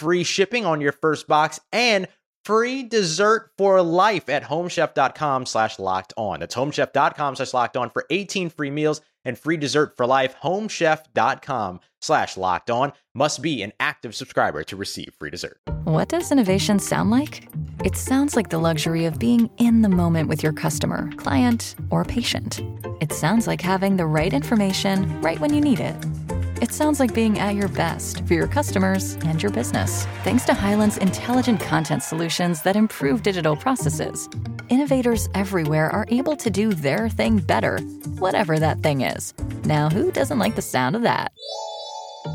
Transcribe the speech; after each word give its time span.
free 0.00 0.24
shipping 0.24 0.64
on 0.64 0.80
your 0.80 0.92
first 0.92 1.28
box 1.28 1.60
and 1.72 2.08
free 2.44 2.82
dessert 2.82 3.50
for 3.58 3.82
life 3.82 4.30
at 4.30 4.42
homechef.com 4.44 5.44
slash 5.44 5.78
locked 5.78 6.14
on. 6.16 6.40
That's 6.40 6.54
homechef.com 6.54 7.36
slash 7.36 7.52
locked 7.52 7.76
on 7.76 7.90
for 7.90 8.06
18 8.08 8.48
free 8.48 8.70
meals 8.70 9.02
and 9.26 9.38
free 9.38 9.58
dessert 9.58 9.96
for 9.98 10.06
life. 10.06 10.34
Homechef.com 10.42 11.80
slash 12.00 12.38
locked 12.38 12.70
on 12.70 12.94
must 13.14 13.42
be 13.42 13.62
an 13.62 13.74
active 13.78 14.14
subscriber 14.14 14.64
to 14.64 14.74
receive 14.74 15.12
free 15.18 15.28
dessert. 15.30 15.58
What 15.84 16.08
does 16.08 16.32
innovation 16.32 16.78
sound 16.78 17.10
like? 17.10 17.46
It 17.84 17.94
sounds 17.94 18.36
like 18.36 18.48
the 18.48 18.58
luxury 18.58 19.04
of 19.04 19.18
being 19.18 19.50
in 19.58 19.82
the 19.82 19.90
moment 19.90 20.28
with 20.28 20.42
your 20.42 20.54
customer, 20.54 21.10
client, 21.16 21.74
or 21.90 22.04
patient. 22.04 22.62
It 23.02 23.12
sounds 23.12 23.46
like 23.46 23.60
having 23.60 23.96
the 23.98 24.06
right 24.06 24.32
information 24.32 25.20
right 25.20 25.38
when 25.40 25.52
you 25.52 25.60
need 25.60 25.80
it. 25.80 25.96
It 26.60 26.72
sounds 26.74 27.00
like 27.00 27.14
being 27.14 27.38
at 27.38 27.54
your 27.54 27.68
best 27.68 28.26
for 28.26 28.34
your 28.34 28.46
customers 28.46 29.14
and 29.24 29.42
your 29.42 29.50
business. 29.50 30.04
Thanks 30.24 30.44
to 30.44 30.52
Hyland's 30.52 30.98
intelligent 30.98 31.58
content 31.58 32.02
solutions 32.02 32.60
that 32.62 32.76
improve 32.76 33.22
digital 33.22 33.56
processes, 33.56 34.28
innovators 34.68 35.26
everywhere 35.34 35.88
are 35.90 36.04
able 36.10 36.36
to 36.36 36.50
do 36.50 36.74
their 36.74 37.08
thing 37.08 37.38
better, 37.38 37.78
whatever 38.18 38.58
that 38.58 38.80
thing 38.80 39.00
is. 39.00 39.32
Now, 39.64 39.88
who 39.88 40.12
doesn't 40.12 40.38
like 40.38 40.54
the 40.54 40.62
sound 40.62 40.96
of 40.96 41.02
that? 41.02 41.32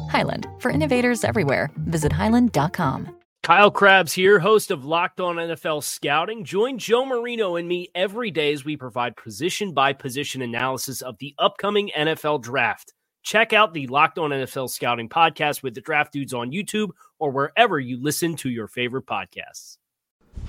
Hyland, 0.09 0.47
for 0.57 0.71
innovators 0.71 1.23
everywhere, 1.23 1.69
visit 1.77 2.11
Hyland.com. 2.11 3.15
Kyle 3.43 3.69
Crabbs 3.69 4.11
here, 4.11 4.39
host 4.39 4.71
of 4.71 4.85
Locked 4.85 5.19
On 5.19 5.35
NFL 5.35 5.83
Scouting. 5.83 6.43
Join 6.45 6.79
Joe 6.79 7.05
Marino 7.05 7.57
and 7.57 7.67
me 7.67 7.89
every 7.93 8.31
day 8.31 8.51
as 8.53 8.65
we 8.65 8.75
provide 8.75 9.15
position 9.17 9.71
by 9.71 9.93
position 9.93 10.41
analysis 10.41 11.03
of 11.03 11.15
the 11.19 11.35
upcoming 11.37 11.91
NFL 11.95 12.41
draft. 12.41 12.94
Check 13.25 13.53
out 13.53 13.73
the 13.73 13.87
Locked 13.87 14.19
On 14.19 14.29
NFL 14.29 14.69
Scouting 14.69 15.09
podcast 15.09 15.63
with 15.63 15.73
the 15.73 15.81
Draft 15.81 16.13
Dudes 16.13 16.31
on 16.31 16.51
YouTube 16.51 16.89
or 17.17 17.31
wherever 17.31 17.79
you 17.79 17.99
listen 17.99 18.35
to 18.35 18.51
your 18.51 18.67
favorite 18.67 19.07
podcasts. 19.07 19.79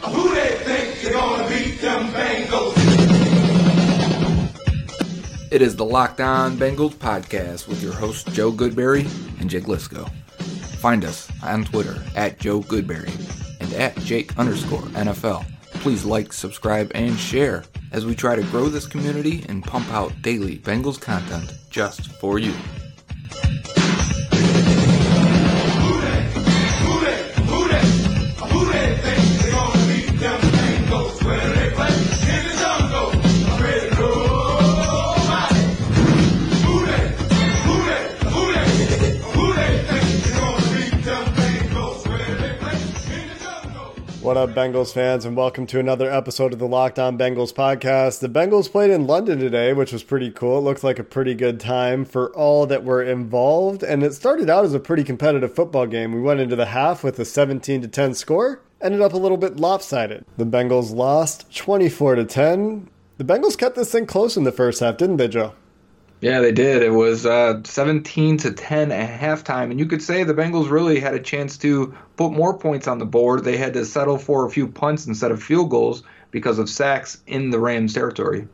Who 0.00 0.34
they 0.34 0.50
think 0.58 1.00
they're 1.00 1.14
gonna 1.14 1.48
beat 1.48 1.80
them 1.80 2.08
Bengals? 2.08 2.74
It 5.50 5.62
is 5.62 5.74
the 5.76 5.86
Locked 5.86 6.20
On 6.20 6.58
Bengals 6.58 6.92
podcast 6.92 7.66
with 7.66 7.82
your 7.82 7.94
hosts 7.94 8.30
Joe 8.34 8.52
Goodberry 8.52 9.06
and 9.40 9.48
Jake 9.48 9.64
Liscow. 9.64 10.10
Find 10.76 11.02
us 11.02 11.32
on 11.42 11.64
Twitter 11.64 12.02
at 12.14 12.38
Joe 12.38 12.60
Goodberry 12.60 13.10
and 13.58 13.72
at 13.72 13.96
Jake 14.00 14.38
underscore 14.38 14.82
NFL. 14.92 15.46
Please 15.80 16.04
like, 16.04 16.30
subscribe, 16.34 16.92
and 16.94 17.18
share 17.18 17.64
as 17.96 18.04
we 18.04 18.14
try 18.14 18.36
to 18.36 18.42
grow 18.42 18.68
this 18.68 18.86
community 18.86 19.42
and 19.48 19.64
pump 19.64 19.90
out 19.90 20.12
daily 20.20 20.58
Bengals 20.58 21.00
content 21.00 21.54
just 21.70 22.12
for 22.20 22.38
you. 22.38 22.52
Up, 44.46 44.54
Bengals 44.54 44.92
fans, 44.92 45.24
and 45.24 45.36
welcome 45.36 45.66
to 45.66 45.80
another 45.80 46.08
episode 46.08 46.52
of 46.52 46.60
the 46.60 46.68
Locked 46.68 47.00
On 47.00 47.18
Bengals 47.18 47.52
podcast. 47.52 48.20
The 48.20 48.28
Bengals 48.28 48.70
played 48.70 48.92
in 48.92 49.06
London 49.06 49.40
today, 49.40 49.72
which 49.72 49.92
was 49.92 50.04
pretty 50.04 50.30
cool. 50.30 50.58
It 50.58 50.60
looked 50.60 50.84
like 50.84 51.00
a 51.00 51.04
pretty 51.04 51.34
good 51.34 51.58
time 51.58 52.04
for 52.04 52.32
all 52.32 52.64
that 52.66 52.84
were 52.84 53.02
involved, 53.02 53.82
and 53.82 54.04
it 54.04 54.14
started 54.14 54.48
out 54.48 54.64
as 54.64 54.72
a 54.72 54.78
pretty 54.78 55.02
competitive 55.02 55.52
football 55.52 55.86
game. 55.86 56.12
We 56.12 56.20
went 56.20 56.38
into 56.38 56.54
the 56.54 56.66
half 56.66 57.02
with 57.02 57.18
a 57.18 57.24
17 57.24 57.82
to 57.82 57.88
10 57.88 58.14
score, 58.14 58.60
ended 58.80 59.00
up 59.00 59.14
a 59.14 59.18
little 59.18 59.38
bit 59.38 59.56
lopsided. 59.56 60.24
The 60.36 60.46
Bengals 60.46 60.94
lost 60.94 61.52
24 61.52 62.14
to 62.14 62.24
10. 62.24 62.88
The 63.18 63.24
Bengals 63.24 63.58
kept 63.58 63.74
this 63.74 63.90
thing 63.90 64.06
close 64.06 64.36
in 64.36 64.44
the 64.44 64.52
first 64.52 64.78
half, 64.78 64.96
didn't 64.96 65.16
they, 65.16 65.28
Joe? 65.28 65.54
Yeah, 66.20 66.40
they 66.40 66.52
did. 66.52 66.82
It 66.82 66.90
was 66.90 67.26
uh, 67.26 67.60
17 67.64 68.38
to 68.38 68.52
10 68.52 68.90
at 68.90 69.20
halftime, 69.20 69.70
and 69.70 69.78
you 69.78 69.86
could 69.86 70.02
say 70.02 70.24
the 70.24 70.34
Bengals 70.34 70.70
really 70.70 70.98
had 70.98 71.14
a 71.14 71.20
chance 71.20 71.58
to 71.58 71.94
put 72.16 72.32
more 72.32 72.56
points 72.56 72.88
on 72.88 72.98
the 72.98 73.04
board. 73.04 73.44
They 73.44 73.58
had 73.58 73.74
to 73.74 73.84
settle 73.84 74.16
for 74.16 74.46
a 74.46 74.50
few 74.50 74.66
punts 74.66 75.06
instead 75.06 75.30
of 75.30 75.42
field 75.42 75.70
goals 75.70 76.02
because 76.30 76.58
of 76.58 76.70
sacks 76.70 77.18
in 77.26 77.50
the 77.50 77.60
Rams 77.60 77.92
territory. 77.92 78.48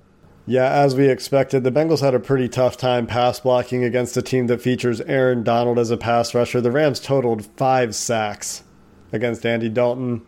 Yeah, 0.45 0.69
as 0.73 0.97
we 0.97 1.09
expected, 1.09 1.63
the 1.63 1.71
Bengals 1.71 2.01
had 2.01 2.15
a 2.15 2.21
pretty 2.21 2.49
tough 2.49 2.77
time 2.77 3.07
pass 3.07 3.39
blocking 3.39 3.85
against 3.85 4.17
a 4.17 4.23
team 4.23 4.49
that 4.49 4.61
features 4.61 5.01
Aaron 5.03 5.45
Donald 5.45 5.79
as 5.79 5.91
a 5.91 5.97
pass 5.97 6.35
rusher. 6.35 6.61
The 6.61 6.73
Rams 6.73 6.99
totaled 6.99 7.47
five 7.57 7.95
sacks 7.95 8.65
against 9.13 9.47
Andy 9.47 9.69
Dalton, 9.69 10.23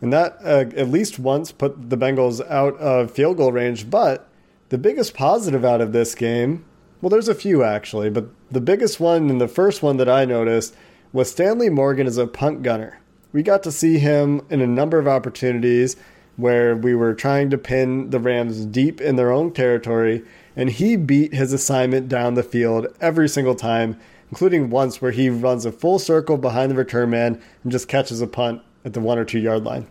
and 0.00 0.12
that 0.12 0.38
uh, 0.44 0.66
at 0.76 0.88
least 0.88 1.18
once 1.18 1.50
put 1.50 1.90
the 1.90 1.96
Bengals 1.96 2.48
out 2.48 2.76
of 2.76 3.10
field 3.10 3.38
goal 3.38 3.50
range. 3.50 3.90
But 3.90 4.28
the 4.68 4.78
biggest 4.78 5.14
positive 5.14 5.64
out 5.64 5.80
of 5.80 5.92
this 5.92 6.14
game, 6.14 6.64
well, 7.06 7.10
there's 7.12 7.28
a 7.28 7.36
few 7.36 7.62
actually, 7.62 8.10
but 8.10 8.26
the 8.50 8.60
biggest 8.60 8.98
one 8.98 9.30
and 9.30 9.40
the 9.40 9.46
first 9.46 9.80
one 9.80 9.96
that 9.98 10.08
I 10.08 10.24
noticed 10.24 10.74
was 11.12 11.30
Stanley 11.30 11.70
Morgan 11.70 12.08
as 12.08 12.18
a 12.18 12.26
punt 12.26 12.64
gunner. 12.64 12.98
We 13.32 13.44
got 13.44 13.62
to 13.62 13.70
see 13.70 14.00
him 14.00 14.44
in 14.50 14.60
a 14.60 14.66
number 14.66 14.98
of 14.98 15.06
opportunities 15.06 15.94
where 16.36 16.74
we 16.74 16.96
were 16.96 17.14
trying 17.14 17.48
to 17.50 17.58
pin 17.58 18.10
the 18.10 18.18
Rams 18.18 18.66
deep 18.66 19.00
in 19.00 19.14
their 19.14 19.30
own 19.30 19.52
territory, 19.52 20.24
and 20.56 20.68
he 20.68 20.96
beat 20.96 21.32
his 21.32 21.52
assignment 21.52 22.08
down 22.08 22.34
the 22.34 22.42
field 22.42 22.88
every 23.00 23.28
single 23.28 23.54
time, 23.54 23.96
including 24.32 24.68
once 24.68 25.00
where 25.00 25.12
he 25.12 25.30
runs 25.30 25.64
a 25.64 25.70
full 25.70 26.00
circle 26.00 26.36
behind 26.36 26.72
the 26.72 26.76
return 26.76 27.10
man 27.10 27.40
and 27.62 27.70
just 27.70 27.86
catches 27.86 28.20
a 28.20 28.26
punt 28.26 28.62
at 28.84 28.94
the 28.94 29.00
one 29.00 29.16
or 29.16 29.24
two 29.24 29.38
yard 29.38 29.62
line. 29.62 29.86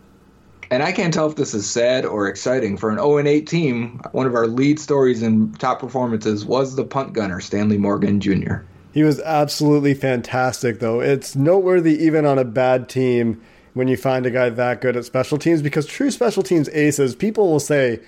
And 0.71 0.81
I 0.81 0.91
can't 0.91 1.13
tell 1.13 1.27
if 1.29 1.35
this 1.35 1.53
is 1.53 1.69
sad 1.69 2.05
or 2.05 2.27
exciting 2.27 2.77
for 2.77 2.89
an 2.89 2.97
0 2.97 3.19
8 3.19 3.47
team. 3.47 4.01
One 4.11 4.25
of 4.25 4.35
our 4.35 4.47
lead 4.47 4.79
stories 4.79 5.21
and 5.21 5.57
top 5.59 5.79
performances 5.79 6.45
was 6.45 6.75
the 6.75 6.85
punt 6.85 7.13
gunner, 7.13 7.39
Stanley 7.39 7.77
Morgan 7.77 8.19
Jr. 8.19 8.57
He 8.93 9.03
was 9.03 9.19
absolutely 9.21 9.93
fantastic, 9.93 10.79
though. 10.79 11.01
It's 11.01 11.35
noteworthy 11.35 12.03
even 12.03 12.25
on 12.25 12.39
a 12.39 12.45
bad 12.45 12.87
team 12.89 13.41
when 13.73 13.87
you 13.87 13.97
find 13.97 14.25
a 14.25 14.31
guy 14.31 14.49
that 14.49 14.81
good 14.81 14.95
at 14.95 15.05
special 15.05 15.37
teams 15.37 15.61
because 15.61 15.85
true 15.85 16.09
special 16.09 16.41
teams 16.41 16.69
aces, 16.69 17.15
people 17.15 17.51
will 17.51 17.59
say, 17.59 17.99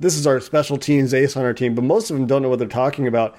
This 0.00 0.16
is 0.16 0.26
our 0.26 0.40
special 0.40 0.78
teams 0.78 1.14
ace 1.14 1.36
on 1.36 1.44
our 1.44 1.52
team, 1.52 1.74
but 1.74 1.84
most 1.84 2.10
of 2.10 2.16
them 2.16 2.26
don't 2.26 2.42
know 2.42 2.48
what 2.48 2.58
they're 2.58 2.68
talking 2.68 3.06
about. 3.06 3.36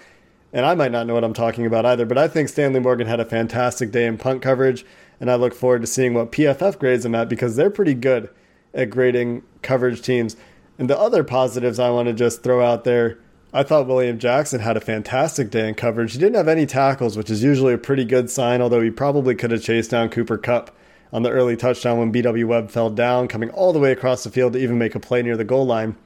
And 0.53 0.65
I 0.65 0.75
might 0.75 0.91
not 0.91 1.07
know 1.07 1.13
what 1.13 1.23
I'm 1.23 1.33
talking 1.33 1.65
about 1.65 1.85
either, 1.85 2.05
but 2.05 2.17
I 2.17 2.27
think 2.27 2.49
Stanley 2.49 2.81
Morgan 2.81 3.07
had 3.07 3.21
a 3.21 3.25
fantastic 3.25 3.91
day 3.91 4.05
in 4.05 4.17
punt 4.17 4.41
coverage, 4.41 4.85
and 5.19 5.31
I 5.31 5.35
look 5.35 5.53
forward 5.53 5.81
to 5.81 5.87
seeing 5.87 6.13
what 6.13 6.31
PFF 6.31 6.77
grades 6.77 7.05
him 7.05 7.15
at 7.15 7.29
because 7.29 7.55
they're 7.55 7.69
pretty 7.69 7.93
good 7.93 8.29
at 8.73 8.89
grading 8.89 9.43
coverage 9.61 10.01
teams. 10.01 10.35
And 10.77 10.89
the 10.89 10.97
other 10.97 11.23
positives 11.23 11.79
I 11.79 11.89
want 11.89 12.07
to 12.07 12.13
just 12.13 12.43
throw 12.43 12.65
out 12.65 12.83
there 12.83 13.19
I 13.53 13.63
thought 13.63 13.87
William 13.87 14.17
Jackson 14.17 14.61
had 14.61 14.77
a 14.77 14.81
fantastic 14.81 15.49
day 15.49 15.67
in 15.67 15.75
coverage. 15.75 16.13
He 16.13 16.19
didn't 16.19 16.37
have 16.37 16.47
any 16.47 16.65
tackles, 16.65 17.17
which 17.17 17.29
is 17.29 17.43
usually 17.43 17.73
a 17.73 17.77
pretty 17.77 18.05
good 18.05 18.29
sign, 18.29 18.61
although 18.61 18.79
he 18.79 18.89
probably 18.89 19.35
could 19.35 19.51
have 19.51 19.61
chased 19.61 19.91
down 19.91 20.07
Cooper 20.07 20.37
Kupp 20.37 20.73
on 21.11 21.23
the 21.23 21.31
early 21.31 21.57
touchdown 21.57 21.97
when 21.97 22.13
BW 22.13 22.45
Webb 22.45 22.69
fell 22.69 22.89
down, 22.89 23.27
coming 23.27 23.49
all 23.49 23.73
the 23.73 23.79
way 23.79 23.91
across 23.91 24.23
the 24.23 24.29
field 24.29 24.53
to 24.53 24.59
even 24.59 24.77
make 24.77 24.95
a 24.95 25.01
play 25.01 25.21
near 25.21 25.35
the 25.35 25.43
goal 25.43 25.65
line. 25.65 25.97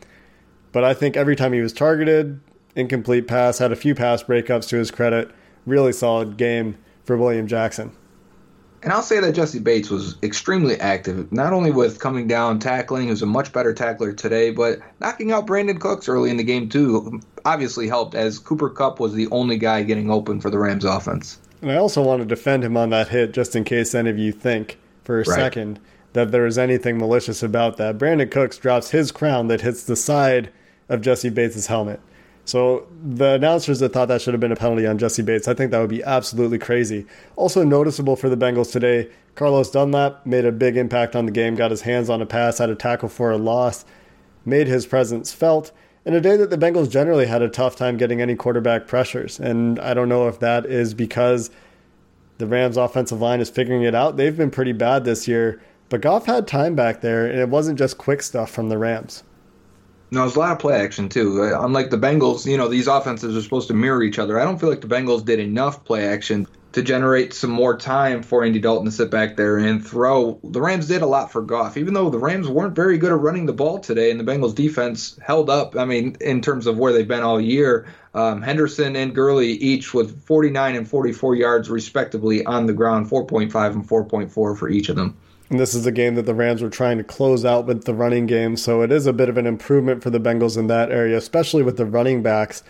But 0.71 0.83
I 0.83 0.95
think 0.95 1.15
every 1.15 1.35
time 1.35 1.53
he 1.53 1.61
was 1.61 1.71
targeted, 1.71 2.39
incomplete 2.75 3.27
pass, 3.27 3.59
had 3.59 3.71
a 3.71 3.75
few 3.75 3.93
pass 3.93 4.23
breakups 4.23 4.67
to 4.69 4.77
his 4.77 4.89
credit. 4.89 5.29
Really 5.67 5.93
solid 5.93 6.37
game 6.37 6.77
for 7.03 7.15
William 7.15 7.45
Jackson. 7.45 7.95
And 8.85 8.93
I'll 8.93 9.01
say 9.01 9.19
that 9.19 9.33
Jessie 9.33 9.57
Bates 9.57 9.89
was 9.89 10.15
extremely 10.21 10.79
active, 10.79 11.31
not 11.31 11.53
only 11.53 11.71
with 11.71 11.99
coming 11.99 12.27
down, 12.27 12.59
tackling, 12.59 13.05
he 13.05 13.09
was 13.09 13.23
a 13.23 13.25
much 13.25 13.51
better 13.51 13.73
tackler 13.73 14.13
today, 14.13 14.51
but 14.51 14.77
knocking 14.99 15.31
out 15.31 15.47
Brandin 15.47 15.79
Cooks 15.79 16.07
early 16.07 16.29
in 16.29 16.37
the 16.37 16.43
game, 16.43 16.69
too, 16.69 17.19
obviously 17.45 17.87
helped 17.87 18.13
as 18.13 18.37
Cooper 18.37 18.69
Kupp 18.69 18.99
was 18.99 19.13
the 19.13 19.27
only 19.31 19.57
guy 19.57 19.81
getting 19.81 20.11
open 20.11 20.39
for 20.39 20.51
the 20.51 20.59
Rams 20.59 20.85
offense. 20.85 21.39
And 21.63 21.71
I 21.71 21.77
also 21.77 22.03
want 22.03 22.21
to 22.21 22.27
defend 22.27 22.63
him 22.63 22.77
on 22.77 22.91
that 22.91 23.07
hit 23.07 23.33
just 23.33 23.55
in 23.55 23.63
case 23.63 23.95
any 23.95 24.11
of 24.11 24.19
you 24.19 24.31
think 24.31 24.77
for 25.03 25.15
a 25.19 25.23
Right. 25.23 25.35
second 25.35 25.79
that 26.13 26.31
there 26.31 26.45
is 26.45 26.59
anything 26.59 26.99
malicious 26.99 27.41
about 27.41 27.77
that. 27.77 27.97
Brandin 27.97 28.29
Cooks 28.29 28.59
drops 28.59 28.91
his 28.91 29.11
crown 29.11 29.47
that 29.47 29.61
hits 29.61 29.83
the 29.83 29.95
side 29.95 30.51
of 30.89 31.01
Jessie 31.01 31.29
Bates' 31.31 31.65
helmet. 31.65 31.99
So 32.45 32.87
the 33.03 33.33
announcers 33.33 33.79
that 33.79 33.91
thought 33.91 34.07
that 34.07 34.21
should 34.21 34.33
have 34.35 34.41
been 34.41 34.51
a 34.51 34.55
penalty 34.55 34.85
on 34.85 34.99
Jessie 34.99 35.23
Bates, 35.23 35.47
I 35.47 35.55
think 35.55 35.71
that 35.71 35.79
would 35.79 35.89
be 35.89 36.03
absolutely 36.03 36.59
crazy. 36.59 37.07
Also 37.35 37.63
noticeable 37.63 38.15
for 38.15 38.29
the 38.29 38.37
Bengals 38.37 38.71
today, 38.71 39.09
Carlos 39.33 39.71
Dunlap 39.71 40.25
made 40.25 40.45
a 40.45 40.51
big 40.51 40.77
impact 40.77 41.15
on 41.15 41.25
the 41.25 41.31
game, 41.31 41.55
got 41.55 41.71
his 41.71 41.81
hands 41.81 42.09
on 42.09 42.21
a 42.21 42.25
pass, 42.25 42.59
had 42.59 42.69
a 42.69 42.75
tackle 42.75 43.09
for 43.09 43.31
a 43.31 43.37
loss, 43.37 43.83
made 44.45 44.67
his 44.67 44.85
presence 44.85 45.33
felt 45.33 45.71
in 46.05 46.13
a 46.13 46.21
day 46.21 46.37
that 46.37 46.51
the 46.51 46.57
Bengals 46.57 46.89
generally 46.89 47.25
had 47.25 47.41
a 47.41 47.49
tough 47.49 47.75
time 47.75 47.97
getting 47.97 48.21
any 48.21 48.35
quarterback 48.35 48.85
pressures. 48.85 49.39
And 49.39 49.79
I 49.79 49.95
don't 49.95 50.07
know 50.07 50.27
if 50.27 50.39
that 50.39 50.67
is 50.67 50.93
because 50.93 51.49
the 52.37 52.45
Rams' 52.45 52.77
offensive 52.77 53.19
line 53.19 53.41
is 53.41 53.49
figuring 53.49 53.81
it 53.81 53.95
out. 53.95 54.17
They've 54.17 54.37
been 54.37 54.51
pretty 54.51 54.73
bad 54.73 55.03
this 55.03 55.27
year, 55.27 55.61
but 55.89 56.01
Goff 56.01 56.27
had 56.27 56.47
time 56.47 56.75
back 56.75 57.01
there, 57.01 57.25
and 57.25 57.39
it 57.39 57.49
wasn't 57.49 57.79
just 57.79 57.97
quick 57.97 58.21
stuff 58.21 58.51
from 58.51 58.69
the 58.69 58.77
Rams. 58.77 59.23
No, 60.11 60.21
there's 60.21 60.35
a 60.35 60.39
lot 60.39 60.51
of 60.51 60.59
play 60.59 60.75
action 60.75 61.09
too. 61.09 61.43
Uh, 61.43 61.65
Unlike 61.65 61.89
the 61.89 61.97
Bengals, 61.97 62.45
you 62.45 62.57
know, 62.57 62.67
these 62.67 62.87
offenses 62.87 63.35
are 63.35 63.41
supposed 63.41 63.67
to 63.69 63.73
mirror 63.73 64.03
each 64.03 64.19
other. 64.19 64.39
I 64.39 64.45
don't 64.45 64.59
feel 64.59 64.69
like 64.69 64.81
the 64.81 64.87
Bengals 64.87 65.25
did 65.25 65.39
enough 65.39 65.83
play 65.83 66.05
action 66.05 66.47
to 66.75 66.81
generate 66.81 67.33
some 67.33 67.49
more 67.49 67.77
time 67.77 68.21
for 68.21 68.43
Andy 68.43 68.59
Dalton 68.59 68.85
to 68.85 68.91
sit 68.91 69.09
back 69.09 69.37
there 69.37 69.57
and 69.57 69.85
throw. 69.85 70.37
The 70.43 70.59
Rams 70.59 70.89
did 70.89 71.01
a 71.01 71.05
lot 71.05 71.31
for 71.31 71.41
Goff, 71.41 71.77
even 71.77 71.93
though 71.93 72.09
the 72.09 72.19
Rams 72.19 72.49
weren't 72.49 72.75
very 72.75 72.97
good 72.97 73.13
at 73.13 73.19
running 73.19 73.45
the 73.45 73.53
ball 73.53 73.79
today, 73.79 74.11
and 74.11 74.19
the 74.19 74.25
Bengals 74.25 74.53
defense 74.53 75.17
held 75.23 75.49
up. 75.49 75.77
I 75.77 75.85
mean, 75.85 76.17
in 76.19 76.41
terms 76.41 76.67
of 76.67 76.77
where 76.77 76.91
they've 76.91 77.07
been 77.07 77.23
all 77.23 77.39
year, 77.39 77.87
um, 78.13 78.41
Henderson 78.41 78.97
and 78.97 79.15
Gurley 79.15 79.51
each 79.51 79.93
with 79.93 80.21
49 80.25 80.75
and 80.75 80.87
44 80.87 81.35
yards 81.35 81.69
respectively 81.69 82.45
on 82.45 82.65
the 82.65 82.73
ground, 82.73 83.09
4.5 83.09 83.71
and 83.71 83.87
4.4 83.87 84.29
for 84.29 84.69
each 84.69 84.89
of 84.89 84.97
them. 84.97 85.15
And 85.49 85.59
this 85.59 85.75
is 85.75 85.85
a 85.85 85.91
game 85.91 86.15
that 86.15 86.25
the 86.25 86.33
Rams 86.33 86.61
were 86.61 86.69
trying 86.69 86.97
to 86.97 87.03
close 87.03 87.45
out 87.45 87.65
with 87.65 87.85
the 87.85 87.93
running 87.93 88.25
game, 88.25 88.57
so 88.57 88.81
it 88.81 88.91
is 88.91 89.05
a 89.05 89.13
bit 89.13 89.29
of 89.29 89.37
an 89.37 89.45
improvement 89.45 90.01
for 90.01 90.09
the 90.09 90.19
Bengals 90.19 90.57
in 90.57 90.67
that 90.67 90.91
area, 90.91 91.17
especially 91.17 91.61
with 91.61 91.77
the 91.77 91.85
running 91.85 92.23
backs. 92.23 92.63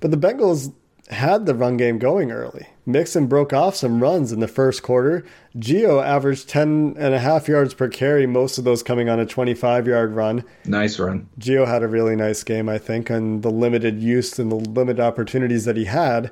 But 0.00 0.10
the 0.10 0.16
Bengals 0.16 0.72
had 1.10 1.46
the 1.46 1.54
run 1.54 1.76
game 1.76 1.98
going 1.98 2.30
early. 2.30 2.66
Mixon 2.84 3.26
broke 3.26 3.52
off 3.52 3.74
some 3.74 4.02
runs 4.02 4.32
in 4.32 4.40
the 4.40 4.48
first 4.48 4.82
quarter. 4.82 5.24
Gio 5.56 6.04
averaged 6.04 6.48
10 6.48 6.96
and 6.98 7.14
a 7.14 7.18
half 7.18 7.48
yards 7.48 7.74
per 7.74 7.88
carry, 7.88 8.26
most 8.26 8.58
of 8.58 8.64
those 8.64 8.82
coming 8.82 9.08
on 9.08 9.20
a 9.20 9.26
25 9.26 9.86
yard 9.86 10.14
run. 10.14 10.44
Nice 10.64 10.98
run. 10.98 11.28
Gio 11.38 11.66
had 11.66 11.82
a 11.82 11.88
really 11.88 12.16
nice 12.16 12.42
game, 12.42 12.68
I 12.68 12.78
think, 12.78 13.10
and 13.10 13.42
the 13.42 13.50
limited 13.50 14.00
use 14.00 14.38
and 14.38 14.50
the 14.50 14.56
limited 14.56 15.00
opportunities 15.00 15.64
that 15.64 15.76
he 15.76 15.86
had. 15.86 16.30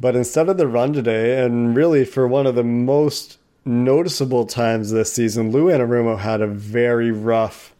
But 0.00 0.14
instead 0.14 0.48
of 0.48 0.58
the 0.58 0.68
run 0.68 0.92
today, 0.92 1.42
and 1.44 1.76
really 1.76 2.04
for 2.04 2.28
one 2.28 2.46
of 2.46 2.54
the 2.54 2.64
most 2.64 3.38
noticeable 3.68 4.46
times 4.46 4.90
this 4.90 5.12
season, 5.12 5.52
Lou 5.52 5.66
Anarumo 5.66 6.18
had 6.18 6.40
a 6.40 6.46
very 6.46 7.12
rough 7.12 7.74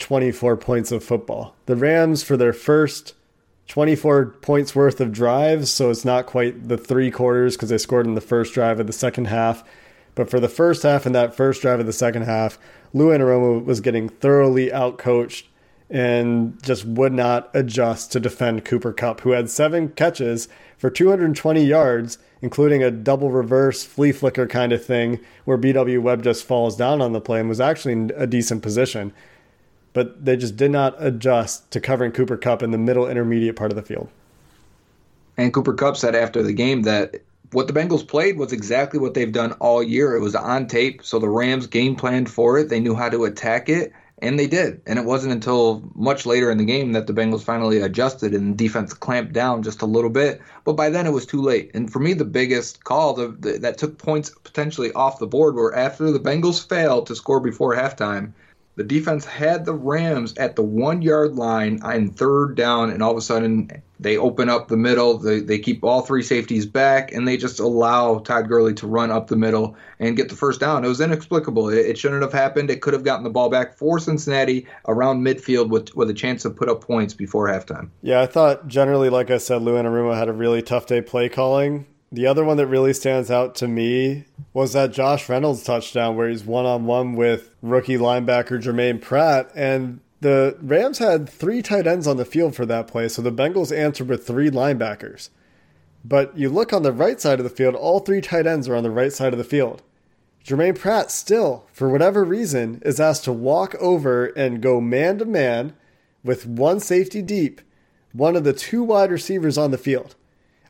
24 0.00 0.56
points 0.56 0.92
of 0.92 1.04
football. 1.04 1.54
The 1.66 1.76
Rams, 1.76 2.22
for 2.22 2.36
their 2.36 2.52
first 2.52 3.14
24 3.68 4.26
points 4.42 4.74
worth 4.74 5.00
of 5.00 5.12
drives, 5.12 5.70
so 5.70 5.90
it's 5.90 6.04
not 6.04 6.26
quite 6.26 6.68
the 6.68 6.78
three 6.78 7.10
quarters 7.10 7.56
because 7.56 7.68
they 7.68 7.78
scored 7.78 8.06
in 8.06 8.14
the 8.14 8.20
first 8.20 8.54
drive 8.54 8.80
of 8.80 8.86
the 8.86 8.92
second 8.92 9.26
half. 9.26 9.62
But 10.14 10.28
for 10.28 10.40
the 10.40 10.48
first 10.48 10.82
half 10.82 11.06
and 11.06 11.14
that 11.14 11.34
first 11.34 11.62
drive 11.62 11.78
of 11.78 11.86
the 11.86 11.92
second 11.92 12.22
half, 12.22 12.58
Lou 12.92 13.08
Anarumo 13.08 13.64
was 13.64 13.80
getting 13.80 14.08
thoroughly 14.08 14.68
outcoached 14.68 15.44
and 15.90 16.60
just 16.62 16.84
would 16.84 17.12
not 17.12 17.50
adjust 17.54 18.12
to 18.12 18.20
defend 18.20 18.64
Cooper 18.64 18.92
Kupp, 18.92 19.20
who 19.20 19.30
had 19.30 19.48
seven 19.48 19.90
catches 19.90 20.48
for 20.78 20.88
220 20.88 21.64
yards, 21.64 22.18
including 22.40 22.82
a 22.82 22.90
double 22.90 23.30
reverse 23.30 23.84
flea 23.84 24.12
flicker 24.12 24.46
kind 24.46 24.72
of 24.72 24.84
thing 24.84 25.20
where 25.44 25.58
BW 25.58 26.00
Webb 26.00 26.22
just 26.22 26.44
falls 26.44 26.76
down 26.76 27.02
on 27.02 27.12
the 27.12 27.20
play 27.20 27.40
and 27.40 27.48
was 27.48 27.60
actually 27.60 27.92
in 27.92 28.12
a 28.16 28.26
decent 28.26 28.62
position. 28.62 29.12
But 29.92 30.24
they 30.24 30.36
just 30.36 30.56
did 30.56 30.70
not 30.70 30.94
adjust 30.98 31.70
to 31.72 31.80
covering 31.80 32.12
Cooper 32.12 32.36
Kupp 32.36 32.62
in 32.62 32.70
the 32.70 32.78
middle 32.78 33.08
intermediate 33.08 33.56
part 33.56 33.72
of 33.72 33.76
the 33.76 33.82
field. 33.82 34.08
And 35.36 35.52
Cooper 35.52 35.74
Kupp 35.74 35.96
said 35.96 36.14
after 36.14 36.42
the 36.42 36.52
game 36.52 36.82
that 36.82 37.16
what 37.52 37.66
the 37.66 37.72
Bengals 37.72 38.06
played 38.06 38.36
was 38.36 38.52
exactly 38.52 39.00
what 39.00 39.14
they've 39.14 39.32
done 39.32 39.52
all 39.52 39.82
year. 39.82 40.14
It 40.14 40.20
was 40.20 40.34
on 40.34 40.66
tape, 40.66 41.02
so 41.02 41.18
the 41.18 41.28
Rams 41.28 41.66
game 41.66 41.96
planned 41.96 42.30
for 42.30 42.58
it. 42.58 42.68
They 42.68 42.80
knew 42.80 42.94
how 42.94 43.08
to 43.08 43.24
attack 43.24 43.68
it, 43.68 43.92
and 44.20 44.38
they 44.38 44.46
did. 44.46 44.80
And 44.86 44.98
it 44.98 45.04
wasn't 45.04 45.32
until 45.32 45.82
much 45.94 46.26
later 46.26 46.50
in 46.50 46.58
the 46.58 46.64
game 46.64 46.92
that 46.92 47.06
the 47.06 47.12
Bengals 47.12 47.42
finally 47.42 47.80
adjusted 47.80 48.34
and 48.34 48.56
defense 48.56 48.92
clamped 48.92 49.32
down 49.32 49.62
just 49.62 49.82
a 49.82 49.86
little 49.86 50.10
bit. 50.10 50.40
But 50.64 50.74
by 50.74 50.90
then 50.90 51.06
it 51.06 51.12
was 51.12 51.26
too 51.26 51.42
late. 51.42 51.70
And 51.74 51.92
for 51.92 51.98
me, 51.98 52.12
the 52.14 52.24
biggest 52.24 52.84
call 52.84 53.14
that 53.14 53.78
took 53.78 53.98
points 53.98 54.30
potentially 54.42 54.92
off 54.92 55.18
the 55.18 55.26
board 55.26 55.54
were 55.54 55.74
after 55.74 56.10
the 56.10 56.20
Bengals 56.20 56.68
failed 56.68 57.06
to 57.06 57.16
score 57.16 57.40
before 57.40 57.74
halftime. 57.74 58.32
The 58.78 58.84
defense 58.84 59.24
had 59.24 59.64
the 59.64 59.74
Rams 59.74 60.34
at 60.36 60.54
the 60.54 60.62
one 60.62 61.02
yard 61.02 61.34
line 61.34 61.80
on 61.82 62.10
third 62.10 62.54
down, 62.54 62.90
and 62.90 63.02
all 63.02 63.10
of 63.10 63.16
a 63.16 63.20
sudden 63.20 63.68
they 63.98 64.16
open 64.16 64.48
up 64.48 64.68
the 64.68 64.76
middle. 64.76 65.18
They, 65.18 65.40
they 65.40 65.58
keep 65.58 65.82
all 65.82 66.02
three 66.02 66.22
safeties 66.22 66.64
back, 66.64 67.10
and 67.10 67.26
they 67.26 67.36
just 67.36 67.58
allow 67.58 68.20
Todd 68.20 68.46
Gurley 68.46 68.74
to 68.74 68.86
run 68.86 69.10
up 69.10 69.26
the 69.26 69.34
middle 69.34 69.74
and 69.98 70.16
get 70.16 70.28
the 70.28 70.36
first 70.36 70.60
down. 70.60 70.84
It 70.84 70.88
was 70.88 71.00
inexplicable. 71.00 71.70
It, 71.70 71.86
it 71.86 71.98
shouldn't 71.98 72.22
have 72.22 72.32
happened. 72.32 72.70
It 72.70 72.80
could 72.80 72.94
have 72.94 73.02
gotten 73.02 73.24
the 73.24 73.30
ball 73.30 73.50
back 73.50 73.76
for 73.76 73.98
Cincinnati 73.98 74.64
around 74.86 75.24
midfield 75.24 75.70
with, 75.70 75.92
with 75.96 76.08
a 76.08 76.14
chance 76.14 76.42
to 76.42 76.50
put 76.50 76.68
up 76.68 76.80
points 76.80 77.14
before 77.14 77.48
halftime. 77.48 77.90
Yeah, 78.02 78.20
I 78.20 78.26
thought 78.26 78.68
generally, 78.68 79.10
like 79.10 79.28
I 79.32 79.38
said, 79.38 79.60
Lou 79.60 79.74
Anarumo 79.74 80.16
had 80.16 80.28
a 80.28 80.32
really 80.32 80.62
tough 80.62 80.86
day 80.86 81.02
play 81.02 81.28
calling. 81.28 81.84
The 82.10 82.26
other 82.26 82.44
one 82.44 82.56
that 82.56 82.66
really 82.66 82.94
stands 82.94 83.30
out 83.30 83.54
to 83.56 83.68
me 83.68 84.24
was 84.54 84.72
that 84.72 84.92
Josh 84.92 85.28
Reynolds 85.28 85.62
touchdown 85.62 86.16
where 86.16 86.28
he's 86.28 86.44
one 86.44 86.64
on 86.64 86.86
one 86.86 87.14
with 87.16 87.50
rookie 87.60 87.98
linebacker 87.98 88.60
Germaine 88.60 88.98
Pratt. 88.98 89.50
And 89.54 90.00
the 90.20 90.56
Rams 90.62 90.98
had 90.98 91.28
three 91.28 91.60
tight 91.60 91.86
ends 91.86 92.06
on 92.06 92.16
the 92.16 92.24
field 92.24 92.56
for 92.56 92.64
that 92.66 92.88
play, 92.88 93.08
so 93.08 93.20
the 93.20 93.30
Bengals 93.30 93.76
answered 93.76 94.08
with 94.08 94.26
three 94.26 94.50
linebackers. 94.50 95.28
But 96.02 96.36
you 96.36 96.48
look 96.48 96.72
on 96.72 96.82
the 96.82 96.92
right 96.92 97.20
side 97.20 97.40
of 97.40 97.44
the 97.44 97.50
field, 97.50 97.74
all 97.74 98.00
three 98.00 98.22
tight 98.22 98.46
ends 98.46 98.68
are 98.68 98.76
on 98.76 98.84
the 98.84 98.90
right 98.90 99.12
side 99.12 99.34
of 99.34 99.38
the 99.38 99.44
field. 99.44 99.82
Germaine 100.42 100.74
Pratt 100.74 101.10
still, 101.10 101.66
for 101.72 101.90
whatever 101.90 102.24
reason, 102.24 102.80
is 102.86 102.98
asked 102.98 103.24
to 103.24 103.32
walk 103.32 103.74
over 103.74 104.26
and 104.26 104.62
go 104.62 104.80
man 104.80 105.18
to 105.18 105.26
man 105.26 105.74
with 106.24 106.46
one 106.46 106.80
safety 106.80 107.20
deep, 107.20 107.60
one 108.12 108.34
of 108.34 108.44
the 108.44 108.54
two 108.54 108.82
wide 108.82 109.10
receivers 109.10 109.58
on 109.58 109.72
the 109.72 109.78
field. 109.78 110.14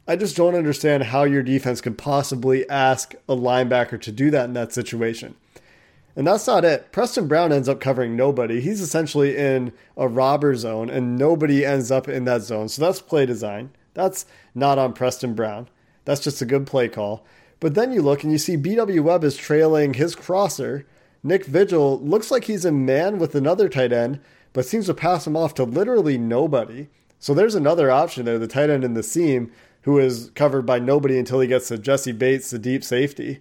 I 0.09 0.17
just 0.17 0.37
don't 0.37 0.55
understand 0.55 1.05
how 1.05 1.25
your 1.25 1.43
defense 1.43 1.83
can 1.83 1.95
possibly 1.95 2.69
ask 2.71 3.15
a 3.29 3.37
linebacker 3.37 4.00
to 4.00 4.11
do 4.11 4.31
that 4.31 4.47
in 4.47 4.55
that 4.55 4.73
situation. 4.73 5.35
And 6.17 6.27
that's 6.27 6.47
not 6.47 6.65
it. 6.65 6.91
Preston 6.93 7.29
Brown 7.29 7.53
ends 7.53 7.69
up 7.69 7.79
covering 7.79 8.17
nobody. 8.17 8.62
He's 8.62 8.81
essentially 8.81 9.37
in 9.37 9.71
a 9.99 10.09
robber 10.09 10.55
zone, 10.57 10.88
and 10.88 11.19
nobody 11.19 11.62
ends 11.62 11.91
up 11.91 12.09
in 12.09 12.25
that 12.25 12.41
zone. 12.41 12.71
So 12.71 12.81
that's 12.81 13.03
play 13.03 13.27
design. 13.27 13.71
That's 13.93 14.25
not 14.55 14.79
on 14.79 14.95
Preston 14.95 15.35
Brown. 15.35 15.69
That's 16.07 16.23
just 16.23 16.41
a 16.41 16.47
good 16.47 16.67
play 16.67 16.88
call. 16.88 17.23
But 17.61 17.75
then 17.75 17.93
you 17.93 18.00
look 18.00 18.23
and 18.23 18.33
you 18.33 18.38
see 18.38 18.57
BW 18.57 19.00
Webb 19.03 19.25
is 19.25 19.37
trailing 19.37 19.93
his 19.93 20.15
crosser. 20.15 20.87
Nick 21.23 21.45
Vigil 21.45 22.00
looks 22.00 22.31
like 22.31 22.45
he's 22.45 22.65
in 22.65 22.87
man 22.87 23.19
with 23.19 23.35
another 23.35 23.69
tight 23.69 23.93
end, 23.93 24.21
but 24.55 24.65
seems 24.65 24.87
to 24.87 24.95
pass 24.95 25.27
him 25.27 25.37
off 25.37 25.53
to 25.55 25.65
literally 25.65 26.17
nobody. 26.17 26.88
So 27.19 27.35
there's 27.35 27.57
another 27.57 27.91
option 27.91 28.25
there, 28.25 28.38
the 28.38 28.47
tight 28.47 28.71
end 28.71 28.85
in 28.85 28.95
the 28.95 29.03
seam, 29.03 29.53
who 29.88 29.99
is 29.99 30.30
covered 30.35 30.66
by 30.66 30.78
nobody 30.78 31.18
until 31.18 31.40
he 31.40 31.49
gets 31.49 31.68
to 31.68 31.78
Jessie 31.78 32.12
Bates, 32.12 32.50
the 32.50 32.59
deep 32.59 32.85
safety. 32.85 33.40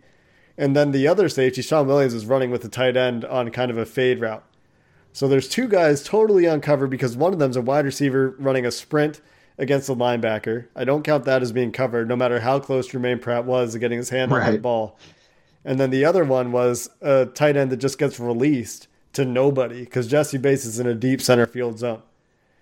And 0.57 0.77
then 0.77 0.91
the 0.91 1.05
other 1.05 1.27
safety, 1.27 1.61
Shawn 1.61 1.87
Williams, 1.87 2.13
is 2.13 2.25
running 2.25 2.51
with 2.51 2.61
the 2.61 2.69
tight 2.69 2.95
end 2.95 3.25
on 3.25 3.49
kind 3.49 3.69
of 3.69 3.77
a 3.77 3.85
fade 3.85 4.21
route. 4.21 4.45
So 5.11 5.27
there's 5.27 5.49
two 5.49 5.67
guys 5.67 6.05
totally 6.05 6.45
uncovered 6.45 6.89
because 6.89 7.17
one 7.17 7.33
of 7.33 7.39
them's 7.39 7.57
a 7.57 7.61
wide 7.61 7.83
receiver 7.83 8.33
running 8.39 8.65
a 8.65 8.71
sprint 8.71 9.19
against 9.57 9.87
the 9.87 9.95
linebacker. 9.95 10.67
I 10.73 10.85
don't 10.85 11.03
count 11.03 11.25
that 11.25 11.41
as 11.41 11.51
being 11.51 11.73
covered, 11.73 12.07
no 12.07 12.15
matter 12.15 12.39
how 12.39 12.59
close 12.59 12.87
Germaine 12.87 13.19
Pratt 13.19 13.43
was 13.43 13.73
to 13.73 13.79
getting 13.79 13.97
his 13.97 14.09
hand 14.09 14.31
on 14.31 14.49
the 14.53 14.57
ball. 14.57 14.97
And 15.65 15.77
then 15.77 15.89
the 15.89 16.05
other 16.05 16.23
one 16.23 16.53
was 16.53 16.89
a 17.01 17.25
tight 17.25 17.57
end 17.57 17.73
that 17.73 17.77
just 17.77 17.99
gets 17.99 18.21
released 18.21 18.87
to 19.11 19.25
nobody 19.25 19.83
because 19.83 20.07
Jessie 20.07 20.37
Bates 20.37 20.63
is 20.63 20.79
in 20.79 20.87
a 20.87 20.95
deep 20.95 21.21
center 21.21 21.45
field 21.45 21.77
zone. 21.77 22.03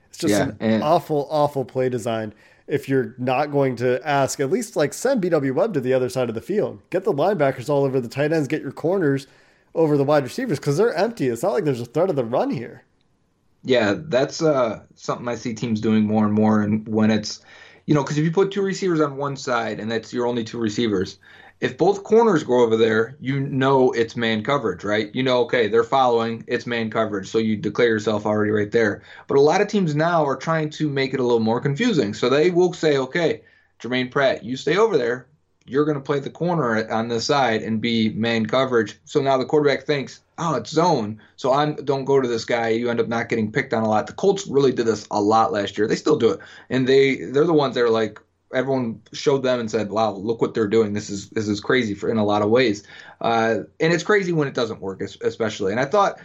It's 0.09 0.17
just 0.17 0.31
Yeah, 0.31 0.51
an 0.59 0.81
awful, 0.81 1.27
awful 1.29 1.65
play 1.65 1.87
design. 1.87 2.33
If 2.67 2.89
you're 2.89 3.13
not 3.17 3.51
going 3.51 3.75
to 3.77 4.05
ask, 4.07 4.39
at 4.39 4.49
least 4.49 4.75
like 4.75 4.93
send 4.93 5.21
BW 5.21 5.53
Webb 5.53 5.73
to 5.75 5.81
the 5.81 5.93
other 5.93 6.09
side 6.09 6.29
of 6.29 6.35
the 6.35 6.41
field. 6.41 6.81
Get 6.89 7.03
the 7.03 7.13
linebackers 7.13 7.69
all 7.69 7.83
over 7.83 7.99
the 7.99 8.09
tight 8.09 8.31
ends. 8.31 8.47
Get 8.47 8.61
your 8.61 8.71
corners 8.71 9.27
over 9.75 9.97
the 9.97 10.03
wide 10.03 10.23
receivers 10.23 10.59
because 10.59 10.77
they're 10.77 10.93
empty. 10.93 11.27
It's 11.27 11.43
not 11.43 11.53
like 11.53 11.65
there's 11.65 11.81
a 11.81 11.85
threat 11.85 12.09
of 12.09 12.15
the 12.15 12.25
run 12.25 12.49
here. 12.49 12.83
Yeah, 13.63 13.95
that's 13.97 14.41
uh, 14.41 14.83
something 14.95 15.27
I 15.27 15.35
see 15.35 15.53
teams 15.53 15.81
doing 15.81 16.05
more 16.05 16.25
and 16.25 16.33
more. 16.33 16.61
And 16.61 16.87
when 16.87 17.11
it's, 17.11 17.41
you 17.85 17.93
know, 17.93 18.03
because 18.03 18.17
if 18.17 18.23
you 18.23 18.31
put 18.31 18.51
two 18.51 18.61
receivers 18.61 19.01
on 19.01 19.17
one 19.17 19.35
side 19.35 19.79
and 19.79 19.91
that's 19.91 20.13
your 20.13 20.27
only 20.27 20.43
two 20.43 20.59
receivers, 20.59 21.17
if 21.61 21.77
both 21.77 22.03
corners 22.03 22.43
go 22.43 22.61
over 22.61 22.75
there, 22.75 23.15
you 23.19 23.39
know 23.39 23.91
it's 23.91 24.15
man 24.15 24.43
coverage, 24.43 24.83
right? 24.83 25.13
You 25.15 25.23
know, 25.23 25.41
okay, 25.41 25.67
they're 25.67 25.83
following, 25.83 26.43
it's 26.47 26.67
man 26.67 26.89
coverage, 26.89 27.29
so 27.29 27.37
you 27.37 27.55
declare 27.55 27.87
yourself 27.87 28.25
already 28.25 28.51
right 28.51 28.71
there. 28.71 29.03
But 29.27 29.37
a 29.37 29.41
lot 29.41 29.61
of 29.61 29.67
teams 29.67 29.95
now 29.95 30.25
are 30.25 30.35
trying 30.35 30.69
to 30.71 30.89
make 30.89 31.13
it 31.13 31.19
a 31.19 31.23
little 31.23 31.39
more 31.39 31.61
confusing. 31.61 32.13
So 32.13 32.29
they 32.29 32.51
will 32.51 32.73
say, 32.73 32.97
okay, 32.97 33.41
Germaine 33.79 34.09
Pratt, 34.09 34.43
you 34.43 34.57
stay 34.57 34.77
over 34.77 34.97
there. 34.97 35.27
You're 35.67 35.85
going 35.85 35.95
to 35.97 36.01
play 36.01 36.19
the 36.19 36.29
corner 36.29 36.87
on 36.91 37.07
this 37.07 37.25
side 37.25 37.63
and 37.63 37.81
be 37.81 38.09
man 38.09 38.45
coverage. 38.45 38.99
So 39.05 39.21
now 39.21 39.37
the 39.37 39.45
quarterback 39.45 39.85
thinks, 39.85 40.21
oh, 40.37 40.55
it's 40.55 40.69
zone. 40.69 41.19
So 41.37 41.53
I 41.53 41.71
don't 41.71 42.05
go 42.05 42.21
to 42.21 42.27
this 42.27 42.45
guy. 42.45 42.69
You 42.69 42.89
end 42.89 42.99
up 42.99 43.07
not 43.07 43.29
getting 43.29 43.51
picked 43.51 43.73
on 43.73 43.83
a 43.83 43.89
lot. 43.89 44.05
The 44.05 44.13
Colts 44.13 44.45
really 44.45 44.71
did 44.71 44.85
this 44.85 45.07
a 45.09 45.19
lot 45.19 45.51
last 45.51 45.77
year. 45.77 45.87
They 45.87 45.95
still 45.95 46.17
do 46.17 46.29
it, 46.31 46.39
and 46.69 46.87
they 46.87 47.15
they're 47.15 47.45
the 47.45 47.53
ones 47.53 47.73
that 47.75 47.83
are 47.83 47.89
like 47.89 48.19
everyone 48.53 49.01
showed 49.13 49.43
them 49.43 49.59
and 49.59 49.69
said, 49.69 49.89
"Wow, 49.89 50.11
look 50.11 50.41
what 50.41 50.53
they're 50.53 50.67
doing. 50.67 50.93
This 50.93 51.09
is 51.09 51.29
this 51.29 51.47
is 51.47 51.59
crazy 51.59 51.93
for 51.93 52.09
in 52.09 52.17
a 52.17 52.25
lot 52.25 52.41
of 52.41 52.49
ways." 52.49 52.83
Uh, 53.21 53.59
and 53.79 53.93
it's 53.93 54.03
crazy 54.03 54.31
when 54.31 54.47
it 54.47 54.53
doesn't 54.53 54.81
work, 54.81 55.01
especially. 55.01 55.71
And 55.71 55.79
I 55.79 55.85
thought 55.85 56.19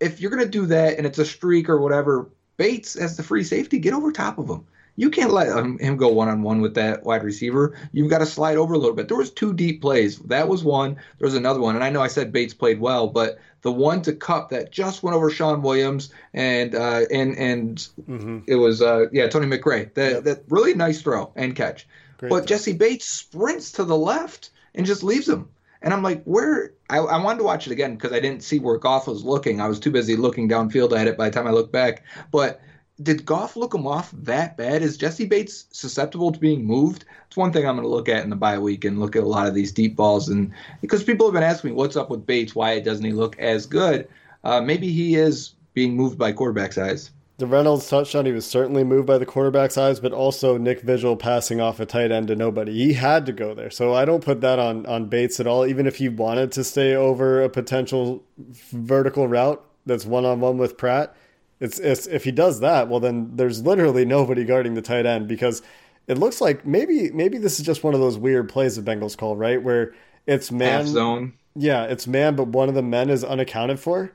if 0.00 0.20
you're 0.20 0.30
going 0.30 0.44
to 0.44 0.48
do 0.48 0.66
that 0.66 0.98
and 0.98 1.06
it's 1.06 1.18
a 1.18 1.24
streak 1.24 1.68
or 1.68 1.78
whatever, 1.78 2.28
Bates 2.56 2.96
as 2.96 3.16
the 3.16 3.22
free 3.22 3.44
safety, 3.44 3.78
get 3.78 3.94
over 3.94 4.12
top 4.12 4.38
of 4.38 4.48
him. 4.48 4.66
You 4.96 5.10
can't 5.10 5.32
let 5.32 5.48
him, 5.48 5.78
him 5.78 5.96
go 5.96 6.08
one 6.08 6.28
on 6.28 6.42
one 6.42 6.60
with 6.60 6.74
that 6.74 7.04
wide 7.04 7.24
receiver. 7.24 7.76
You've 7.92 8.10
got 8.10 8.18
to 8.18 8.26
slide 8.26 8.58
over 8.58 8.74
a 8.74 8.78
little 8.78 8.94
bit. 8.94 9.08
There 9.08 9.16
was 9.16 9.30
two 9.30 9.54
deep 9.54 9.80
plays. 9.80 10.18
That 10.18 10.48
was 10.48 10.62
one. 10.62 10.94
There 11.18 11.26
was 11.26 11.34
another 11.34 11.60
one, 11.60 11.74
and 11.74 11.84
I 11.84 11.90
know 11.90 12.02
I 12.02 12.08
said 12.08 12.32
Bates 12.32 12.52
played 12.52 12.78
well, 12.78 13.06
but 13.06 13.38
the 13.62 13.72
one 13.72 14.02
to 14.02 14.12
Kupp 14.12 14.50
that 14.50 14.70
just 14.70 15.02
went 15.02 15.16
over 15.16 15.30
Shawn 15.30 15.62
Williams 15.62 16.12
and 16.34 16.74
uh, 16.74 17.02
and 17.10 17.36
and 17.38 17.76
mm-hmm. 18.08 18.40
it 18.46 18.56
was 18.56 18.82
uh, 18.82 19.06
yeah 19.12 19.28
Tony 19.28 19.46
McRae. 19.46 19.92
That 19.94 20.12
yep. 20.12 20.24
that 20.24 20.44
really 20.48 20.74
nice 20.74 21.00
throw 21.00 21.32
and 21.36 21.56
catch. 21.56 21.86
Great 22.18 22.30
but 22.30 22.38
throw. 22.38 22.46
Jessie 22.46 22.74
Bates 22.74 23.06
sprints 23.06 23.72
to 23.72 23.84
the 23.84 23.96
left 23.96 24.50
and 24.74 24.84
just 24.84 25.02
leaves 25.02 25.28
him. 25.28 25.48
And 25.80 25.92
I'm 25.92 26.02
like, 26.02 26.22
where? 26.24 26.74
I, 26.90 26.98
I 26.98 27.22
wanted 27.22 27.38
to 27.38 27.44
watch 27.44 27.66
it 27.66 27.72
again 27.72 27.94
because 27.94 28.12
I 28.12 28.20
didn't 28.20 28.42
see 28.42 28.58
where 28.58 28.78
Goff 28.78 29.08
was 29.08 29.24
looking. 29.24 29.60
I 29.60 29.68
was 29.68 29.80
too 29.80 29.90
busy 29.90 30.16
looking 30.16 30.48
downfield 30.48 30.96
at 30.96 31.08
it 31.08 31.16
by 31.16 31.28
the 31.28 31.34
time 31.34 31.46
I 31.46 31.50
looked 31.50 31.72
back. 31.72 32.04
But 32.30 32.60
did 33.02 33.26
Goff 33.26 33.56
look 33.56 33.74
him 33.74 33.86
off 33.86 34.12
that 34.12 34.56
bad? 34.56 34.82
Is 34.82 34.96
Jessie 34.96 35.26
Bates 35.26 35.66
susceptible 35.72 36.32
to 36.32 36.38
being 36.38 36.64
moved? 36.64 37.04
It's 37.26 37.36
one 37.36 37.52
thing 37.52 37.66
I'm 37.66 37.76
going 37.76 37.86
to 37.86 37.94
look 37.94 38.08
at 38.08 38.24
in 38.24 38.30
the 38.30 38.36
bye 38.36 38.58
week 38.58 38.84
and 38.84 39.00
look 39.00 39.16
at 39.16 39.22
a 39.22 39.28
lot 39.28 39.46
of 39.46 39.54
these 39.54 39.72
deep 39.72 39.96
balls. 39.96 40.28
And 40.28 40.52
because 40.80 41.02
people 41.02 41.26
have 41.26 41.34
been 41.34 41.42
asking 41.42 41.70
me 41.70 41.76
what's 41.76 41.96
up 41.96 42.10
with 42.10 42.26
Bates, 42.26 42.54
why 42.54 42.78
doesn't 42.80 43.04
he 43.04 43.12
look 43.12 43.38
as 43.38 43.66
good? 43.66 44.08
Uh, 44.44 44.60
maybe 44.60 44.90
he 44.90 45.14
is 45.14 45.54
being 45.74 45.96
moved 45.96 46.18
by 46.18 46.32
quarterback 46.32 46.72
size. 46.72 47.10
The 47.38 47.46
Reynolds 47.46 47.88
touchdown, 47.88 48.26
he 48.26 48.32
was 48.32 48.46
certainly 48.46 48.84
moved 48.84 49.06
by 49.06 49.18
the 49.18 49.26
quarterback 49.26 49.72
size, 49.72 49.98
but 49.98 50.12
also 50.12 50.58
Nick 50.58 50.82
Vigil 50.82 51.16
passing 51.16 51.60
off 51.60 51.80
a 51.80 51.86
tight 51.86 52.12
end 52.12 52.28
to 52.28 52.36
nobody. 52.36 52.72
He 52.72 52.92
had 52.92 53.26
to 53.26 53.32
go 53.32 53.54
there. 53.54 53.70
So 53.70 53.94
I 53.94 54.04
don't 54.04 54.22
put 54.22 54.42
that 54.42 54.58
on, 54.58 54.86
on 54.86 55.06
Bates 55.06 55.40
at 55.40 55.46
all. 55.46 55.66
Even 55.66 55.86
if 55.86 55.96
he 55.96 56.08
wanted 56.08 56.52
to 56.52 56.62
stay 56.62 56.94
over 56.94 57.42
a 57.42 57.48
potential 57.48 58.22
vertical 58.38 59.26
route 59.26 59.64
that's 59.86 60.04
one 60.04 60.24
on 60.24 60.40
one 60.40 60.58
with 60.58 60.76
Pratt, 60.76 61.16
it's, 61.62 61.78
it's 61.78 62.06
if 62.08 62.24
he 62.24 62.32
does 62.32 62.60
that, 62.60 62.88
well 62.88 63.00
then 63.00 63.30
there's 63.36 63.62
literally 63.62 64.04
nobody 64.04 64.44
guarding 64.44 64.74
the 64.74 64.82
tight 64.82 65.06
end 65.06 65.28
because 65.28 65.62
it 66.08 66.18
looks 66.18 66.40
like 66.40 66.66
maybe 66.66 67.10
maybe 67.12 67.38
this 67.38 67.60
is 67.60 67.64
just 67.64 67.84
one 67.84 67.94
of 67.94 68.00
those 68.00 68.18
weird 68.18 68.48
plays 68.48 68.76
the 68.76 68.82
Bengals 68.82 69.16
call, 69.16 69.36
right? 69.36 69.62
Where 69.62 69.94
it's 70.26 70.50
man 70.50 70.80
Half 70.80 70.88
zone. 70.88 71.34
Yeah, 71.54 71.84
it's 71.84 72.06
man, 72.06 72.34
but 72.34 72.48
one 72.48 72.68
of 72.68 72.74
the 72.74 72.82
men 72.82 73.10
is 73.10 73.22
unaccounted 73.22 73.78
for 73.78 74.12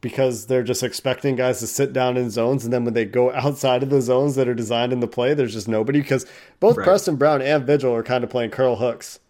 because 0.00 0.46
they're 0.46 0.62
just 0.62 0.82
expecting 0.82 1.36
guys 1.36 1.58
to 1.60 1.66
sit 1.66 1.92
down 1.92 2.16
in 2.16 2.30
zones, 2.30 2.64
and 2.64 2.72
then 2.72 2.84
when 2.84 2.94
they 2.94 3.04
go 3.04 3.30
outside 3.34 3.82
of 3.82 3.90
the 3.90 4.00
zones 4.00 4.34
that 4.36 4.48
are 4.48 4.54
designed 4.54 4.92
in 4.92 5.00
the 5.00 5.08
play, 5.08 5.34
there's 5.34 5.52
just 5.52 5.68
nobody 5.68 6.00
because 6.00 6.24
both 6.60 6.78
right. 6.78 6.84
Preston 6.84 7.16
Brown 7.16 7.42
and 7.42 7.66
Vigil 7.66 7.94
are 7.94 8.02
kind 8.02 8.24
of 8.24 8.30
playing 8.30 8.50
curl 8.50 8.76
hooks. 8.76 9.20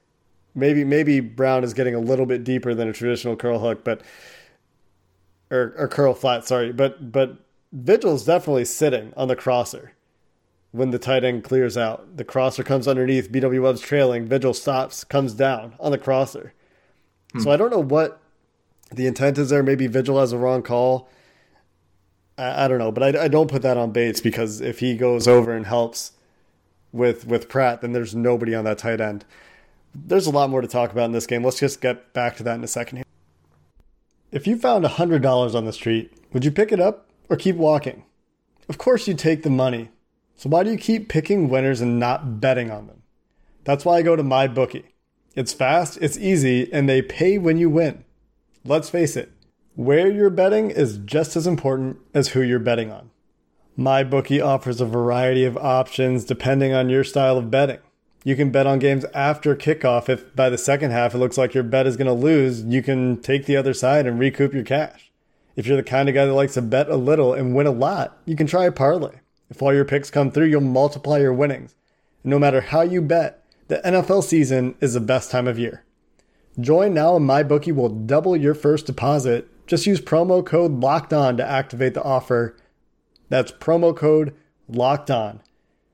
Maybe 0.54 0.84
maybe 0.84 1.20
Brown 1.20 1.64
is 1.64 1.74
getting 1.74 1.94
a 1.94 2.00
little 2.00 2.26
bit 2.26 2.44
deeper 2.44 2.74
than 2.74 2.88
a 2.88 2.92
traditional 2.92 3.36
curl 3.36 3.58
hook, 3.58 3.82
but 3.84 4.02
or, 5.50 5.74
or 5.76 5.88
curl 5.88 6.14
flat, 6.14 6.46
sorry, 6.46 6.72
but 6.72 7.12
but 7.12 7.36
Vigil's 7.72 8.24
definitely 8.24 8.64
sitting 8.64 9.12
on 9.16 9.28
the 9.28 9.36
crosser 9.36 9.92
when 10.72 10.90
the 10.90 10.98
tight 10.98 11.24
end 11.24 11.44
clears 11.44 11.76
out. 11.76 12.16
The 12.16 12.24
crosser 12.24 12.62
comes 12.62 12.86
underneath, 12.86 13.30
BW 13.30 13.62
Webb's 13.62 13.80
trailing, 13.80 14.26
Vigil 14.26 14.54
stops, 14.54 15.04
comes 15.04 15.34
down 15.34 15.74
on 15.80 15.92
the 15.92 15.98
crosser. 15.98 16.52
Hmm. 17.32 17.40
So 17.40 17.50
I 17.50 17.56
don't 17.56 17.70
know 17.70 17.82
what 17.82 18.20
the 18.92 19.06
intent 19.06 19.38
is 19.38 19.50
there. 19.50 19.62
Maybe 19.62 19.86
Vigil 19.86 20.18
has 20.18 20.32
a 20.32 20.38
wrong 20.38 20.62
call. 20.62 21.08
I, 22.38 22.64
I 22.64 22.68
don't 22.68 22.78
know, 22.78 22.92
but 22.92 23.16
I, 23.16 23.24
I 23.24 23.28
don't 23.28 23.50
put 23.50 23.62
that 23.62 23.76
on 23.76 23.92
Bates 23.92 24.20
because 24.20 24.60
if 24.60 24.80
he 24.80 24.96
goes 24.96 25.28
over 25.28 25.52
and 25.52 25.66
helps 25.66 26.12
with 26.92 27.26
with 27.26 27.48
Pratt, 27.48 27.80
then 27.80 27.92
there's 27.92 28.14
nobody 28.14 28.54
on 28.54 28.64
that 28.64 28.78
tight 28.78 29.00
end. 29.00 29.24
There's 29.94 30.26
a 30.26 30.30
lot 30.30 30.50
more 30.50 30.60
to 30.60 30.68
talk 30.68 30.92
about 30.92 31.06
in 31.06 31.12
this 31.12 31.26
game. 31.26 31.44
Let's 31.44 31.58
just 31.58 31.80
get 31.80 32.12
back 32.12 32.36
to 32.36 32.42
that 32.44 32.54
in 32.54 32.64
a 32.64 32.68
second 32.68 32.98
here. 32.98 33.04
If 34.32 34.46
you 34.46 34.56
found 34.56 34.84
$100 34.84 35.54
on 35.56 35.64
the 35.64 35.72
street, 35.72 36.12
would 36.32 36.44
you 36.44 36.52
pick 36.52 36.70
it 36.70 36.78
up 36.78 37.08
or 37.28 37.36
keep 37.36 37.56
walking? 37.56 38.04
Of 38.68 38.78
course, 38.78 39.08
you 39.08 39.14
take 39.14 39.42
the 39.42 39.50
money. 39.50 39.90
So 40.36 40.48
why 40.48 40.62
do 40.62 40.70
you 40.70 40.78
keep 40.78 41.08
picking 41.08 41.48
winners 41.48 41.80
and 41.80 41.98
not 41.98 42.40
betting 42.40 42.70
on 42.70 42.86
them? 42.86 43.02
That's 43.64 43.84
why 43.84 43.96
I 43.96 44.02
go 44.02 44.14
to 44.14 44.22
MyBookie. 44.22 44.84
It's 45.34 45.52
fast, 45.52 45.98
it's 46.00 46.16
easy, 46.16 46.72
and 46.72 46.88
they 46.88 47.02
pay 47.02 47.38
when 47.38 47.56
you 47.56 47.68
win. 47.68 48.04
Let's 48.64 48.88
face 48.88 49.16
it, 49.16 49.32
where 49.74 50.08
you're 50.08 50.30
betting 50.30 50.70
is 50.70 50.98
just 50.98 51.34
as 51.34 51.48
important 51.48 51.98
as 52.14 52.28
who 52.28 52.40
you're 52.40 52.60
betting 52.60 52.92
on. 52.92 53.10
MyBookie 53.76 54.44
offers 54.44 54.80
a 54.80 54.86
variety 54.86 55.44
of 55.44 55.56
options 55.56 56.24
depending 56.24 56.72
on 56.72 56.88
your 56.88 57.02
style 57.02 57.36
of 57.36 57.50
betting. 57.50 57.80
You 58.22 58.36
can 58.36 58.50
bet 58.50 58.66
on 58.66 58.78
games 58.78 59.04
after 59.14 59.56
kickoff. 59.56 60.08
If 60.08 60.34
by 60.36 60.50
the 60.50 60.58
second 60.58 60.90
half 60.90 61.14
it 61.14 61.18
looks 61.18 61.38
like 61.38 61.54
your 61.54 61.62
bet 61.62 61.86
is 61.86 61.96
going 61.96 62.06
to 62.06 62.12
lose, 62.12 62.62
you 62.62 62.82
can 62.82 63.20
take 63.20 63.46
the 63.46 63.56
other 63.56 63.72
side 63.72 64.06
and 64.06 64.18
recoup 64.18 64.52
your 64.52 64.64
cash. 64.64 65.10
If 65.56 65.66
you're 65.66 65.76
the 65.76 65.82
kind 65.82 66.08
of 66.08 66.14
guy 66.14 66.26
that 66.26 66.34
likes 66.34 66.54
to 66.54 66.62
bet 66.62 66.88
a 66.88 66.96
little 66.96 67.34
and 67.34 67.54
win 67.54 67.66
a 67.66 67.70
lot, 67.70 68.18
you 68.26 68.36
can 68.36 68.46
try 68.46 68.66
a 68.66 68.72
parlay. 68.72 69.16
If 69.48 69.62
all 69.62 69.74
your 69.74 69.84
picks 69.84 70.10
come 70.10 70.30
through, 70.30 70.46
you'll 70.46 70.60
multiply 70.60 71.18
your 71.18 71.32
winnings. 71.32 71.74
And 72.22 72.30
no 72.30 72.38
matter 72.38 72.60
how 72.60 72.82
you 72.82 73.00
bet, 73.00 73.44
the 73.68 73.80
NFL 73.84 74.24
season 74.24 74.74
is 74.80 74.94
the 74.94 75.00
best 75.00 75.30
time 75.30 75.48
of 75.48 75.58
year. 75.58 75.84
Join 76.58 76.92
now 76.92 77.16
and 77.16 77.28
MyBookie 77.28 77.74
will 77.74 77.88
double 77.88 78.36
your 78.36 78.54
first 78.54 78.86
deposit. 78.86 79.48
Just 79.66 79.86
use 79.86 80.00
promo 80.00 80.44
code 80.44 80.80
LOCKED 80.80 81.12
ON 81.12 81.36
to 81.36 81.48
activate 81.48 81.94
the 81.94 82.02
offer. 82.02 82.56
That's 83.28 83.52
promo 83.52 83.96
code 83.96 84.34
LOCKED 84.68 85.10
ON. 85.10 85.40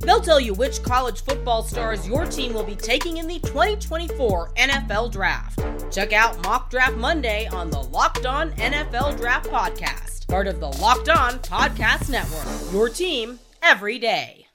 They'll 0.00 0.20
tell 0.20 0.40
you 0.40 0.54
which 0.54 0.82
college 0.82 1.22
football 1.22 1.62
stars 1.62 2.08
your 2.08 2.24
team 2.24 2.54
will 2.54 2.64
be 2.64 2.74
taking 2.74 3.18
in 3.18 3.26
the 3.26 3.38
2024 3.40 4.52
NFL 4.56 5.12
Draft. 5.12 5.60
Check 5.92 6.14
out 6.14 6.42
Mock 6.42 6.70
Draft 6.70 6.96
Monday 6.96 7.46
on 7.48 7.70
the 7.70 7.82
Locked 7.82 8.24
On 8.24 8.50
NFL 8.52 9.18
Draft 9.18 9.50
Podcast, 9.50 10.26
part 10.26 10.46
of 10.46 10.58
the 10.58 10.68
Locked 10.68 11.10
On 11.10 11.38
Podcast 11.40 12.08
Network. 12.08 12.72
Your 12.72 12.88
team 12.88 13.38
every 13.62 13.98
day. 13.98 14.46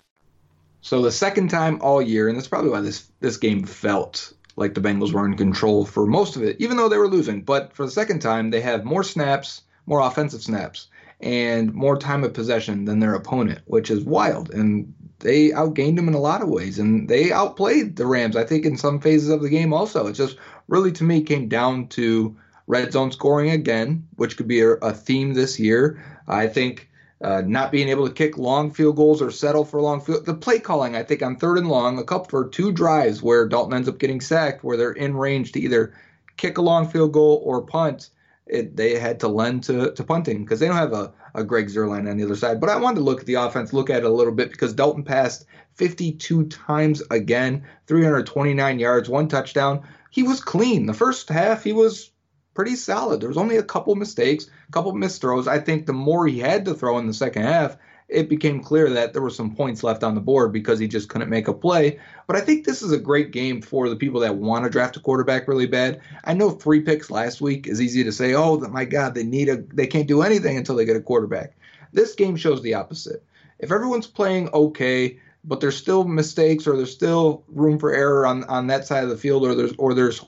So 0.81 1.01
the 1.01 1.11
second 1.11 1.49
time 1.49 1.79
all 1.81 2.01
year, 2.01 2.27
and 2.27 2.35
that's 2.35 2.47
probably 2.47 2.71
why 2.71 2.81
this 2.81 3.11
this 3.19 3.37
game 3.37 3.65
felt 3.65 4.33
like 4.55 4.73
the 4.73 4.81
Bengals 4.81 5.13
were 5.13 5.25
in 5.25 5.35
control 5.37 5.85
for 5.85 6.07
most 6.07 6.35
of 6.35 6.43
it, 6.43 6.57
even 6.59 6.77
though 6.77 6.89
they 6.89 6.97
were 6.97 7.07
losing. 7.07 7.41
But 7.41 7.73
for 7.73 7.85
the 7.85 7.91
second 7.91 8.19
time, 8.19 8.49
they 8.49 8.61
have 8.61 8.83
more 8.83 9.03
snaps, 9.03 9.61
more 9.85 9.99
offensive 9.99 10.41
snaps, 10.41 10.87
and 11.21 11.73
more 11.73 11.97
time 11.97 12.23
of 12.23 12.33
possession 12.33 12.85
than 12.85 12.99
their 12.99 13.13
opponent, 13.13 13.61
which 13.65 13.91
is 13.91 14.03
wild. 14.03 14.51
And 14.51 14.93
they 15.19 15.50
outgained 15.50 15.95
them 15.95 16.07
in 16.07 16.13
a 16.13 16.19
lot 16.19 16.41
of 16.41 16.50
ways, 16.50 16.79
and 16.79 17.07
they 17.07 17.31
outplayed 17.31 17.95
the 17.95 18.05
Rams. 18.05 18.36
I 18.36 18.43
think 18.43 18.65
in 18.65 18.77
some 18.77 19.00
phases 19.00 19.29
of 19.29 19.41
the 19.41 19.50
game 19.50 19.74
also. 19.74 20.07
It 20.07 20.13
just 20.13 20.38
really 20.67 20.91
to 20.93 21.03
me 21.03 21.22
came 21.22 21.48
down 21.48 21.88
to 21.89 22.36
red 22.67 22.91
zone 22.91 23.12
scoring 23.12 23.51
again, 23.51 24.07
which 24.15 24.38
could 24.38 24.48
be 24.48 24.62
a, 24.62 24.72
a 24.72 24.93
theme 24.93 25.34
this 25.34 25.60
year. 25.60 26.03
I 26.27 26.48
think. 26.48 26.89
Uh, 27.22 27.41
not 27.48 27.72
being 27.72 27.88
able 27.88 28.05
to 28.05 28.13
kick 28.13 28.38
long 28.38 28.69
field 28.69 28.98
goals 28.98 29.22
or 29.22 29.31
settle 29.31 29.63
for 29.63 29.81
long 29.81 30.01
field. 30.01 30.25
The 30.25 30.34
play 30.34 30.60
calling, 30.60 30.98
I 30.98 31.01
think, 31.01 31.24
on 31.24 31.38
third 31.38 31.57
and 31.57 31.69
long, 31.69 31.98
a 31.98 32.03
couple 32.03 32.27
for 32.29 32.50
two 32.50 32.74
drives 32.74 33.24
where 33.24 33.48
Dalton 33.48 33.74
ends 33.74 33.88
up 33.88 34.00
getting 34.00 34.19
sacked, 34.19 34.65
where 34.65 34.75
they're 34.75 34.91
in 34.91 35.15
range 35.15 35.53
to 35.53 35.60
either 35.62 35.93
kick 36.36 36.57
a 36.57 36.62
long 36.62 36.88
field 36.88 37.13
goal 37.13 37.41
or 37.45 37.62
punt. 37.62 38.10
It, 38.48 38.75
they 38.75 39.00
had 39.00 39.22
to 39.22 39.29
lend 39.29 39.63
to, 39.63 39.93
to 39.93 40.03
punting 40.03 40.43
because 40.43 40.60
they 40.60 40.67
don't 40.67 40.75
have 40.75 40.93
a, 40.93 41.13
a 41.36 41.44
Greg 41.44 41.68
Zuerlein 41.68 42.10
on 42.10 42.18
the 42.18 42.24
other 42.24 42.36
side. 42.36 42.60
But 42.60 42.70
I 42.70 42.77
wanted 42.77 42.98
to 42.98 43.04
look 43.04 43.20
at 43.20 43.25
the 43.25 43.36
offense, 43.36 43.74
look 43.74 43.89
at 43.89 44.00
it 44.00 44.06
a 44.06 44.10
little 44.10 44.34
bit 44.34 44.51
because 44.51 44.74
Dalton 44.74 45.04
passed 45.04 45.46
52 45.75 46.46
times 46.48 47.04
again, 47.12 47.65
329 47.88 48.80
yards, 48.80 49.10
one 49.10 49.27
touchdown. 49.27 49.88
He 50.10 50.24
was 50.24 50.42
clean. 50.42 50.86
The 50.86 50.94
first 50.94 51.30
half, 51.30 51.63
he 51.63 51.74
was 51.74 52.12
pretty 52.54 52.75
solid. 52.75 53.20
There 53.20 53.30
was 53.30 53.38
only 53.38 53.58
a 53.58 53.63
couple 53.63 53.94
mistakes, 53.96 54.48
a 54.68 54.72
couple 54.72 54.94
missed 54.94 55.22
throws. 55.22 55.48
I 55.48 55.60
think 55.60 55.86
the 55.86 55.94
more 55.94 56.25
he 56.25 56.39
had 56.39 56.65
to 56.65 56.74
throw 56.74 56.98
in 56.98 57.08
the 57.08 57.13
second 57.13 57.44
half, 57.44 57.77
it 58.07 58.29
became 58.29 58.62
clear 58.62 58.89
that 58.91 59.13
there 59.13 59.21
were 59.21 59.31
some 59.31 59.55
points 59.55 59.83
left 59.83 60.03
on 60.03 60.13
the 60.13 60.21
board 60.21 60.53
because 60.53 60.77
he 60.77 60.88
just 60.88 61.09
couldn't 61.09 61.29
make 61.29 61.47
a 61.47 61.53
play. 61.53 62.00
But 62.27 62.35
I 62.35 62.41
think 62.41 62.65
this 62.65 62.83
is 62.83 62.91
a 62.91 63.00
great 63.00 63.31
game 63.31 63.62
for 63.62 63.89
the 63.89 63.95
people 63.95 64.21
that 64.21 64.35
want 64.35 64.63
to 64.63 64.69
draft 64.69 64.97
a 64.97 65.00
quarterback 65.00 65.47
really 65.47 65.65
bad. 65.65 66.01
I 66.24 66.33
know 66.33 66.51
three 66.51 66.81
picks 66.81 67.09
last 67.09 67.41
week 67.41 67.67
is 67.67 67.81
easy 67.81 68.03
to 68.03 68.12
say, 68.12 68.35
oh 68.35 68.59
my 68.59 68.85
God, 68.85 69.15
they 69.15 69.24
need 69.24 69.50
a 69.50 69.57
they 69.57 69.88
can't 69.88 70.07
do 70.07 70.21
anything 70.21 70.57
until 70.57 70.75
they 70.75 70.85
get 70.85 70.95
a 70.95 71.01
quarterback. 71.01 71.55
This 71.93 72.13
game 72.13 72.35
shows 72.35 72.62
the 72.62 72.75
opposite. 72.75 73.24
If 73.57 73.71
everyone's 73.71 74.07
playing 74.07 74.50
okay, 74.50 75.19
but 75.43 75.59
there's 75.59 75.77
still 75.77 76.03
mistakes 76.03 76.67
or 76.67 76.75
there's 76.75 76.91
still 76.91 77.43
room 77.47 77.79
for 77.79 77.93
error 77.93 78.25
on, 78.27 78.43
on 78.45 78.67
that 78.67 78.85
side 78.85 79.03
of 79.03 79.09
the 79.09 79.17
field 79.17 79.43
or 79.43 79.55
there's 79.55 79.74
or 79.77 79.93
there's 79.93 80.24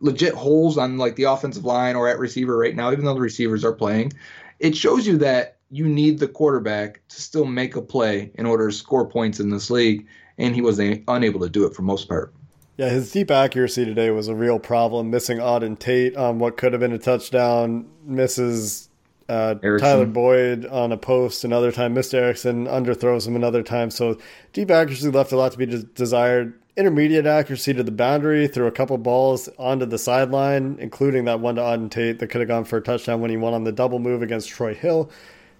legit 0.00 0.34
holes 0.34 0.78
on 0.78 0.98
like 0.98 1.16
the 1.16 1.24
offensive 1.24 1.64
line 1.64 1.94
or 1.94 2.08
at 2.08 2.18
receiver 2.18 2.56
right 2.56 2.74
now, 2.74 2.90
even 2.90 3.04
though 3.04 3.14
the 3.14 3.20
receivers 3.20 3.64
are 3.64 3.72
playing, 3.72 4.12
it 4.58 4.76
shows 4.76 5.06
you 5.06 5.18
that 5.18 5.58
you 5.72 5.88
need 5.88 6.18
the 6.18 6.28
quarterback 6.28 7.00
to 7.08 7.20
still 7.20 7.46
make 7.46 7.76
a 7.76 7.82
play 7.82 8.30
in 8.34 8.44
order 8.44 8.68
to 8.68 8.74
score 8.74 9.08
points 9.08 9.40
in 9.40 9.48
this 9.48 9.70
league, 9.70 10.06
and 10.36 10.54
he 10.54 10.60
was 10.60 10.78
a, 10.78 11.02
unable 11.08 11.40
to 11.40 11.48
do 11.48 11.64
it 11.64 11.74
for 11.74 11.80
most 11.80 12.08
part. 12.08 12.32
Yeah, 12.76 12.90
his 12.90 13.10
deep 13.10 13.30
accuracy 13.30 13.86
today 13.86 14.10
was 14.10 14.28
a 14.28 14.34
real 14.34 14.58
problem. 14.58 15.10
Missing 15.10 15.38
Auden 15.38 15.78
Tate 15.78 16.14
on 16.14 16.38
what 16.38 16.58
could 16.58 16.74
have 16.74 16.80
been 16.80 16.92
a 16.92 16.98
touchdown, 16.98 17.86
misses 18.04 18.90
uh, 19.30 19.54
Tyler 19.54 20.04
Boyd 20.04 20.66
on 20.66 20.92
a 20.92 20.98
post 20.98 21.42
another 21.42 21.72
time, 21.72 21.94
missed 21.94 22.12
Erickson, 22.12 22.66
underthrows 22.66 23.26
him 23.26 23.34
another 23.34 23.62
time. 23.62 23.90
So 23.90 24.18
deep 24.52 24.70
accuracy 24.70 25.10
left 25.10 25.32
a 25.32 25.36
lot 25.36 25.52
to 25.52 25.58
be 25.58 25.66
desired. 25.94 26.58
Intermediate 26.76 27.26
accuracy 27.26 27.72
to 27.74 27.82
the 27.82 27.90
boundary, 27.90 28.46
threw 28.46 28.66
a 28.66 28.72
couple 28.72 28.98
balls 28.98 29.48
onto 29.58 29.86
the 29.86 29.98
sideline, 29.98 30.76
including 30.80 31.24
that 31.26 31.40
one 31.40 31.54
to 31.54 31.62
Auden 31.62 31.90
Tate 31.90 32.18
that 32.18 32.28
could 32.28 32.42
have 32.42 32.48
gone 32.48 32.64
for 32.64 32.78
a 32.78 32.82
touchdown 32.82 33.20
when 33.20 33.30
he 33.30 33.36
won 33.38 33.54
on 33.54 33.64
the 33.64 33.72
double 33.72 33.98
move 33.98 34.22
against 34.22 34.50
Troy 34.50 34.74
Hill 34.74 35.10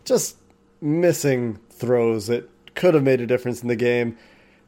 just 0.04 0.36
missing 0.80 1.58
throws 1.70 2.26
that 2.26 2.48
could 2.74 2.94
have 2.94 3.02
made 3.02 3.20
a 3.20 3.26
difference 3.26 3.62
in 3.62 3.68
the 3.68 3.76
game. 3.76 4.16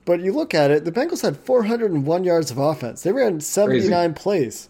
But 0.05 0.21
you 0.21 0.33
look 0.33 0.55
at 0.55 0.71
it, 0.71 0.85
the 0.85 0.93
Bengals 0.93 1.23
had 1.23 1.37
401 1.37 2.25
yards 2.25 2.51
of 2.51 2.59
offense. 2.59 3.03
They 3.03 3.13
ran 3.13 3.41
79 3.41 3.91
Crazy. 3.91 4.23
plays. 4.23 4.69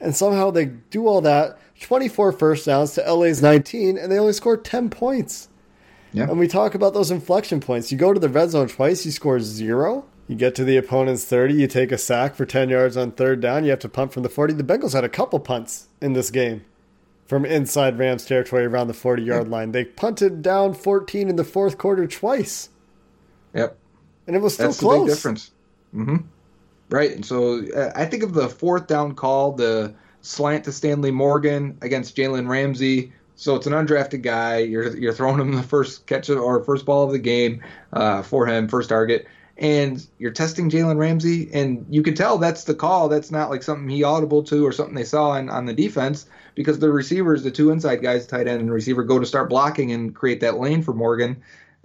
And 0.00 0.14
somehow 0.14 0.50
they 0.50 0.66
do 0.66 1.06
all 1.06 1.20
that, 1.20 1.58
24 1.80 2.32
first 2.32 2.66
downs 2.66 2.92
to 2.94 3.12
LA's 3.12 3.40
19, 3.40 3.96
and 3.96 4.10
they 4.10 4.18
only 4.18 4.32
scored 4.32 4.64
10 4.64 4.90
points. 4.90 5.48
Yep. 6.12 6.30
And 6.30 6.38
we 6.38 6.48
talk 6.48 6.74
about 6.74 6.94
those 6.94 7.10
inflection 7.10 7.60
points. 7.60 7.90
You 7.90 7.98
go 7.98 8.12
to 8.12 8.20
the 8.20 8.28
red 8.28 8.50
zone 8.50 8.68
twice, 8.68 9.06
you 9.06 9.12
score 9.12 9.40
zero. 9.40 10.04
You 10.26 10.36
get 10.36 10.54
to 10.56 10.64
the 10.64 10.76
opponent's 10.76 11.24
30, 11.24 11.54
you 11.54 11.66
take 11.66 11.92
a 11.92 11.98
sack 11.98 12.34
for 12.34 12.46
10 12.46 12.70
yards 12.70 12.96
on 12.96 13.12
third 13.12 13.40
down, 13.40 13.64
you 13.64 13.70
have 13.70 13.80
to 13.80 13.88
punt 13.88 14.12
from 14.12 14.22
the 14.22 14.28
40. 14.28 14.54
The 14.54 14.64
Bengals 14.64 14.94
had 14.94 15.04
a 15.04 15.08
couple 15.08 15.38
punts 15.38 15.88
in 16.00 16.14
this 16.14 16.30
game 16.30 16.64
from 17.26 17.44
inside 17.44 17.98
Rams 17.98 18.24
territory 18.24 18.64
around 18.64 18.88
the 18.88 18.94
40 18.94 19.22
yard 19.22 19.48
line. 19.48 19.72
They 19.72 19.84
punted 19.84 20.42
down 20.42 20.74
14 20.74 21.28
in 21.28 21.36
the 21.36 21.44
fourth 21.44 21.78
quarter 21.78 22.06
twice. 22.06 22.68
Yep. 23.54 23.76
And 24.26 24.36
it 24.36 24.40
was 24.40 24.54
still 24.54 24.68
That's 24.68 24.80
close. 24.80 25.00
the 25.00 25.06
big 25.06 25.14
difference. 25.14 25.50
Mm-hmm. 25.94 26.16
Right. 26.90 27.12
And 27.12 27.24
so 27.24 27.64
uh, 27.74 27.92
I 27.94 28.04
think 28.06 28.22
of 28.22 28.34
the 28.34 28.48
fourth 28.48 28.86
down 28.86 29.14
call, 29.14 29.52
the 29.52 29.94
slant 30.20 30.64
to 30.64 30.72
Stanley 30.72 31.10
Morgan 31.10 31.78
against 31.82 32.16
Jalen 32.16 32.48
Ramsey. 32.48 33.12
So 33.36 33.56
it's 33.56 33.66
an 33.66 33.72
undrafted 33.72 34.22
guy. 34.22 34.58
You're 34.58 34.96
you're 34.96 35.12
throwing 35.12 35.40
him 35.40 35.52
the 35.52 35.62
first 35.62 36.06
catch 36.06 36.30
or 36.30 36.62
first 36.62 36.86
ball 36.86 37.04
of 37.04 37.12
the 37.12 37.18
game 37.18 37.62
uh, 37.92 38.22
for 38.22 38.46
him, 38.46 38.68
first 38.68 38.88
target 38.90 39.26
and 39.56 40.04
you're 40.18 40.32
testing 40.32 40.68
Jalen 40.68 40.98
Ramsey, 40.98 41.48
and 41.52 41.86
you 41.88 42.02
can 42.02 42.14
tell 42.14 42.38
that's 42.38 42.64
the 42.64 42.74
call. 42.74 43.08
That's 43.08 43.30
not 43.30 43.50
like 43.50 43.62
something 43.62 43.88
he 43.88 44.02
audible 44.02 44.42
to 44.44 44.66
or 44.66 44.72
something 44.72 44.94
they 44.94 45.04
saw 45.04 45.30
on, 45.30 45.48
on 45.48 45.66
the 45.66 45.72
defense 45.72 46.26
because 46.54 46.78
the 46.78 46.90
receivers, 46.90 47.42
the 47.42 47.50
two 47.50 47.70
inside 47.70 48.02
guys, 48.02 48.26
tight 48.26 48.48
end 48.48 48.60
and 48.60 48.72
receiver, 48.72 49.04
go 49.04 49.18
to 49.18 49.26
start 49.26 49.48
blocking 49.48 49.92
and 49.92 50.14
create 50.14 50.40
that 50.40 50.58
lane 50.58 50.82
for 50.82 50.92
Morgan. 50.92 51.42